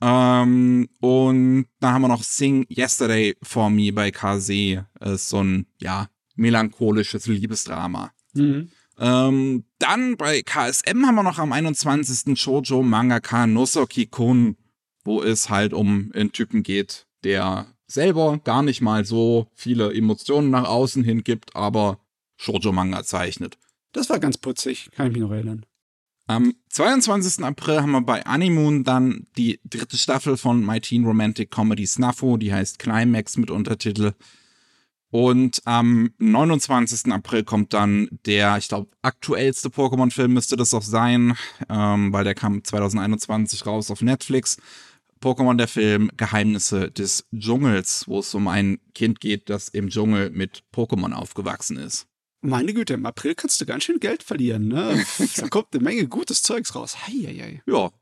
Ähm, 0.00 0.88
und 1.00 1.66
dann 1.80 1.94
haben 1.94 2.02
wir 2.02 2.08
noch 2.08 2.22
Sing 2.22 2.66
Yesterday 2.68 3.36
for 3.42 3.70
Me 3.70 3.92
bei 3.92 4.10
KZ. 4.10 4.84
Ist 5.00 5.28
so 5.28 5.42
ein, 5.42 5.66
ja, 5.78 6.08
melancholisches 6.34 7.26
Liebesdrama. 7.26 8.12
mhm. 8.34 8.70
Ähm, 8.96 9.64
dann 9.80 10.16
bei 10.16 10.42
KSM 10.42 11.04
haben 11.04 11.16
wir 11.16 11.24
noch 11.24 11.38
am 11.38 11.52
21. 11.52 12.38
Shoujo 12.38 12.82
Mangaka 12.82 13.46
Nosoki 13.46 14.06
Kun, 14.06 14.56
wo 15.04 15.20
es 15.20 15.50
halt 15.50 15.72
um 15.72 16.12
einen 16.14 16.30
Typen 16.30 16.62
geht, 16.62 17.06
der 17.24 17.66
selber 17.88 18.38
gar 18.44 18.62
nicht 18.62 18.80
mal 18.80 19.04
so 19.04 19.48
viele 19.54 19.92
Emotionen 19.92 20.50
nach 20.50 20.68
außen 20.68 21.02
hin 21.02 21.24
gibt, 21.24 21.56
aber 21.56 21.98
Shoujo 22.36 22.72
Manga 22.72 23.02
zeichnet. 23.04 23.58
Das 23.92 24.10
war 24.10 24.18
ganz 24.18 24.38
putzig, 24.38 24.90
kann 24.92 25.08
ich 25.08 25.12
mich 25.14 25.22
noch 25.22 25.32
erinnern. 25.32 25.66
Am 26.26 26.54
22. 26.70 27.44
April 27.44 27.82
haben 27.82 27.92
wir 27.92 28.00
bei 28.00 28.24
Animoon 28.24 28.82
dann 28.82 29.26
die 29.36 29.60
dritte 29.64 29.98
Staffel 29.98 30.38
von 30.38 30.64
My 30.64 30.80
Teen 30.80 31.04
Romantic 31.04 31.50
Comedy 31.50 31.86
Snuffo, 31.86 32.38
die 32.38 32.52
heißt 32.52 32.78
Climax 32.78 33.36
mit 33.36 33.50
Untertitel. 33.50 34.12
Und 35.14 35.62
am 35.64 36.10
29. 36.18 37.12
April 37.12 37.44
kommt 37.44 37.72
dann 37.72 38.08
der, 38.26 38.58
ich 38.58 38.66
glaube, 38.66 38.90
aktuellste 39.00 39.68
Pokémon-Film 39.68 40.32
müsste 40.32 40.56
das 40.56 40.74
auch 40.74 40.82
sein, 40.82 41.36
ähm, 41.68 42.12
weil 42.12 42.24
der 42.24 42.34
kam 42.34 42.64
2021 42.64 43.64
raus 43.64 43.92
auf 43.92 44.02
Netflix. 44.02 44.56
Pokémon, 45.22 45.56
der 45.56 45.68
Film 45.68 46.10
Geheimnisse 46.16 46.90
des 46.90 47.28
Dschungels, 47.32 48.08
wo 48.08 48.18
es 48.18 48.34
um 48.34 48.48
ein 48.48 48.80
Kind 48.92 49.20
geht, 49.20 49.50
das 49.50 49.68
im 49.68 49.88
Dschungel 49.88 50.30
mit 50.30 50.64
Pokémon 50.74 51.12
aufgewachsen 51.12 51.76
ist. 51.76 52.08
Meine 52.42 52.74
Güte, 52.74 52.94
im 52.94 53.06
April 53.06 53.36
kannst 53.36 53.60
du 53.60 53.66
ganz 53.66 53.84
schön 53.84 54.00
Geld 54.00 54.24
verlieren, 54.24 54.66
ne? 54.66 55.06
da 55.36 55.46
kommt 55.46 55.68
eine 55.74 55.84
Menge 55.84 56.08
gutes 56.08 56.42
Zeugs 56.42 56.74
raus. 56.74 57.06
Heieiei. 57.06 57.62
Ja, 57.66 57.92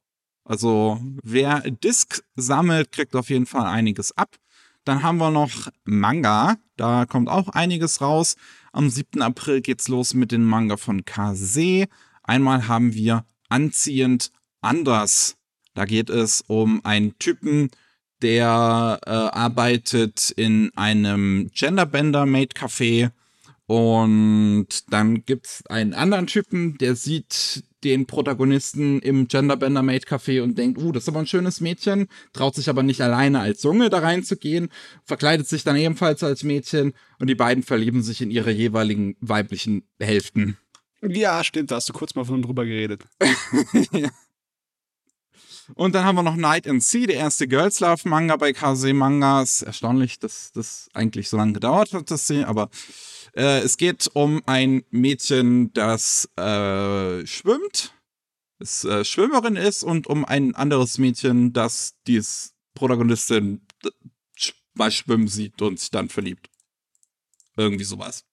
also 0.44 0.98
wer 1.22 1.60
Disc 1.60 2.22
sammelt, 2.36 2.90
kriegt 2.90 3.14
auf 3.14 3.28
jeden 3.28 3.44
Fall 3.44 3.66
einiges 3.66 4.16
ab. 4.16 4.34
Dann 4.84 5.02
haben 5.02 5.18
wir 5.18 5.30
noch 5.30 5.68
Manga, 5.84 6.56
da 6.76 7.06
kommt 7.06 7.28
auch 7.28 7.48
einiges 7.48 8.00
raus. 8.00 8.36
Am 8.72 8.90
7. 8.90 9.22
April 9.22 9.60
geht's 9.60 9.88
los 9.88 10.14
mit 10.14 10.32
den 10.32 10.44
Manga 10.44 10.76
von 10.76 11.04
Kase. 11.04 11.86
Einmal 12.22 12.68
haben 12.68 12.94
wir 12.94 13.24
Anziehend 13.48 14.32
anders. 14.62 15.36
Da 15.74 15.84
geht 15.84 16.08
es 16.08 16.42
um 16.46 16.82
einen 16.86 17.18
Typen, 17.18 17.70
der 18.22 18.98
äh, 19.04 19.10
arbeitet 19.10 20.30
in 20.30 20.70
einem 20.74 21.50
Genderbender-Made-Café 21.52 23.10
und 23.66 24.66
dann 24.90 25.24
gibt's 25.24 25.64
einen 25.66 25.94
anderen 25.94 26.26
Typen, 26.26 26.76
der 26.78 26.96
sieht 26.96 27.64
den 27.84 28.06
Protagonisten 28.06 29.00
im 29.00 29.28
Genderbender 29.28 29.82
Made 29.82 30.06
Café 30.06 30.42
und 30.42 30.56
denkt, 30.56 30.80
uh, 30.80 30.92
das 30.92 31.04
ist 31.04 31.08
aber 31.08 31.20
ein 31.20 31.26
schönes 31.26 31.60
Mädchen, 31.60 32.08
traut 32.32 32.54
sich 32.54 32.68
aber 32.68 32.82
nicht 32.82 33.00
alleine 33.00 33.40
als 33.40 33.62
Junge 33.62 33.90
da 33.90 33.98
reinzugehen, 33.98 34.68
verkleidet 35.04 35.48
sich 35.48 35.64
dann 35.64 35.76
ebenfalls 35.76 36.22
als 36.22 36.44
Mädchen 36.44 36.92
und 37.18 37.28
die 37.28 37.34
beiden 37.34 37.62
verlieben 37.62 38.02
sich 38.02 38.20
in 38.20 38.30
ihre 38.30 38.50
jeweiligen 38.50 39.16
weiblichen 39.20 39.84
Hälften. 40.00 40.56
Ja, 41.00 41.42
stimmt, 41.42 41.70
da 41.70 41.76
hast 41.76 41.88
du 41.88 41.92
kurz 41.92 42.14
mal 42.14 42.24
von 42.24 42.42
drüber 42.42 42.64
geredet. 42.64 43.04
Und 45.74 45.94
dann 45.94 46.04
haben 46.04 46.16
wir 46.16 46.22
noch 46.22 46.36
Night 46.36 46.66
and 46.66 46.82
Sea, 46.82 47.06
der 47.06 47.16
erste 47.16 47.46
Girls 47.46 47.80
Love 47.80 48.08
Manga 48.08 48.36
bei 48.36 48.52
Kase 48.52 48.92
Manga. 48.92 49.42
Ist 49.42 49.62
erstaunlich, 49.62 50.18
dass 50.18 50.52
das 50.52 50.88
eigentlich 50.92 51.28
so 51.28 51.36
lange 51.36 51.52
gedauert 51.54 51.92
hat, 51.94 52.10
das 52.10 52.26
sie, 52.26 52.44
aber 52.44 52.68
äh, 53.34 53.60
es 53.60 53.76
geht 53.76 54.10
um 54.14 54.42
ein 54.46 54.84
Mädchen, 54.90 55.72
das 55.72 56.28
äh, 56.36 57.26
schwimmt, 57.26 57.94
das 58.58 58.84
äh, 58.84 59.04
Schwimmerin 59.04 59.56
ist 59.56 59.82
und 59.82 60.06
um 60.06 60.24
ein 60.24 60.54
anderes 60.54 60.98
Mädchen, 60.98 61.52
das 61.52 61.94
dies 62.06 62.54
Protagonistin 62.74 63.66
mal 64.74 64.90
schwimmen 64.90 65.28
sieht 65.28 65.60
und 65.62 65.78
sich 65.78 65.90
dann 65.90 66.08
verliebt. 66.08 66.48
Irgendwie 67.56 67.84
sowas. 67.84 68.24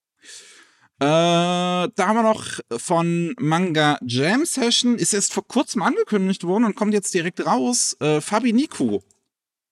Äh, 1.01 1.05
da 1.05 1.89
haben 1.97 2.15
wir 2.15 2.23
noch 2.23 2.59
von 2.77 3.33
Manga 3.39 3.97
Jam 4.05 4.45
Session, 4.45 4.97
ist 4.97 5.13
erst 5.13 5.33
vor 5.33 5.47
kurzem 5.47 5.81
angekündigt 5.81 6.43
worden 6.43 6.65
und 6.65 6.75
kommt 6.75 6.93
jetzt 6.93 7.13
direkt 7.13 7.45
raus. 7.45 7.95
Äh, 7.99 8.21
Fabi 8.21 8.53
Niku. 8.53 8.99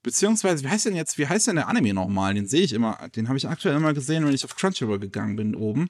Beziehungsweise, 0.04 0.64
wie 0.64 0.70
heißt 0.70 0.86
denn 0.86 0.96
jetzt, 0.96 1.18
wie 1.18 1.28
heißt 1.28 1.48
denn 1.48 1.56
der 1.58 1.68
Anime 1.68 1.94
nochmal? 1.94 2.34
Den 2.34 2.48
sehe 2.48 2.62
ich 2.62 2.74
immer, 2.74 3.10
den 3.16 3.28
habe 3.28 3.38
ich 3.38 3.48
aktuell 3.48 3.76
immer 3.76 3.94
gesehen, 3.94 4.26
wenn 4.26 4.34
ich 4.34 4.46
auf 4.46 4.56
Crunchyroll 4.56 5.00
gegangen 5.00 5.36
bin 5.36 5.56
oben. 5.56 5.90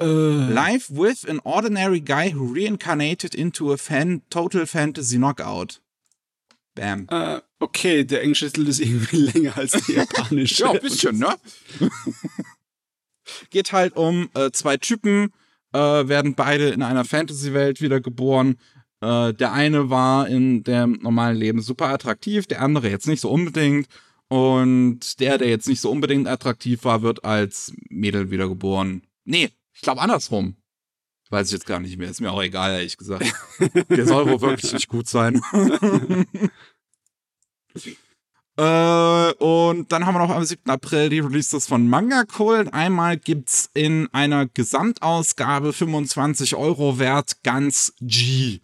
Äh, 0.00 0.04
Life 0.04 0.94
with 0.94 1.28
an 1.28 1.40
ordinary 1.40 2.00
guy 2.00 2.32
who 2.32 2.52
reincarnated 2.52 3.34
into 3.34 3.72
a 3.72 3.76
fan 3.76 4.22
total 4.30 4.64
fantasy 4.66 5.16
knockout. 5.16 5.80
Bam. 6.74 7.08
äh, 7.10 7.40
okay, 7.58 8.04
der 8.04 8.22
englische 8.22 8.46
Titel 8.46 8.68
ist 8.68 8.78
irgendwie 8.78 9.16
länger 9.32 9.56
als 9.56 9.72
der 9.72 9.96
japanische. 9.96 10.62
Ja, 10.62 10.70
ein 10.70 10.80
bisschen, 10.80 11.18
ne? 11.18 11.36
Geht 13.50 13.72
halt 13.72 13.96
um 13.96 14.30
äh, 14.34 14.52
zwei 14.52 14.76
Typen, 14.76 15.32
äh, 15.72 15.78
werden 15.78 16.34
beide 16.34 16.68
in 16.68 16.82
einer 16.82 17.04
Fantasy-Welt 17.04 17.80
wiedergeboren. 17.80 18.58
Äh, 19.00 19.32
der 19.34 19.52
eine 19.52 19.90
war 19.90 20.28
in 20.28 20.64
dem 20.64 20.98
normalen 21.02 21.36
Leben 21.36 21.62
super 21.62 21.88
attraktiv, 21.88 22.46
der 22.46 22.62
andere 22.62 22.90
jetzt 22.90 23.06
nicht 23.06 23.20
so 23.20 23.30
unbedingt. 23.30 23.88
Und 24.28 25.20
der, 25.20 25.38
der 25.38 25.48
jetzt 25.48 25.68
nicht 25.68 25.80
so 25.80 25.90
unbedingt 25.90 26.28
attraktiv 26.28 26.84
war, 26.84 27.02
wird 27.02 27.24
als 27.24 27.72
Mädel 27.88 28.30
wiedergeboren. 28.30 29.02
Nee, 29.24 29.50
ich 29.72 29.80
glaube 29.80 30.00
andersrum. 30.00 30.56
Weiß 31.30 31.48
ich 31.48 31.52
jetzt 31.52 31.66
gar 31.66 31.80
nicht 31.80 31.98
mehr. 31.98 32.10
Ist 32.10 32.20
mir 32.20 32.32
auch 32.32 32.42
egal, 32.42 32.72
ehrlich 32.72 32.96
gesagt. 32.96 33.24
Der 33.90 34.06
soll 34.06 34.26
wohl 34.28 34.40
wirklich 34.40 34.72
nicht 34.72 34.88
gut 34.88 35.08
sein. 35.08 35.40
Äh, 38.58 39.32
und 39.34 39.92
dann 39.92 40.04
haben 40.04 40.16
wir 40.16 40.18
noch 40.18 40.34
am 40.34 40.44
7. 40.44 40.68
April 40.68 41.10
die 41.10 41.20
Releases 41.20 41.68
von 41.68 41.86
Manga 41.88 42.24
Cult. 42.24 42.74
Einmal 42.74 43.16
gibt's 43.16 43.70
in 43.72 44.08
einer 44.12 44.46
Gesamtausgabe 44.46 45.72
25 45.72 46.56
Euro 46.56 46.98
wert 46.98 47.44
ganz 47.44 47.92
G. 48.00 48.58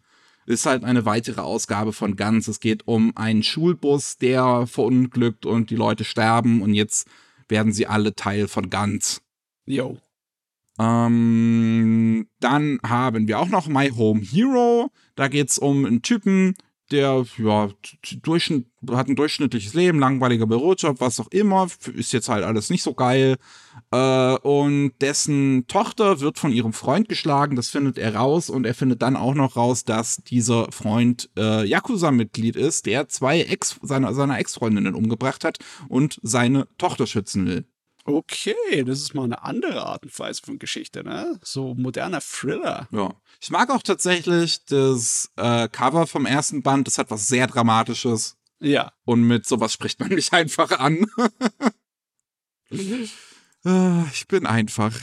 Ist 0.46 0.66
halt 0.66 0.84
eine 0.84 1.04
weitere 1.04 1.40
Ausgabe 1.40 1.92
von 1.92 2.16
Ganz. 2.16 2.48
Es 2.48 2.60
geht 2.60 2.86
um 2.86 3.16
einen 3.16 3.42
Schulbus, 3.42 4.18
der 4.18 4.66
verunglückt 4.66 5.46
und 5.46 5.70
die 5.70 5.76
Leute 5.76 6.04
sterben 6.04 6.62
und 6.62 6.74
jetzt 6.74 7.08
werden 7.48 7.72
sie 7.72 7.86
alle 7.86 8.14
Teil 8.14 8.48
von 8.48 8.70
Ganz. 8.70 9.22
Yo. 9.66 9.98
Ähm, 10.78 12.26
dann 12.40 12.80
haben 12.82 13.28
wir 13.28 13.38
auch 13.38 13.48
noch 13.48 13.68
My 13.68 13.90
Home 13.90 14.20
Hero. 14.20 14.90
Da 15.14 15.28
geht's 15.28 15.58
um 15.58 15.84
einen 15.84 16.02
Typen, 16.02 16.56
der 16.94 17.24
ja, 17.38 17.68
hat 18.92 19.08
ein 19.08 19.16
durchschnittliches 19.16 19.74
Leben, 19.74 19.98
langweiliger 19.98 20.46
Bürojob, 20.46 21.00
was 21.00 21.20
auch 21.20 21.28
immer, 21.30 21.66
ist 21.94 22.12
jetzt 22.12 22.28
halt 22.28 22.44
alles 22.44 22.70
nicht 22.70 22.82
so 22.82 22.94
geil. 22.94 23.36
Äh, 23.90 24.36
und 24.38 24.92
dessen 25.00 25.66
Tochter 25.66 26.20
wird 26.20 26.38
von 26.38 26.52
ihrem 26.52 26.72
Freund 26.72 27.08
geschlagen, 27.08 27.56
das 27.56 27.68
findet 27.68 27.98
er 27.98 28.14
raus 28.14 28.48
und 28.48 28.64
er 28.64 28.74
findet 28.74 29.02
dann 29.02 29.16
auch 29.16 29.34
noch 29.34 29.56
raus, 29.56 29.84
dass 29.84 30.18
dieser 30.18 30.70
Freund 30.70 31.28
äh, 31.36 31.66
Yakuza-Mitglied 31.66 32.56
ist, 32.56 32.86
der 32.86 33.08
zwei 33.08 33.40
Ex 33.40 33.78
seiner, 33.82 34.14
seiner 34.14 34.38
Ex-Freundinnen 34.38 34.94
umgebracht 34.94 35.44
hat 35.44 35.58
und 35.88 36.20
seine 36.22 36.68
Tochter 36.78 37.06
schützen 37.06 37.46
will. 37.46 37.64
Okay, 38.06 38.84
das 38.84 39.00
ist 39.00 39.14
mal 39.14 39.24
eine 39.24 39.42
andere 39.42 39.86
Art 39.86 40.02
und 40.02 40.18
Weise 40.18 40.42
von 40.44 40.58
Geschichte, 40.58 41.02
ne? 41.02 41.40
So 41.42 41.74
moderner 41.74 42.20
Thriller. 42.20 42.86
Ja. 42.92 43.14
Ich 43.40 43.50
mag 43.50 43.70
auch 43.70 43.82
tatsächlich 43.82 44.64
das 44.66 45.30
äh, 45.36 45.68
Cover 45.68 46.06
vom 46.06 46.26
ersten 46.26 46.62
Band, 46.62 46.86
das 46.86 46.98
hat 46.98 47.10
was 47.10 47.28
sehr 47.28 47.46
Dramatisches. 47.46 48.36
Ja. 48.60 48.92
Und 49.04 49.22
mit 49.22 49.46
sowas 49.46 49.72
spricht 49.72 50.00
man 50.00 50.10
mich 50.10 50.32
einfach 50.34 50.78
an. 50.78 51.06
Äh, 52.70 54.02
ich 54.12 54.28
bin 54.28 54.46
einfach. 54.46 54.94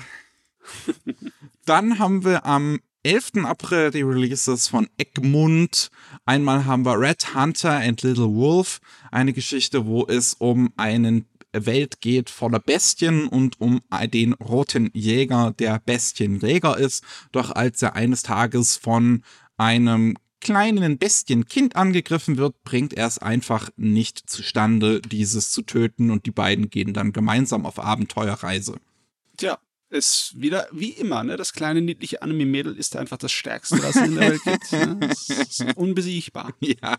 Dann 1.66 1.98
haben 1.98 2.24
wir 2.24 2.46
am 2.46 2.80
11. 3.04 3.46
April 3.46 3.90
die 3.90 4.04
Releases 4.04 4.68
von 4.68 4.88
Egmont. 4.98 5.90
Einmal 6.26 6.66
haben 6.66 6.86
wir 6.86 7.00
Red 7.00 7.34
Hunter 7.34 7.80
and 7.80 8.04
Little 8.04 8.36
Wolf, 8.36 8.80
eine 9.12 9.34
Geschichte, 9.34 9.88
wo 9.88 10.06
es 10.06 10.36
um 10.36 10.72
einen 10.78 11.26
Welt 11.54 12.02
geht 12.02 12.30
voller 12.30 12.60
Bestien 12.60 13.28
und 13.28 13.60
um 13.60 13.82
den 14.14 14.34
roten 14.34 14.90
Jäger, 14.94 15.54
der 15.58 15.80
Bestienjäger 15.80 16.78
ist. 16.78 17.04
Doch 17.32 17.52
als 17.52 17.82
er 17.82 17.96
eines 17.96 18.24
Tages 18.24 18.78
von 18.78 19.24
einem 19.58 20.16
kleinen 20.40 20.98
Bestienkind 20.98 21.76
angegriffen 21.76 22.38
wird, 22.38 22.62
bringt 22.64 22.94
er 22.94 23.08
es 23.08 23.20
einfach 23.20 23.70
nicht 23.78 24.30
zustande, 24.30 25.02
dieses 25.02 25.52
zu 25.52 25.62
töten 25.62 26.10
und 26.10 26.26
die 26.26 26.32
beiden 26.32 26.70
gehen 26.70 26.94
dann 26.94 27.14
gemeinsam 27.14 27.66
auf 27.66 27.80
Abenteuerreise. 27.80 28.78
Tja, 29.38 29.60
ist 29.90 30.34
wieder 30.36 30.68
wie 30.72 30.90
immer, 30.90 31.24
ne? 31.24 31.38
Das 31.38 31.54
kleine 31.54 31.82
niedliche 31.82 32.22
Anime-Mädel 32.22 32.76
ist 32.76 32.96
einfach 32.96 33.18
das 33.18 33.32
Stärkste, 33.32 33.82
was 33.84 33.96
es 33.96 34.08
in 34.08 34.16
der 34.16 34.32
Welt 34.32 34.42
gibt. 34.44 34.72
Ne? 34.72 35.74
Unbesiegbar. 35.76 36.54
Ja. 36.62 36.98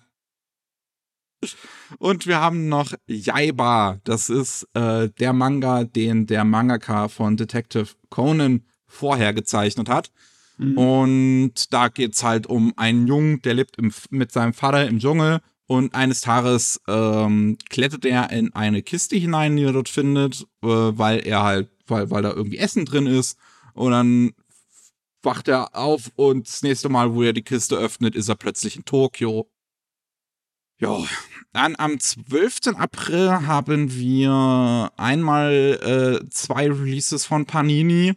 Und 1.98 2.26
wir 2.26 2.40
haben 2.40 2.68
noch 2.68 2.92
Yaiba. 3.06 3.98
Das 4.04 4.28
ist 4.30 4.66
äh, 4.74 5.08
der 5.08 5.32
Manga, 5.32 5.84
den 5.84 6.26
der 6.26 6.44
Mangaka 6.44 7.08
von 7.08 7.36
Detective 7.36 7.88
Conan 8.10 8.64
vorher 8.86 9.32
gezeichnet 9.32 9.88
hat. 9.88 10.10
Mhm. 10.58 10.78
Und 10.78 11.72
da 11.72 11.88
geht's 11.88 12.22
halt 12.22 12.46
um 12.46 12.72
einen 12.76 13.06
Jungen, 13.06 13.42
der 13.42 13.54
lebt 13.54 13.78
im, 13.78 13.92
mit 14.10 14.32
seinem 14.32 14.52
Vater 14.52 14.86
im 14.86 14.98
Dschungel. 14.98 15.40
Und 15.66 15.94
eines 15.94 16.20
Tages 16.20 16.80
ähm, 16.86 17.56
klettert 17.70 18.04
er 18.04 18.30
in 18.30 18.52
eine 18.54 18.82
Kiste 18.82 19.16
hinein, 19.16 19.56
die 19.56 19.62
er 19.62 19.72
dort 19.72 19.88
findet, 19.88 20.42
äh, 20.62 20.66
weil 20.66 21.26
er 21.26 21.42
halt, 21.42 21.70
weil, 21.86 22.10
weil 22.10 22.22
da 22.22 22.32
irgendwie 22.32 22.58
Essen 22.58 22.84
drin 22.84 23.06
ist. 23.06 23.38
Und 23.74 23.92
dann 23.92 24.32
wacht 25.22 25.48
er 25.48 25.74
auf 25.74 26.10
und 26.16 26.48
das 26.48 26.62
nächste 26.62 26.88
Mal, 26.88 27.14
wo 27.14 27.22
er 27.22 27.32
die 27.32 27.42
Kiste 27.42 27.76
öffnet, 27.76 28.14
ist 28.14 28.28
er 28.28 28.34
plötzlich 28.34 28.76
in 28.76 28.84
Tokio. 28.84 29.48
Ja, 30.78 30.98
dann 31.52 31.74
am 31.76 32.00
12. 32.00 32.78
April 32.78 33.46
haben 33.46 33.92
wir 33.92 34.90
einmal 34.96 36.20
äh, 36.22 36.28
zwei 36.30 36.70
Releases 36.70 37.26
von 37.26 37.46
Panini. 37.46 38.14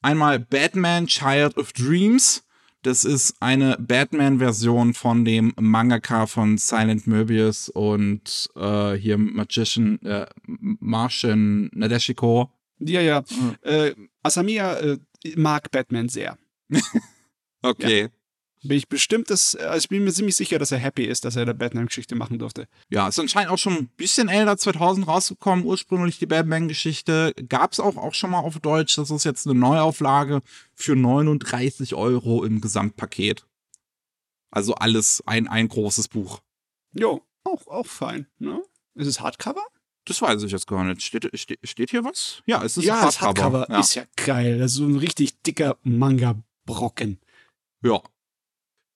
Einmal 0.00 0.40
Batman 0.40 1.06
Child 1.06 1.56
of 1.58 1.72
Dreams. 1.72 2.44
Das 2.82 3.04
ist 3.04 3.36
eine 3.40 3.76
Batman-Version 3.78 4.94
von 4.94 5.24
dem 5.24 5.52
Mangaka 5.60 6.26
von 6.26 6.58
Silent 6.58 7.06
Möbius 7.06 7.68
und 7.68 8.50
äh, 8.56 8.94
hier 8.94 9.18
Magician, 9.18 10.00
äh, 10.02 10.26
Martian 10.46 11.70
Nadeshiko. 11.72 12.50
Ja, 12.80 13.00
ja. 13.00 13.22
Äh, 13.60 13.94
Asamiya 14.24 14.80
äh, 14.80 14.98
mag 15.36 15.70
Batman 15.70 16.08
sehr. 16.08 16.36
Okay. 17.64 18.08
Bin 18.64 18.76
ich 18.78 18.88
bestimmt, 18.88 19.28
dass, 19.28 19.56
also 19.56 19.78
ich 19.78 19.88
bin 19.88 20.04
mir 20.04 20.12
ziemlich 20.12 20.36
sicher, 20.36 20.58
dass 20.60 20.70
er 20.70 20.78
happy 20.78 21.04
ist, 21.04 21.24
dass 21.24 21.34
er 21.34 21.42
eine 21.42 21.54
Batman-Geschichte 21.54 22.14
machen 22.14 22.38
durfte. 22.38 22.68
Ja, 22.90 23.08
ist 23.08 23.18
anscheinend 23.18 23.50
auch 23.50 23.58
schon 23.58 23.72
ein 23.74 23.88
bisschen 23.96 24.28
älter, 24.28 24.56
2000 24.56 25.08
rausgekommen, 25.08 25.64
ursprünglich 25.64 26.20
die 26.20 26.26
Batman-Geschichte. 26.26 27.34
Gab's 27.48 27.80
auch, 27.80 27.96
auch 27.96 28.14
schon 28.14 28.30
mal 28.30 28.38
auf 28.38 28.60
Deutsch. 28.60 28.94
Das 28.96 29.10
ist 29.10 29.24
jetzt 29.24 29.48
eine 29.48 29.58
Neuauflage 29.58 30.42
für 30.74 30.94
39 30.94 31.94
Euro 31.96 32.44
im 32.44 32.60
Gesamtpaket. 32.60 33.44
Also 34.52 34.74
alles 34.74 35.22
ein, 35.26 35.48
ein 35.48 35.66
großes 35.68 36.06
Buch. 36.08 36.40
Jo, 36.94 37.22
auch, 37.44 37.66
auch 37.66 37.86
fein, 37.86 38.26
ne? 38.38 38.62
Ist 38.94 39.08
es 39.08 39.20
Hardcover? 39.20 39.62
Das 40.04 40.20
weiß 40.20 40.42
ich 40.42 40.52
jetzt 40.52 40.66
gar 40.66 40.84
nicht. 40.84 41.02
Steht, 41.02 41.30
steht, 41.38 41.58
steht 41.64 41.90
hier 41.90 42.04
was? 42.04 42.42
Ja, 42.46 42.62
es 42.62 42.76
ist 42.76 42.84
ja, 42.84 43.02
das 43.04 43.20
Hardcover 43.20 43.66
Ja. 43.70 43.80
ist 43.80 43.94
ja 43.94 44.04
geil. 44.16 44.58
Das 44.58 44.72
ist 44.72 44.76
so 44.78 44.84
ein 44.84 44.96
richtig 44.96 45.40
dicker 45.42 45.78
Manga-Brocken. 45.82 47.18
Ja. 47.82 48.00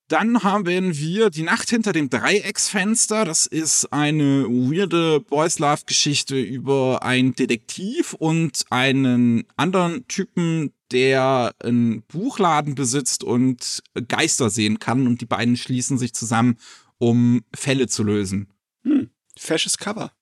Dann 0.09 0.45
haben 0.45 0.67
wir 0.67 1.31
die 1.31 1.43
Nacht 1.43 1.69
hinter 1.69 1.93
dem 1.93 2.09
Dreiecksfenster. 2.11 3.25
Das 3.25 3.47
ist 3.47 3.93
eine 3.93 4.45
weirde 4.45 5.21
Boys 5.21 5.59
Love 5.59 5.83
Geschichte 5.87 6.41
über 6.41 7.03
einen 7.03 7.35
Detektiv 7.35 8.15
und 8.15 8.65
einen 8.71 9.45
anderen 9.57 10.07
Typen, 10.07 10.73
der 10.93 11.55
einen 11.61 12.03
Buchladen 12.03 12.77
besitzt 12.77 13.25
und 13.25 13.83
Geister 14.07 14.49
sehen 14.49 14.79
kann 14.79 15.09
und 15.09 15.21
die 15.21 15.27
beiden 15.27 15.57
schließen 15.57 15.99
sich 15.99 16.15
zusammen, 16.15 16.57
um 16.99 17.43
Fälle 17.53 17.89
zu 17.89 18.05
lösen. 18.05 18.53
Hm, 18.85 19.11
fesches 19.37 19.77
Cover. 19.77 20.13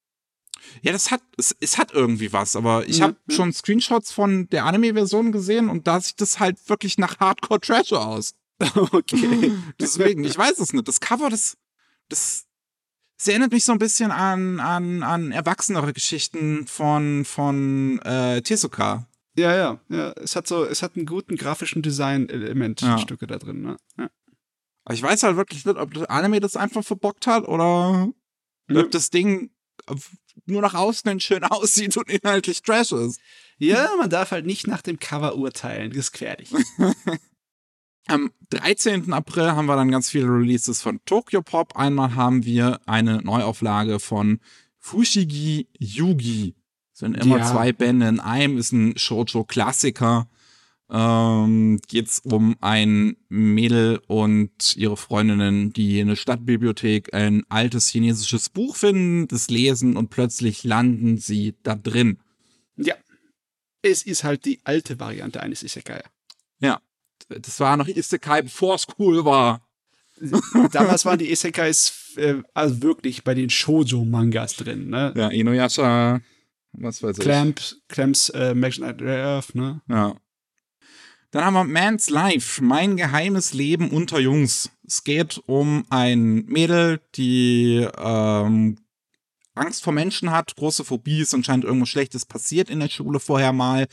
Ja, 0.80 0.92
das 0.92 1.10
hat, 1.10 1.20
es, 1.36 1.54
es 1.60 1.76
hat 1.76 1.92
irgendwie 1.92 2.32
was, 2.32 2.56
aber 2.56 2.88
ich 2.88 2.98
Ja, 2.98 3.08
habe 3.08 3.16
schon 3.28 3.52
Screenshots 3.52 4.12
von 4.12 4.48
der 4.48 4.64
Anime-Version 4.64 5.30
gesehen 5.30 5.68
und 5.68 5.86
da 5.86 6.00
sieht 6.00 6.22
das 6.22 6.40
halt 6.40 6.56
wirklich 6.70 6.96
nach 6.96 7.20
Hardcore 7.20 7.60
Trash 7.60 7.92
aus. 7.92 8.34
okay. 8.92 9.52
Deswegen, 9.80 10.24
ich 10.24 10.36
weiß 10.36 10.58
es 10.58 10.72
nicht. 10.72 10.86
Das 10.88 11.00
Cover, 11.00 11.28
das, 11.30 11.56
das, 12.08 12.46
das 13.18 13.28
erinnert 13.28 13.52
mich 13.52 13.64
so 13.64 13.72
ein 13.72 13.78
bisschen 13.78 14.10
an, 14.10 14.60
an, 14.60 15.02
an 15.02 15.32
erwachsenere 15.32 15.92
Geschichten 15.92 16.66
von, 16.66 17.24
von 17.24 17.98
äh, 18.00 18.42
Tezuka. 18.42 19.08
Ja, 19.36 19.54
ja, 19.54 19.80
ja. 19.88 20.12
Es 20.12 20.36
hat 20.36 20.46
so, 20.46 20.64
es 20.64 20.82
hat 20.82 20.96
einen 20.96 21.06
guten 21.06 21.36
grafischen 21.36 21.82
Design-Element, 21.82 22.82
Ja. 22.82 22.98
Stücke 22.98 23.26
da 23.26 23.38
drin, 23.38 23.62
ne? 23.62 23.76
Ja. 23.98 24.08
Aber 24.84 24.94
ich 24.94 25.02
weiß 25.02 25.22
halt 25.24 25.36
wirklich 25.36 25.64
nicht, 25.64 25.76
ob 25.78 25.94
das 25.94 26.04
Anime 26.04 26.40
das 26.40 26.56
einfach 26.56 26.84
verbockt 26.84 27.26
hat 27.26 27.48
oder 27.48 28.12
Ja. 28.68 28.80
ob 28.80 28.90
das 28.92 29.10
Ding 29.10 29.50
nur 30.46 30.62
nach 30.62 30.74
außen 30.74 31.18
schön 31.20 31.42
aussieht 31.44 31.96
und 31.96 32.08
inhaltlich 32.08 32.62
Trash 32.62 32.92
ist. 32.92 33.18
Ja, 33.58 33.88
man 33.98 34.10
darf 34.10 34.30
halt 34.30 34.46
nicht 34.46 34.66
nach 34.66 34.82
dem 34.82 34.98
Cover 34.98 35.36
urteilen. 35.36 35.90
Das 35.90 35.98
ist 35.98 36.12
gefährlich. 36.12 36.50
Am 38.06 38.30
13. 38.50 39.12
April 39.12 39.52
haben 39.52 39.66
wir 39.66 39.76
dann 39.76 39.90
ganz 39.90 40.10
viele 40.10 40.26
Releases 40.26 40.82
von 40.82 41.00
Tokyo 41.06 41.42
Pop. 41.42 41.76
Einmal 41.76 42.14
haben 42.14 42.44
wir 42.44 42.80
eine 42.86 43.22
Neuauflage 43.22 43.98
von 43.98 44.40
Fushigi 44.78 45.68
Yugi. 45.78 46.54
Das 46.92 47.00
sind 47.00 47.14
immer 47.16 47.38
Ja. 47.38 47.50
zwei 47.50 47.72
Bände 47.72 48.06
in 48.08 48.20
einem, 48.20 48.58
ist 48.58 48.72
ein 48.72 48.96
Shoujo-Klassiker. 48.98 50.28
Ähm, 50.90 51.80
geht's 51.88 52.20
um 52.24 52.56
ein 52.60 53.16
Mädel 53.30 54.02
und 54.06 54.76
ihre 54.76 54.98
Freundinnen, 54.98 55.72
die 55.72 55.98
in 55.98 56.08
der 56.08 56.16
Stadtbibliothek 56.16 57.14
ein 57.14 57.42
altes 57.48 57.88
chinesisches 57.88 58.50
Buch 58.50 58.76
finden, 58.76 59.26
das 59.28 59.48
lesen 59.48 59.96
und 59.96 60.10
plötzlich 60.10 60.62
landen 60.62 61.16
sie 61.16 61.54
da 61.62 61.74
drin. 61.74 62.18
Ja. 62.76 62.94
Es 63.80 64.02
ist 64.02 64.24
halt 64.24 64.44
die 64.44 64.60
alte 64.64 65.00
Variante 65.00 65.42
eines 65.42 65.62
Isekai. 65.62 66.02
Ja. 66.60 66.80
Das 67.28 67.60
war 67.60 67.76
noch 67.76 67.88
Isekai, 67.88 68.42
bevor 68.42 68.74
es 68.74 68.86
cool 68.98 69.24
war. 69.24 69.66
Damals 70.72 71.04
waren 71.04 71.18
die 71.18 71.30
Isekais 71.30 72.04
äh, 72.16 72.42
also 72.54 72.82
wirklich 72.82 73.24
bei 73.24 73.34
den 73.34 73.50
Shoujo-Mangas 73.50 74.56
drin, 74.56 74.88
ne? 74.90 75.12
Ja, 75.16 75.28
Inuyasha, 75.28 76.20
was 76.72 77.02
weiß 77.02 77.18
ich. 77.18 77.24
Clamp, 77.24 77.60
Clamps 77.88 78.28
äh, 78.30 78.54
Magic 78.54 78.82
Knight 78.82 79.02
Earth, 79.02 79.54
ne? 79.54 79.80
Ja. 79.88 80.16
Dann 81.30 81.44
haben 81.44 81.54
wir 81.54 81.64
Man's 81.64 82.10
Life, 82.10 82.62
mein 82.62 82.96
geheimes 82.96 83.54
Leben 83.54 83.90
unter 83.90 84.20
Jungs. 84.20 84.70
Es 84.86 85.02
geht 85.02 85.42
um 85.46 85.84
ein 85.90 86.44
Mädel, 86.44 87.00
die 87.16 87.88
ähm, 87.98 88.76
Angst 89.54 89.82
vor 89.84 89.92
Menschen 89.92 90.30
hat, 90.30 90.56
große 90.56 90.84
Phobie 90.84 91.20
ist 91.20 91.34
und 91.34 91.46
scheint 91.46 91.64
irgendwas 91.64 91.88
Schlechtes 91.88 92.26
passiert 92.26 92.68
in 92.70 92.80
der 92.80 92.88
Schule 92.88 93.20
vorher 93.20 93.52
mal. 93.52 93.86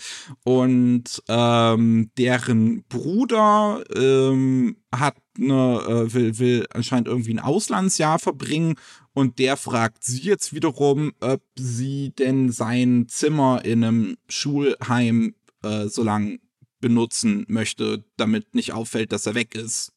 Und 0.44 1.22
ähm, 1.28 2.12
deren 2.18 2.84
Bruder 2.86 3.84
ähm, 3.96 4.78
hat 4.94 5.16
eine, 5.38 5.80
äh, 5.88 6.14
will, 6.14 6.40
will 6.40 6.68
anscheinend 6.74 7.08
irgendwie 7.08 7.34
ein 7.34 7.40
Auslandsjahr 7.40 8.20
verbringen 8.20 8.76
und 9.14 9.40
der 9.40 9.58
fragt 9.58 10.04
sie 10.04 10.20
jetzt 10.22 10.54
wiederum, 10.54 11.14
ob 11.20 11.42
sie 11.58 12.12
denn 12.18 12.52
sein 12.52 13.06
Zimmer 13.08 13.64
in 13.64 13.84
einem 13.84 14.18
Schulheim 14.30 15.36
äh, 15.64 15.88
so 15.88 16.04
lang 16.04 16.40
benutzen 16.80 17.46
möchte, 17.48 18.04
damit 18.18 18.56
nicht 18.56 18.74
auffällt, 18.74 19.12
dass 19.12 19.26
er 19.28 19.36
weg 19.36 19.54
ist. 19.56 19.94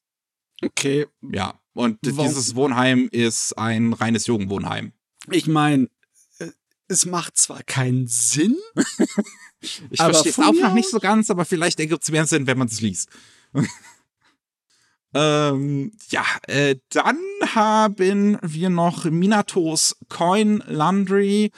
Okay. 0.62 1.06
Ja. 1.22 1.54
Und 1.72 1.98
Warum- 2.02 2.28
dieses 2.28 2.54
Wohnheim 2.54 3.08
ist 3.10 3.56
ein 3.58 3.92
reines 3.92 4.26
Jugendwohnheim. 4.26 4.92
Ich 5.31 5.47
meine, 5.47 5.89
äh, 6.39 6.51
es 6.89 7.07
macht 7.07 7.37
zwar 7.37 7.62
keinen 7.62 8.07
Sinn, 8.07 8.57
Ich 9.91 10.01
Aber 10.01 10.12
verstehe 10.12 10.33
es 10.33 10.39
auch 10.39 10.53
noch 10.53 10.75
nicht 10.75 10.89
so 10.89 10.99
ganz, 10.99 11.31
aber 11.31 11.45
vielleicht 11.45 11.81
ergibt 11.81 12.03
es 12.03 12.11
mehr 12.11 12.27
Sinn, 12.27 12.47
wenn 12.47 12.59
man 12.59 12.68
es 12.68 12.81
liest. 12.81 13.09
ähm, 15.14 15.93
ja, 16.11 16.25
äh, 16.47 16.77
dann 16.91 17.18
haben 17.55 18.39
wir 18.43 18.70
noch 18.70 19.05
Minatos 19.05 19.97
Coin 20.09 20.62
Laundry. 20.66 21.51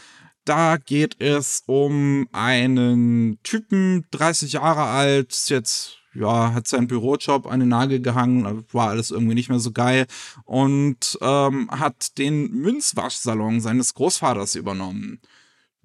Da 0.44 0.76
geht 0.76 1.20
es 1.20 1.64
um 1.66 2.28
einen 2.32 3.38
Typen, 3.42 4.06
30 4.12 4.52
Jahre 4.52 4.84
alt, 4.84 5.32
ist 5.32 5.50
jetzt, 5.50 5.98
ja, 6.18 6.52
hat 6.54 6.66
seinen 6.68 6.86
Bürojob 6.86 7.46
an 7.46 7.60
den 7.60 7.68
Nagel 7.68 8.00
gehangen, 8.00 8.64
war 8.72 8.90
alles 8.90 9.10
irgendwie 9.10 9.34
nicht 9.34 9.48
mehr 9.48 9.58
so 9.58 9.72
geil 9.72 10.06
und 10.44 11.18
ähm, 11.20 11.70
hat 11.70 12.18
den 12.18 12.50
Münzwaschsalon 12.52 13.60
seines 13.60 13.94
Großvaters 13.94 14.54
übernommen 14.54 15.20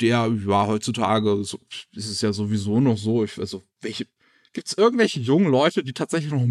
der, 0.02 0.32
ja, 0.46 0.68
heutzutage 0.68 1.44
so, 1.44 1.60
ist 1.94 2.10
es 2.10 2.22
ja 2.22 2.34
sowieso 2.34 2.80
noch 2.80 2.98
so. 2.98 3.24
Ich, 3.24 3.38
also, 3.38 3.64
welche, 3.82 4.08
gibt 4.54 4.68
es 4.68 4.78
irgendwelche 4.78 5.20
jungen 5.20 5.50
Leute, 5.50 5.84
die 5.84 5.94
tatsächlich 5.94 6.32
noch 6.32 6.46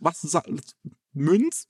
was, 0.00 0.22
Münz? 1.12 1.68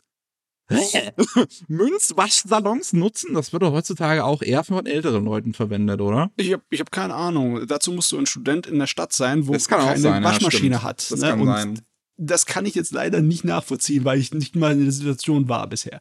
Münzwaschsalons 1.68 2.92
nutzen? 2.94 3.34
Das 3.34 3.52
wird 3.52 3.62
doch 3.62 3.72
heutzutage 3.72 4.24
auch 4.24 4.42
eher 4.42 4.64
von 4.64 4.86
älteren 4.86 5.24
Leuten 5.24 5.54
verwendet, 5.54 6.00
oder? 6.00 6.30
ich 6.36 6.52
habe 6.52 6.62
ich 6.70 6.80
hab 6.80 6.90
keine 6.90 7.14
Ahnung. 7.14 7.66
Dazu 7.66 7.92
musst 7.92 8.10
du 8.12 8.18
ein 8.18 8.26
Student 8.26 8.66
in 8.66 8.78
der 8.78 8.86
Stadt 8.86 9.12
sein, 9.12 9.46
wo 9.46 9.52
Das 9.52 9.68
keine 9.68 9.98
sein, 9.98 10.22
ja, 10.22 10.28
Waschmaschine 10.28 10.76
stimmt. 10.76 10.82
hat. 10.82 11.10
Das 11.10 11.20
ne? 11.20 11.28
kann 11.28 11.40
Und 11.40 11.46
sein. 11.48 11.80
Das 12.16 12.46
kann 12.46 12.64
ich 12.64 12.74
jetzt 12.74 12.92
leider 12.92 13.20
nicht 13.20 13.44
nachvollziehen, 13.44 14.04
weil 14.04 14.20
ich 14.20 14.32
nicht 14.32 14.56
mal 14.56 14.72
in 14.72 14.84
der 14.84 14.92
Situation 14.92 15.48
war 15.48 15.66
bisher. 15.66 16.00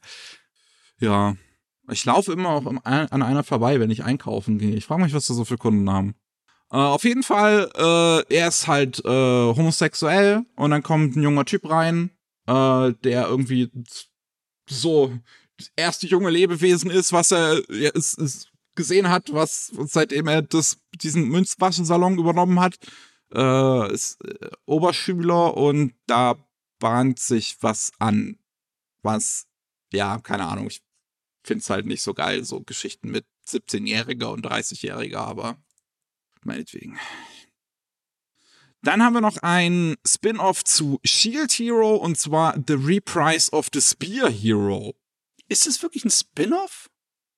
Ja. 1.00 1.36
Ich 1.92 2.06
laufe 2.06 2.32
immer 2.32 2.50
auch 2.50 2.66
an 2.66 3.22
einer 3.22 3.44
vorbei, 3.44 3.80
wenn 3.80 3.90
ich 3.92 4.06
einkaufen 4.06 4.58
gehe. 4.58 4.76
Ich 4.76 4.86
frage 4.86 5.04
mich, 5.04 5.14
was 5.14 5.28
da 5.28 5.34
so 5.34 5.44
für 5.44 5.58
Kunden 5.58 5.90
haben. 5.90 6.16
Äh, 6.72 6.78
auf 6.78 7.04
jeden 7.04 7.24
Fall, 7.24 7.70
äh, 7.76 8.34
er 8.36 8.48
ist 8.48 8.68
halt 8.68 9.04
äh, 9.06 9.10
homosexuell 9.10 10.44
und 10.56 10.72
dann 10.72 10.82
kommt 10.82 11.16
ein 11.16 11.22
junger 11.22 11.46
Typ 11.46 11.70
rein, 11.70 12.10
der 12.46 12.94
irgendwie 13.04 13.72
so 14.70 15.18
das 15.58 15.72
erste 15.76 16.08
junge 16.08 16.30
Lebewesen 16.30 16.90
ist, 16.90 17.14
was 17.14 17.32
er 17.32 17.62
ja, 17.70 17.90
ist, 17.92 18.16
ist 18.16 18.52
gesehen 18.76 19.10
hat, 19.10 19.34
was 19.34 19.72
seitdem 19.86 20.28
er 20.28 20.42
das, 20.42 20.80
diesen 20.96 21.30
Münzwaschensalon 21.30 22.18
übernommen 22.18 22.60
hat, 22.60 22.78
äh, 23.34 23.94
ist 23.94 24.24
äh, 24.26 24.50
Oberschüler 24.66 25.56
und 25.56 25.94
da 26.08 26.36
bahnt 26.80 27.20
sich 27.20 27.58
was 27.62 27.92
an. 28.00 28.38
Was, 29.04 29.48
ja, 29.92 30.18
keine 30.20 30.46
Ahnung, 30.48 30.68
ich 30.68 30.82
find's 31.44 31.70
halt 31.70 31.86
nicht 31.86 32.02
so 32.02 32.14
geil, 32.14 32.44
so 32.44 32.62
Geschichten 32.62 33.12
mit 33.12 33.26
17-Jähriger 33.48 34.28
und 34.32 34.46
30-Jähriger, 34.46 35.18
aber 35.18 35.58
meinetwegen. 36.44 36.98
Dann 38.84 39.02
haben 39.02 39.14
wir 39.14 39.22
noch 39.22 39.38
ein 39.38 39.96
Spin-off 40.06 40.66
zu 40.66 41.00
Shield 41.06 41.54
Hero 41.54 41.96
und 41.96 42.18
zwar 42.18 42.54
The 42.68 42.74
Reprise 42.74 43.50
of 43.52 43.70
the 43.74 43.80
Spear 43.80 44.30
Hero. 44.30 44.94
Ist 45.48 45.66
das 45.66 45.82
wirklich 45.82 46.04
ein 46.04 46.12
Spin-off? 46.12 46.90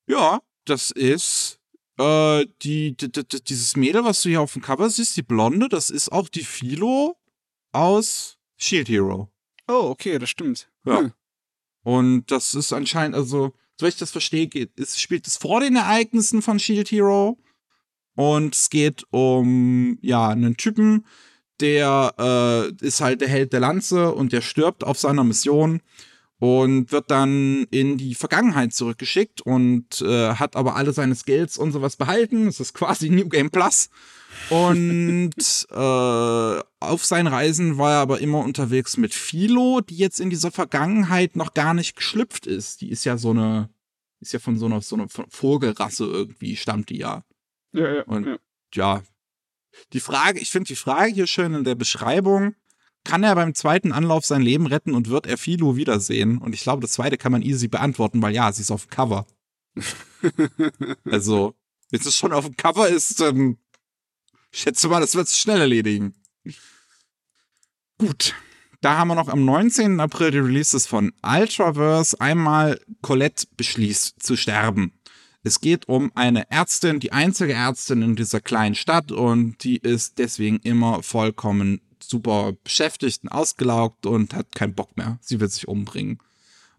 Ja, 0.08 0.42
das 0.66 0.90
ist 0.90 1.60
äh, 2.00 2.48
die, 2.64 2.98
die, 2.98 3.12
die, 3.12 3.44
dieses 3.44 3.76
Mädel, 3.76 4.04
was 4.04 4.24
du 4.24 4.30
hier 4.30 4.42
auf 4.42 4.54
dem 4.54 4.64
Cover 4.64 4.90
siehst, 4.90 5.18
die 5.18 5.22
Blonde, 5.22 5.70
das 5.70 5.92
ist 5.92 6.12
auch 6.12 6.30
die 6.30 6.44
Philo 6.44 7.16
aus 7.72 8.40
Shield 8.58 8.90
Hero. 8.90 9.32
Oh, 9.68 9.90
okay, 9.90 10.18
das 10.18 10.32
stimmt. 10.32 10.72
Ja. 10.84 11.00
Hm. 11.00 11.14
Und 11.84 12.32
das 12.32 12.56
ist 12.56 12.74
anscheinend, 12.74 13.16
also, 13.16 13.54
so 13.80 13.86
ich 13.86 13.98
das 13.98 14.10
verstehe, 14.10 14.48
geht, 14.48 14.80
es 14.80 15.00
spielt 15.00 15.28
es 15.28 15.38
vor 15.38 15.60
den 15.60 15.76
Ereignissen 15.76 16.42
von 16.42 16.60
Shield 16.60 16.90
Hero. 16.90 17.38
Und 18.16 18.56
es 18.56 18.72
geht 18.72 19.04
um, 19.12 20.00
ja, 20.02 20.30
einen 20.30 20.58
Typen, 20.58 21.06
der 21.62 22.14
äh, 22.82 22.86
ist 22.86 23.02
halt 23.02 23.22
der 23.22 23.28
Held 23.30 23.54
der 23.54 23.60
Lanze 23.60 24.14
und 24.14 24.32
der 24.34 24.42
stirbt 24.42 24.84
auf 24.84 24.98
seiner 25.00 25.24
Mission 25.24 25.82
und 26.38 26.92
wird 26.92 27.10
dann 27.12 27.66
in 27.72 27.98
die 27.98 28.14
Vergangenheit 28.14 28.74
zurückgeschickt 28.74 29.42
und 29.42 30.02
äh, 30.02 30.34
hat 30.34 30.56
aber 30.56 30.76
alle 30.76 30.92
seine 30.92 31.16
Skills 31.16 31.58
und 31.58 31.72
sowas 31.72 31.96
behalten. 31.96 32.48
Es 32.48 32.60
ist 32.60 32.74
quasi 32.74 33.10
New 33.10 33.30
Game 33.30 33.50
Plus. 33.52 33.90
Und 34.50 35.32
äh, 35.72 35.76
auf 35.76 37.06
seinen 37.06 37.28
Reisen 37.28 37.78
war 37.78 37.94
er 37.94 38.00
aber 38.00 38.20
immer 38.20 38.40
unterwegs 38.44 38.98
mit 38.98 39.14
Philo, 39.14 39.80
die 39.82 39.96
jetzt 39.96 40.20
in 40.20 40.30
dieser 40.30 40.52
Vergangenheit 40.52 41.38
noch 41.38 41.54
gar 41.54 41.74
nicht 41.74 41.96
geschlüpft 41.96 42.46
ist. 42.48 42.82
Die 42.82 42.90
ist 42.90 43.06
ja 43.06 43.18
so 43.18 43.30
eine, 43.30 43.70
ist 44.20 44.34
ja 44.34 44.40
von 44.40 44.58
so 44.58 44.66
einer, 44.66 44.82
so 44.82 44.98
einer 44.98 45.08
Vogelrasse 45.30 46.04
irgendwie, 46.06 46.58
stammt 46.58 46.90
die 46.90 46.98
ja. 46.98 47.24
Ja, 47.72 47.94
ja, 47.94 48.04
Und- 48.04 48.26
ja. 48.26 48.38
Ja. 48.74 49.02
Die 49.94 50.00
Frage, 50.00 50.40
ich 50.40 50.50
finde 50.50 50.68
die 50.68 50.76
Frage 50.76 51.12
hier 51.12 51.28
schön 51.28 51.54
in 51.54 51.64
der 51.64 51.76
Beschreibung. 51.76 52.56
Kann 53.04 53.24
er 53.24 53.36
beim 53.36 53.54
zweiten 53.54 53.92
Anlauf 53.92 54.26
sein 54.26 54.42
Leben 54.42 54.66
retten 54.66 54.96
und 54.96 55.10
wird 55.10 55.28
er 55.28 55.38
Philo 55.38 55.76
wiedersehen? 55.76 56.40
Und 56.40 56.54
ich 56.54 56.62
glaube, 56.62 56.82
das 56.82 56.94
zweite 56.94 57.18
kann 57.18 57.32
man 57.32 57.44
easy 57.44 57.68
beantworten, 57.68 58.22
weil 58.22 58.34
ja, 58.34 58.52
sie 58.52 58.62
ist 58.62 58.72
auf 58.72 58.88
dem 58.88 58.90
Cover. 58.90 59.28
also, 61.06 61.54
wenn 61.92 62.02
es 62.02 62.18
schon 62.18 62.34
auf 62.34 62.46
dem 62.46 62.58
Cover 62.58 62.88
ist, 62.88 63.20
dann 63.20 63.58
ich 64.56 64.62
schätze 64.62 64.88
mal, 64.88 65.02
das 65.02 65.16
wird 65.16 65.28
es 65.28 65.38
schnell 65.38 65.60
erledigen. 65.60 66.14
Gut. 67.98 68.34
Da 68.80 68.98
haben 68.98 69.10
wir 69.10 69.16
noch 69.16 69.28
am 69.28 69.44
19. 69.44 70.00
April 70.00 70.32
die 70.32 70.38
Releases 70.38 70.88
von 70.88 71.12
Ultraverse. 71.22 72.22
Einmal 72.22 72.80
Colette 73.02 73.48
beschließt 73.58 74.24
zu 74.24 74.38
sterben. 74.38 74.94
Es 75.46 75.62
geht 75.62 75.88
um 75.88 76.12
eine 76.16 76.50
Ärztin, 76.50 77.00
die 77.00 77.12
einzige 77.12 77.54
Ärztin 77.54 78.02
in 78.02 78.16
dieser 78.16 78.42
kleinen 78.42 78.74
Stadt 78.74 79.12
und 79.12 79.64
die 79.64 79.78
ist 79.78 80.18
deswegen 80.18 80.58
immer 80.64 81.04
vollkommen 81.04 81.82
super 82.02 82.54
beschäftigt 82.64 83.22
und 83.22 83.30
ausgelaugt 83.30 84.08
und 84.08 84.34
hat 84.34 84.56
keinen 84.56 84.74
Bock 84.74 84.98
mehr. 84.98 85.20
Sie 85.22 85.40
will 85.40 85.48
sich 85.48 85.68
umbringen. 85.68 86.18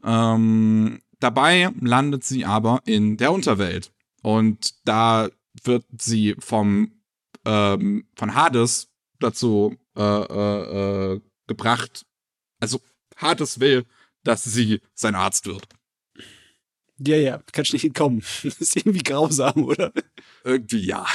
Ähm, 0.02 1.00
dabei 1.20 1.70
landet 1.80 2.24
sie 2.24 2.44
aber 2.44 2.82
in 2.86 3.16
der 3.16 3.32
Unterwelt 3.32 3.92
und 4.22 4.74
da 4.84 5.28
wird 5.62 5.84
sie 5.96 6.34
vom 6.40 6.90
ähm, 7.44 8.08
von 8.16 8.34
Hades 8.34 8.88
dazu 9.20 9.76
äh, 9.96 10.02
äh, 10.02 11.12
äh, 11.12 11.20
gebracht. 11.46 12.04
Also 12.58 12.80
Hades 13.14 13.60
will, 13.60 13.86
dass 14.24 14.42
sie 14.42 14.80
sein 14.92 15.14
Arzt 15.14 15.46
wird. 15.46 15.68
Ja, 16.98 17.16
ja, 17.16 17.40
kannst 17.52 17.72
nicht 17.72 17.84
entkommen. 17.84 18.22
Das 18.42 18.56
ist 18.56 18.76
irgendwie 18.76 19.02
grausam, 19.02 19.64
oder? 19.64 19.92
Irgendwie 20.44 20.84
ja. 20.84 21.06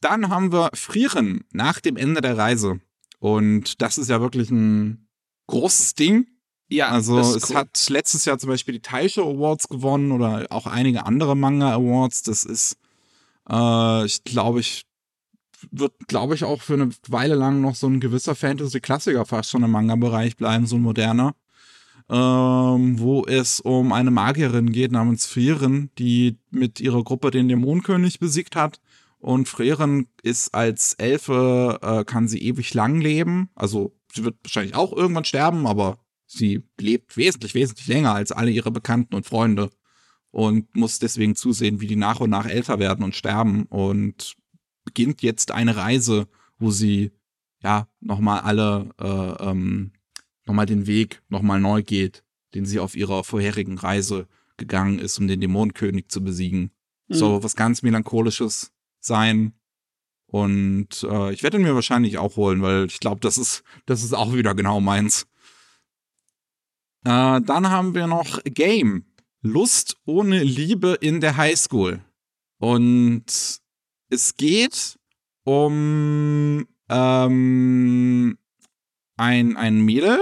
Dann 0.00 0.28
haben 0.28 0.52
wir 0.52 0.70
Frieren 0.74 1.44
nach 1.52 1.80
dem 1.80 1.96
Ende 1.96 2.20
der 2.20 2.36
Reise. 2.36 2.80
Und 3.18 3.80
das 3.80 3.98
ist 3.98 4.10
ja 4.10 4.20
wirklich 4.20 4.50
ein 4.50 5.08
großes 5.46 5.94
Ding. 5.94 6.26
Ja, 6.68 6.88
Also 6.88 7.18
es 7.18 7.50
cool. 7.50 7.56
hat 7.56 7.88
letztes 7.90 8.24
Jahr 8.24 8.38
zum 8.38 8.48
Beispiel 8.48 8.74
die 8.74 8.80
Taisho 8.80 9.22
Awards 9.22 9.68
gewonnen 9.68 10.10
oder 10.10 10.46
auch 10.50 10.66
einige 10.66 11.04
andere 11.04 11.36
Manga 11.36 11.72
Awards. 11.74 12.22
Das 12.22 12.44
ist, 12.44 12.78
äh, 13.48 14.06
ich 14.06 14.24
glaube, 14.24 14.60
ich 14.60 14.86
wird, 15.70 15.92
glaube 16.08 16.34
ich, 16.34 16.44
auch 16.44 16.60
für 16.62 16.74
eine 16.74 16.90
Weile 17.08 17.34
lang 17.34 17.60
noch 17.60 17.74
so 17.74 17.86
ein 17.86 18.00
gewisser 18.00 18.34
Fantasy-Klassiker 18.34 19.24
fast 19.26 19.50
schon 19.50 19.62
im 19.62 19.70
Manga-Bereich 19.70 20.36
bleiben, 20.36 20.66
so 20.66 20.76
ein 20.76 20.82
moderner. 20.82 21.34
Ähm, 22.08 22.98
wo 22.98 23.24
es 23.26 23.60
um 23.60 23.92
eine 23.92 24.10
Magierin 24.10 24.72
geht 24.72 24.92
namens 24.92 25.26
Frieren, 25.26 25.90
die 25.98 26.38
mit 26.50 26.80
ihrer 26.80 27.02
Gruppe 27.04 27.30
den 27.30 27.48
Dämonenkönig 27.48 28.18
besiegt 28.18 28.56
hat. 28.56 28.80
Und 29.18 29.48
Frieren 29.48 30.08
ist 30.22 30.52
als 30.54 30.94
Elfe, 30.94 31.78
äh, 31.80 32.04
kann 32.04 32.28
sie 32.28 32.42
ewig 32.42 32.74
lang 32.74 33.00
leben. 33.00 33.50
Also 33.54 33.94
sie 34.12 34.24
wird 34.24 34.36
wahrscheinlich 34.42 34.74
auch 34.74 34.92
irgendwann 34.92 35.24
sterben, 35.24 35.66
aber 35.66 35.98
sie 36.26 36.62
lebt 36.80 37.16
wesentlich, 37.16 37.54
wesentlich 37.54 37.86
länger 37.86 38.14
als 38.14 38.32
alle 38.32 38.50
ihre 38.50 38.70
Bekannten 38.70 39.14
und 39.14 39.26
Freunde 39.26 39.70
und 40.32 40.74
muss 40.74 40.98
deswegen 40.98 41.36
zusehen, 41.36 41.80
wie 41.80 41.86
die 41.86 41.96
nach 41.96 42.20
und 42.20 42.30
nach 42.30 42.46
älter 42.46 42.78
werden 42.78 43.04
und 43.04 43.14
sterben 43.14 43.64
und 43.64 44.34
beginnt 44.84 45.22
jetzt 45.22 45.52
eine 45.52 45.76
Reise, 45.76 46.26
wo 46.58 46.70
sie 46.70 47.12
ja 47.62 47.86
nochmal 48.00 48.40
alle, 48.40 48.88
äh, 49.00 49.50
ähm, 49.50 49.92
nochmal 50.46 50.66
den 50.66 50.86
Weg 50.86 51.22
nochmal 51.28 51.60
neu 51.60 51.82
geht, 51.82 52.24
den 52.54 52.66
sie 52.66 52.78
auf 52.78 52.96
ihrer 52.96 53.24
vorherigen 53.24 53.78
Reise 53.78 54.26
gegangen 54.56 54.98
ist, 54.98 55.18
um 55.18 55.28
den 55.28 55.40
Dämonenkönig 55.40 56.08
zu 56.08 56.22
besiegen. 56.22 56.70
Mhm. 57.08 57.14
So 57.14 57.42
was 57.42 57.56
ganz 57.56 57.82
melancholisches 57.82 58.72
sein. 59.00 59.54
Und 60.26 61.02
äh, 61.02 61.32
ich 61.32 61.42
werde 61.42 61.58
ihn 61.58 61.64
mir 61.64 61.74
wahrscheinlich 61.74 62.18
auch 62.18 62.36
holen, 62.36 62.62
weil 62.62 62.86
ich 62.86 63.00
glaube, 63.00 63.20
das 63.20 63.36
ist, 63.36 63.62
das 63.86 64.02
ist 64.02 64.14
auch 64.14 64.32
wieder 64.32 64.54
genau 64.54 64.80
meins. 64.80 65.26
Äh, 67.04 67.40
dann 67.40 67.70
haben 67.70 67.94
wir 67.94 68.06
noch 68.06 68.42
Game. 68.44 69.04
Lust 69.42 69.96
ohne 70.06 70.42
Liebe 70.42 70.96
in 71.00 71.20
der 71.20 71.36
Highschool. 71.36 72.00
Und 72.58 73.24
es 74.08 74.36
geht 74.36 74.98
um 75.44 76.66
ähm, 76.88 78.38
ein, 79.22 79.56
ein 79.56 79.80
Mädel, 79.80 80.18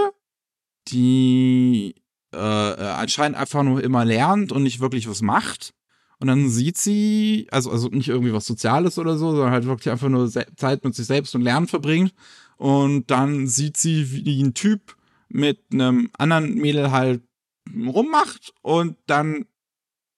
die 0.89 1.95
äh, 2.33 2.37
äh, 2.37 2.87
anscheinend 2.87 3.35
einfach 3.35 3.63
nur 3.63 3.83
immer 3.83 4.05
lernt 4.05 4.51
und 4.51 4.61
nicht 4.61 4.79
wirklich 4.79 5.09
was 5.09 5.23
macht. 5.23 5.73
Und 6.19 6.27
dann 6.27 6.49
sieht 6.49 6.77
sie, 6.77 7.47
also, 7.49 7.71
also 7.71 7.87
nicht 7.87 8.09
irgendwie 8.09 8.31
was 8.31 8.45
Soziales 8.45 8.99
oder 8.99 9.17
so, 9.17 9.31
sondern 9.31 9.51
halt 9.51 9.65
wirklich 9.65 9.89
einfach 9.89 10.07
nur 10.07 10.29
Zeit 10.29 10.83
mit 10.83 10.93
sich 10.93 11.07
selbst 11.07 11.33
und 11.33 11.41
Lernen 11.41 11.67
verbringt. 11.67 12.13
Und 12.57 13.09
dann 13.09 13.47
sieht 13.47 13.75
sie, 13.75 14.23
wie 14.23 14.43
ein 14.43 14.53
Typ 14.53 14.95
mit 15.29 15.59
einem 15.73 16.11
anderen 16.19 16.53
Mädel 16.55 16.91
halt 16.91 17.23
rummacht 17.75 18.53
und 18.61 18.97
dann 19.07 19.45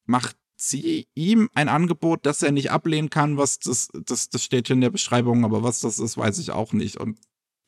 macht 0.06 0.36
sie 0.58 1.08
ihm 1.16 1.50
ein 1.54 1.70
Angebot, 1.70 2.26
das 2.26 2.44
er 2.44 2.52
nicht 2.52 2.72
ablehnen 2.72 3.10
kann, 3.10 3.38
was 3.38 3.60
das, 3.60 3.90
das, 4.06 4.30
das 4.30 4.44
steht 4.44 4.68
hier 4.68 4.74
in 4.74 4.82
der 4.82 4.90
Beschreibung, 4.90 5.46
aber 5.46 5.64
was 5.64 5.80
das 5.80 6.00
ist, 6.00 6.18
weiß 6.18 6.40
ich 6.40 6.52
auch 6.52 6.74
nicht. 6.74 6.98
Und 6.98 7.18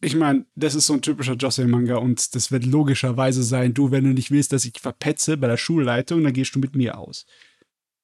Ich 0.01 0.15
meine, 0.15 0.45
das 0.55 0.75
ist 0.75 0.87
so 0.87 0.93
ein 0.93 1.01
typischer 1.01 1.35
Josei-Manga 1.35 1.95
und 1.97 2.35
das 2.35 2.51
wird 2.51 2.65
logischerweise 2.65 3.43
sein, 3.43 3.73
du, 3.73 3.91
wenn 3.91 4.03
du 4.03 4.11
nicht 4.11 4.29
willst, 4.29 4.51
dass 4.53 4.65
ich 4.65 4.79
verpetze 4.79 5.37
bei 5.37 5.47
der 5.47 5.57
Schulleitung, 5.57 6.23
dann 6.23 6.33
gehst 6.33 6.53
du 6.55 6.59
mit 6.59 6.75
mir 6.75 6.97
aus. 6.97 7.25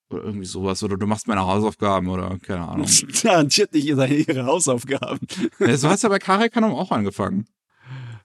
oder 0.09 0.23
irgendwie 0.23 0.45
sowas, 0.45 0.83
oder 0.83 0.97
du 0.97 1.05
machst 1.05 1.27
meine 1.27 1.41
Hausaufgaben 1.41 2.07
oder 2.07 2.37
keine 2.39 2.67
Ahnung. 2.67 2.87
Garantiert 3.23 3.73
nicht 3.73 3.85
ihre, 3.85 4.07
ihre 4.07 4.45
Hausaufgaben. 4.45 5.19
Ja, 5.59 5.77
so 5.77 5.89
hat's 5.89 6.01
ja 6.01 6.09
bei 6.09 6.19
Karekanum 6.19 6.73
auch 6.73 6.91
angefangen. 6.91 7.45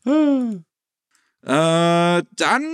Äh, 0.04 0.62
dann 1.42 2.64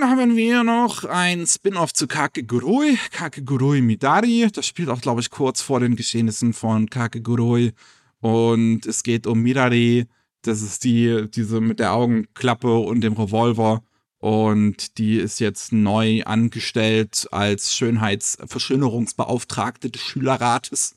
haben 0.00 0.36
wir 0.36 0.64
noch 0.64 1.04
ein 1.04 1.46
Spin-off 1.46 1.92
zu 1.92 2.06
Kakegurui, 2.06 2.98
Kakegurui 3.12 3.80
Midari. 3.82 4.48
Das 4.52 4.66
spielt 4.66 4.88
auch, 4.88 5.00
glaube 5.00 5.20
ich, 5.20 5.30
kurz 5.30 5.60
vor 5.60 5.80
den 5.80 5.96
Geschehnissen 5.96 6.52
von 6.52 6.88
Kakegurui. 6.88 7.72
Und 8.20 8.86
es 8.86 9.02
geht 9.02 9.26
um 9.26 9.42
Midari. 9.42 10.06
Das 10.42 10.62
ist 10.62 10.84
die, 10.84 11.26
diese 11.30 11.60
mit 11.60 11.80
der 11.80 11.92
Augenklappe 11.92 12.78
und 12.78 13.02
dem 13.02 13.12
Revolver. 13.14 13.82
Und 14.18 14.98
die 14.98 15.16
ist 15.16 15.40
jetzt 15.40 15.72
neu 15.72 16.22
angestellt 16.24 17.26
als 17.30 17.74
Schönheitsverschönerungsbeauftragte 17.74 19.90
des 19.90 20.02
Schülerrates 20.02 20.96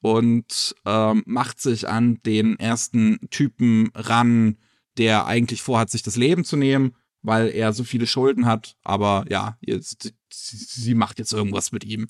und 0.00 0.74
ähm, 0.86 1.22
macht 1.26 1.60
sich 1.60 1.88
an 1.88 2.20
den 2.24 2.58
ersten 2.58 3.20
Typen 3.30 3.90
ran, 3.94 4.56
der 4.96 5.26
eigentlich 5.26 5.62
vorhat, 5.62 5.90
sich 5.90 6.02
das 6.02 6.16
Leben 6.16 6.44
zu 6.44 6.56
nehmen, 6.56 6.96
weil 7.22 7.48
er 7.48 7.72
so 7.72 7.84
viele 7.84 8.06
Schulden 8.06 8.46
hat. 8.46 8.76
Aber 8.82 9.24
ja, 9.28 9.56
jetzt, 9.60 10.12
sie, 10.32 10.56
sie 10.56 10.94
macht 10.94 11.18
jetzt 11.18 11.32
irgendwas 11.32 11.72
mit 11.72 11.84
ihm. 11.84 12.08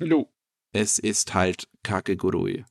Hallo. 0.00 0.30
Es 0.72 0.98
ist 0.98 1.34
halt 1.34 1.68
Kakegurui. 1.82 2.64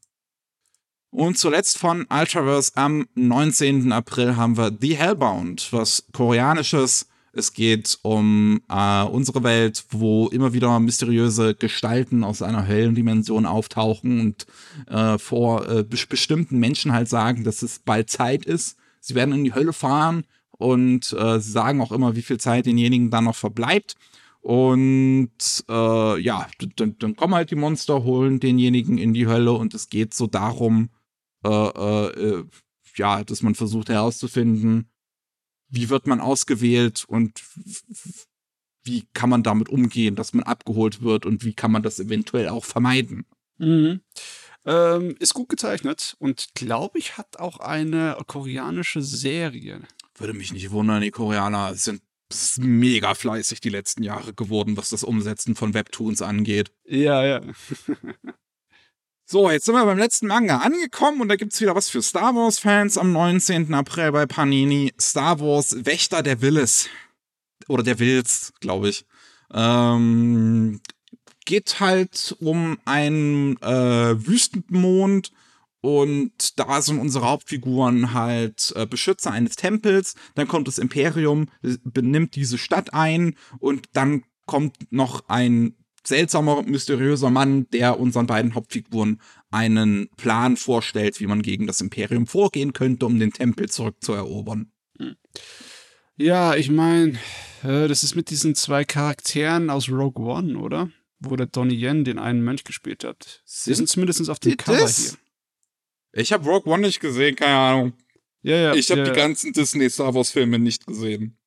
Und 1.13 1.37
zuletzt 1.37 1.77
von 1.77 2.07
Ultraverse 2.09 2.71
am 2.73 3.05
19. 3.13 3.91
April 3.91 4.35
haben 4.35 4.57
wir 4.57 4.75
The 4.81 4.95
Hellbound, 4.95 5.71
was 5.71 6.07
koreanisches. 6.11 7.07
Es 7.33 7.53
geht 7.53 7.99
um 8.01 8.61
äh, 8.67 9.03
unsere 9.03 9.43
Welt, 9.43 9.85
wo 9.91 10.27
immer 10.29 10.53
wieder 10.53 10.79
mysteriöse 10.79 11.53
Gestalten 11.53 12.23
aus 12.23 12.41
einer 12.41 12.67
Höllendimension 12.67 13.45
auftauchen 13.45 14.21
und 14.21 14.47
äh, 14.87 15.19
vor 15.19 15.69
äh, 15.69 15.83
be 15.83 15.97
bestimmten 16.09 16.57
Menschen 16.57 16.93
halt 16.93 17.09
sagen, 17.09 17.43
dass 17.43 17.61
es 17.61 17.77
bald 17.77 18.09
Zeit 18.09 18.43
ist. 18.45 18.75
Sie 18.99 19.13
werden 19.13 19.35
in 19.35 19.43
die 19.43 19.53
Hölle 19.53 19.73
fahren 19.73 20.23
und 20.49 21.13
äh, 21.13 21.39
sie 21.39 21.51
sagen 21.51 21.79
auch 21.81 21.91
immer, 21.91 22.15
wie 22.15 22.23
viel 22.23 22.39
Zeit 22.39 22.65
denjenigen 22.65 23.11
dann 23.11 23.25
noch 23.25 23.35
verbleibt. 23.35 23.95
Und 24.41 25.29
äh, 25.69 26.19
ja, 26.19 26.47
dann, 26.75 26.95
dann 26.97 27.15
kommen 27.15 27.35
halt 27.35 27.51
die 27.51 27.55
Monster, 27.55 28.03
holen 28.03 28.39
denjenigen 28.39 28.97
in 28.97 29.13
die 29.13 29.27
Hölle 29.27 29.51
und 29.53 29.75
es 29.75 29.89
geht 29.89 30.15
so 30.15 30.25
darum, 30.25 30.89
äh, 31.43 32.07
äh, 32.07 32.45
ja, 32.95 33.23
dass 33.23 33.41
man 33.41 33.55
versucht 33.55 33.89
herauszufinden, 33.89 34.89
wie 35.67 35.89
wird 35.89 36.07
man 36.07 36.21
ausgewählt 36.21 37.05
und 37.07 37.43
wie 38.83 39.05
kann 39.13 39.29
man 39.29 39.43
damit 39.43 39.69
umgehen, 39.69 40.15
dass 40.15 40.33
man 40.33 40.43
abgeholt 40.43 41.01
wird 41.01 41.25
und 41.25 41.43
wie 41.43 41.53
kann 41.53 41.71
man 41.71 41.83
das 41.83 41.99
eventuell 41.99 42.49
auch 42.49 42.65
vermeiden. 42.65 43.25
Mhm. 43.57 44.01
Ähm, 44.65 45.15
ist 45.19 45.33
gut 45.33 45.49
gezeichnet 45.49 46.15
und 46.19 46.49
glaube 46.53 46.97
ich 46.97 47.17
hat 47.17 47.39
auch 47.39 47.59
eine 47.59 48.17
koreanische 48.27 49.01
Serie. 49.01 49.81
Würde 50.15 50.33
mich 50.33 50.53
nicht 50.53 50.71
wundern, 50.71 51.01
die 51.01 51.11
Koreaner 51.11 51.75
sind 51.75 52.01
mega 52.59 53.13
fleißig 53.13 53.61
die 53.61 53.69
letzten 53.69 54.03
Jahre 54.03 54.33
geworden, 54.33 54.77
was 54.77 54.89
das 54.89 55.03
Umsetzen 55.03 55.55
von 55.55 55.73
Webtoons 55.73 56.21
angeht. 56.21 56.71
Ja, 56.85 57.25
ja. 57.25 57.41
So, 59.25 59.49
jetzt 59.49 59.65
sind 59.65 59.75
wir 59.75 59.85
beim 59.85 59.97
letzten 59.97 60.27
Manga 60.27 60.57
angekommen 60.57 61.21
und 61.21 61.29
da 61.29 61.37
gibt's 61.37 61.61
wieder 61.61 61.75
was 61.75 61.89
für 61.89 62.01
Star 62.01 62.35
Wars-Fans 62.35 62.97
am 62.97 63.13
19. 63.13 63.73
April 63.73 64.11
bei 64.11 64.25
Panini. 64.25 64.93
Star 64.99 65.39
Wars 65.39 65.85
Wächter 65.85 66.21
der 66.21 66.41
Willis. 66.41 66.89
Oder 67.69 67.83
der 67.83 67.99
Wills, 67.99 68.51
glaube 68.59 68.89
ich. 68.89 69.05
Ähm, 69.53 70.81
geht 71.45 71.79
halt 71.79 72.35
um 72.41 72.77
einen 72.83 73.55
äh, 73.61 74.27
Wüstenmond 74.27 75.31
und 75.79 76.59
da 76.59 76.81
sind 76.81 76.99
unsere 76.99 77.29
Hauptfiguren 77.29 78.13
halt 78.13 78.73
äh, 78.75 78.85
Beschützer 78.85 79.31
eines 79.31 79.55
Tempels. 79.55 80.15
Dann 80.35 80.49
kommt 80.49 80.67
das 80.67 80.77
Imperium, 80.77 81.47
äh, 81.63 81.77
benimmt 81.85 82.35
diese 82.35 82.57
Stadt 82.57 82.93
ein 82.93 83.37
und 83.59 83.87
dann 83.93 84.25
kommt 84.45 84.91
noch 84.91 85.29
ein 85.29 85.77
seltsamer, 86.05 86.63
mysteriöser 86.63 87.29
Mann, 87.29 87.67
der 87.69 87.99
unseren 87.99 88.27
beiden 88.27 88.55
Hauptfiguren 88.55 89.21
einen 89.51 90.09
Plan 90.17 90.57
vorstellt, 90.57 91.19
wie 91.19 91.27
man 91.27 91.41
gegen 91.41 91.67
das 91.67 91.81
Imperium 91.81 92.27
vorgehen 92.27 92.73
könnte, 92.73 93.05
um 93.05 93.19
den 93.19 93.31
Tempel 93.31 93.69
zurückzuerobern. 93.69 94.71
Ja, 96.15 96.55
ich 96.55 96.69
meine, 96.69 97.13
äh, 97.63 97.87
das 97.87 98.03
ist 98.03 98.15
mit 98.15 98.29
diesen 98.29 98.55
zwei 98.55 98.83
Charakteren 98.83 99.69
aus 99.69 99.89
Rogue 99.89 100.25
One, 100.25 100.57
oder? 100.57 100.89
Wo 101.19 101.35
der 101.35 101.47
Donnie 101.47 101.75
Yen 101.75 102.03
den 102.03 102.19
einen 102.19 102.43
Mönch 102.43 102.63
gespielt 102.63 103.03
hat. 103.03 103.41
Sie 103.45 103.73
sind 103.73 103.89
zumindest 103.89 104.29
auf 104.29 104.39
dem 104.39 104.57
Cover 104.57 104.77
das? 104.77 104.97
hier. 104.97 105.17
Ich 106.21 106.31
habe 106.31 106.47
Rogue 106.47 106.71
One 106.71 106.83
nicht 106.85 106.99
gesehen, 106.99 107.35
keine 107.35 107.57
Ahnung. 107.57 107.93
Ja, 108.41 108.57
ja. 108.57 108.73
Ich 108.75 108.91
habe 108.91 109.01
ja, 109.01 109.09
die 109.09 109.15
ganzen 109.15 109.53
Disney 109.53 109.89
Star 109.89 110.13
Wars 110.13 110.31
Filme 110.31 110.59
nicht 110.59 110.85
gesehen. 110.85 111.37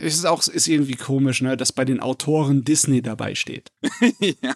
Es 0.00 0.14
ist 0.14 0.24
auch 0.24 0.46
ist 0.46 0.66
irgendwie 0.68 0.96
komisch, 0.96 1.40
ne, 1.42 1.56
dass 1.56 1.72
bei 1.72 1.84
den 1.84 2.00
Autoren 2.00 2.64
Disney 2.64 3.02
dabei 3.02 3.34
steht. 3.34 3.70
ja. 4.42 4.54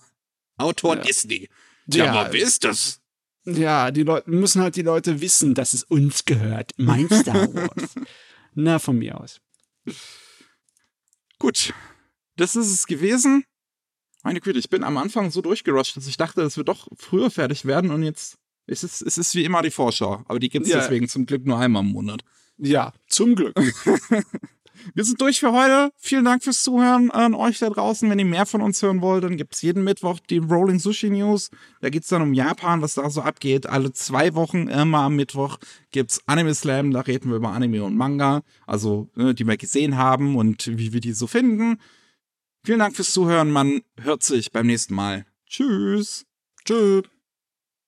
Autor 0.57 0.97
Ja. 0.97 1.03
Disney. 1.03 1.49
Ja, 1.87 2.13
aber 2.13 2.33
wer 2.33 2.43
ist 2.43 2.65
das? 2.65 3.01
Ja, 3.45 3.91
die 3.91 4.03
Leute 4.03 4.29
müssen 4.31 4.61
halt 4.61 4.77
die 4.77 4.83
Leute 4.83 5.21
wissen, 5.21 5.55
dass 5.55 5.73
es 5.73 5.85
uns 5.85 6.25
gehört. 6.25 6.73
Mein 6.77 7.09
Star 7.13 7.53
Wars. 7.55 7.95
Na, 8.55 8.79
von 8.79 8.99
mir 8.99 9.19
aus. 9.21 9.41
Gut. 11.39 11.73
das 12.37 12.57
ist 12.57 12.73
es 12.73 12.87
gewesen. 12.87 13.45
Meine 14.25 14.41
Güte, 14.41 14.59
ich 14.59 14.69
bin 14.69 14.83
am 14.85 14.97
Anfang 14.99 15.31
so 15.31 15.41
durchgerusht, 15.41 15.97
dass 15.97 16.07
ich 16.09 16.17
dachte, 16.17 16.43
dass 16.43 16.57
wir 16.57 16.65
doch 16.65 16.89
früher 16.97 17.31
fertig 17.31 17.65
werden 17.65 17.91
und 17.91 18.03
jetzt 18.03 18.37
ist 18.67 18.83
es, 18.83 19.01
es 19.01 19.17
ist 19.17 19.35
wie 19.35 19.45
immer 19.45 19.63
die 19.63 19.71
Vorschau. 19.71 20.25
Aber 20.29 20.39
die 20.41 20.49
gibt's 20.51 20.69
Ja. 20.69 20.79
deswegen 20.81 21.09
zum 21.09 21.25
Glück 21.25 21.47
nur 21.47 21.59
einmal 21.59 21.83
im 21.85 21.91
Monat. 21.93 22.23
Ja, 22.59 22.93
zum 23.07 23.35
Glück. 23.37 23.55
Wir 24.95 25.05
sind 25.05 25.21
durch 25.21 25.41
für 25.41 25.53
heute. 25.53 25.91
Vielen 25.97 26.25
Dank 26.25 26.43
fürs 26.43 26.63
Zuhören 26.63 27.11
an 27.11 27.35
euch 27.35 27.59
da 27.59 27.71
draußen. 27.71 28.09
Wenn 28.09 28.19
ihr 28.19 28.25
mehr 28.25 28.47
von 28.47 28.63
uns 28.63 28.83
hören 28.83 29.01
wollt, 29.01 29.25
dann 29.25 29.37
gibt's 29.37 29.63
jeden 29.63 29.85
Mittwoch 29.85 30.19
die 30.21 30.39
Rolling 30.39 30.79
Sushi 30.79 31.11
News. 31.11 31.51
Da 31.81 31.91
geht's 31.91 32.09
dann 32.09 32.23
um 32.23 32.35
Japan, 32.35 32.83
was 32.83 32.95
da 32.95 33.09
so 33.11 33.23
abgeht. 33.23 33.67
Alle 33.67 33.93
zwei 33.93 34.35
Wochen 34.35 34.69
immer 34.69 34.99
am 34.99 35.17
Mittwoch 35.17 35.59
gibt's 35.91 36.21
Anime 36.27 36.55
Slam. 36.55 36.93
Da 36.93 37.01
reden 37.01 37.31
wir 37.31 37.37
über 37.37 37.51
Anime 37.51 37.85
und 37.85 37.97
Manga, 37.97 38.43
also 38.67 39.09
ne, 39.15 39.35
die 39.35 39.47
wir 39.47 39.57
gesehen 39.57 39.97
haben 39.97 40.37
und 40.37 40.67
wie 40.79 40.93
wir 40.93 41.01
die 41.01 41.13
so 41.13 41.27
finden. 41.27 41.79
Vielen 42.65 42.81
Dank 42.81 42.97
fürs 42.97 43.13
Zuhören. 43.13 43.51
Man 43.51 43.83
hört 44.01 44.23
sich 44.23 44.53
beim 44.53 44.67
nächsten 44.67 44.95
Mal. 44.95 45.25
Tschüss. 45.47 46.27
Tschüss. 46.65 47.05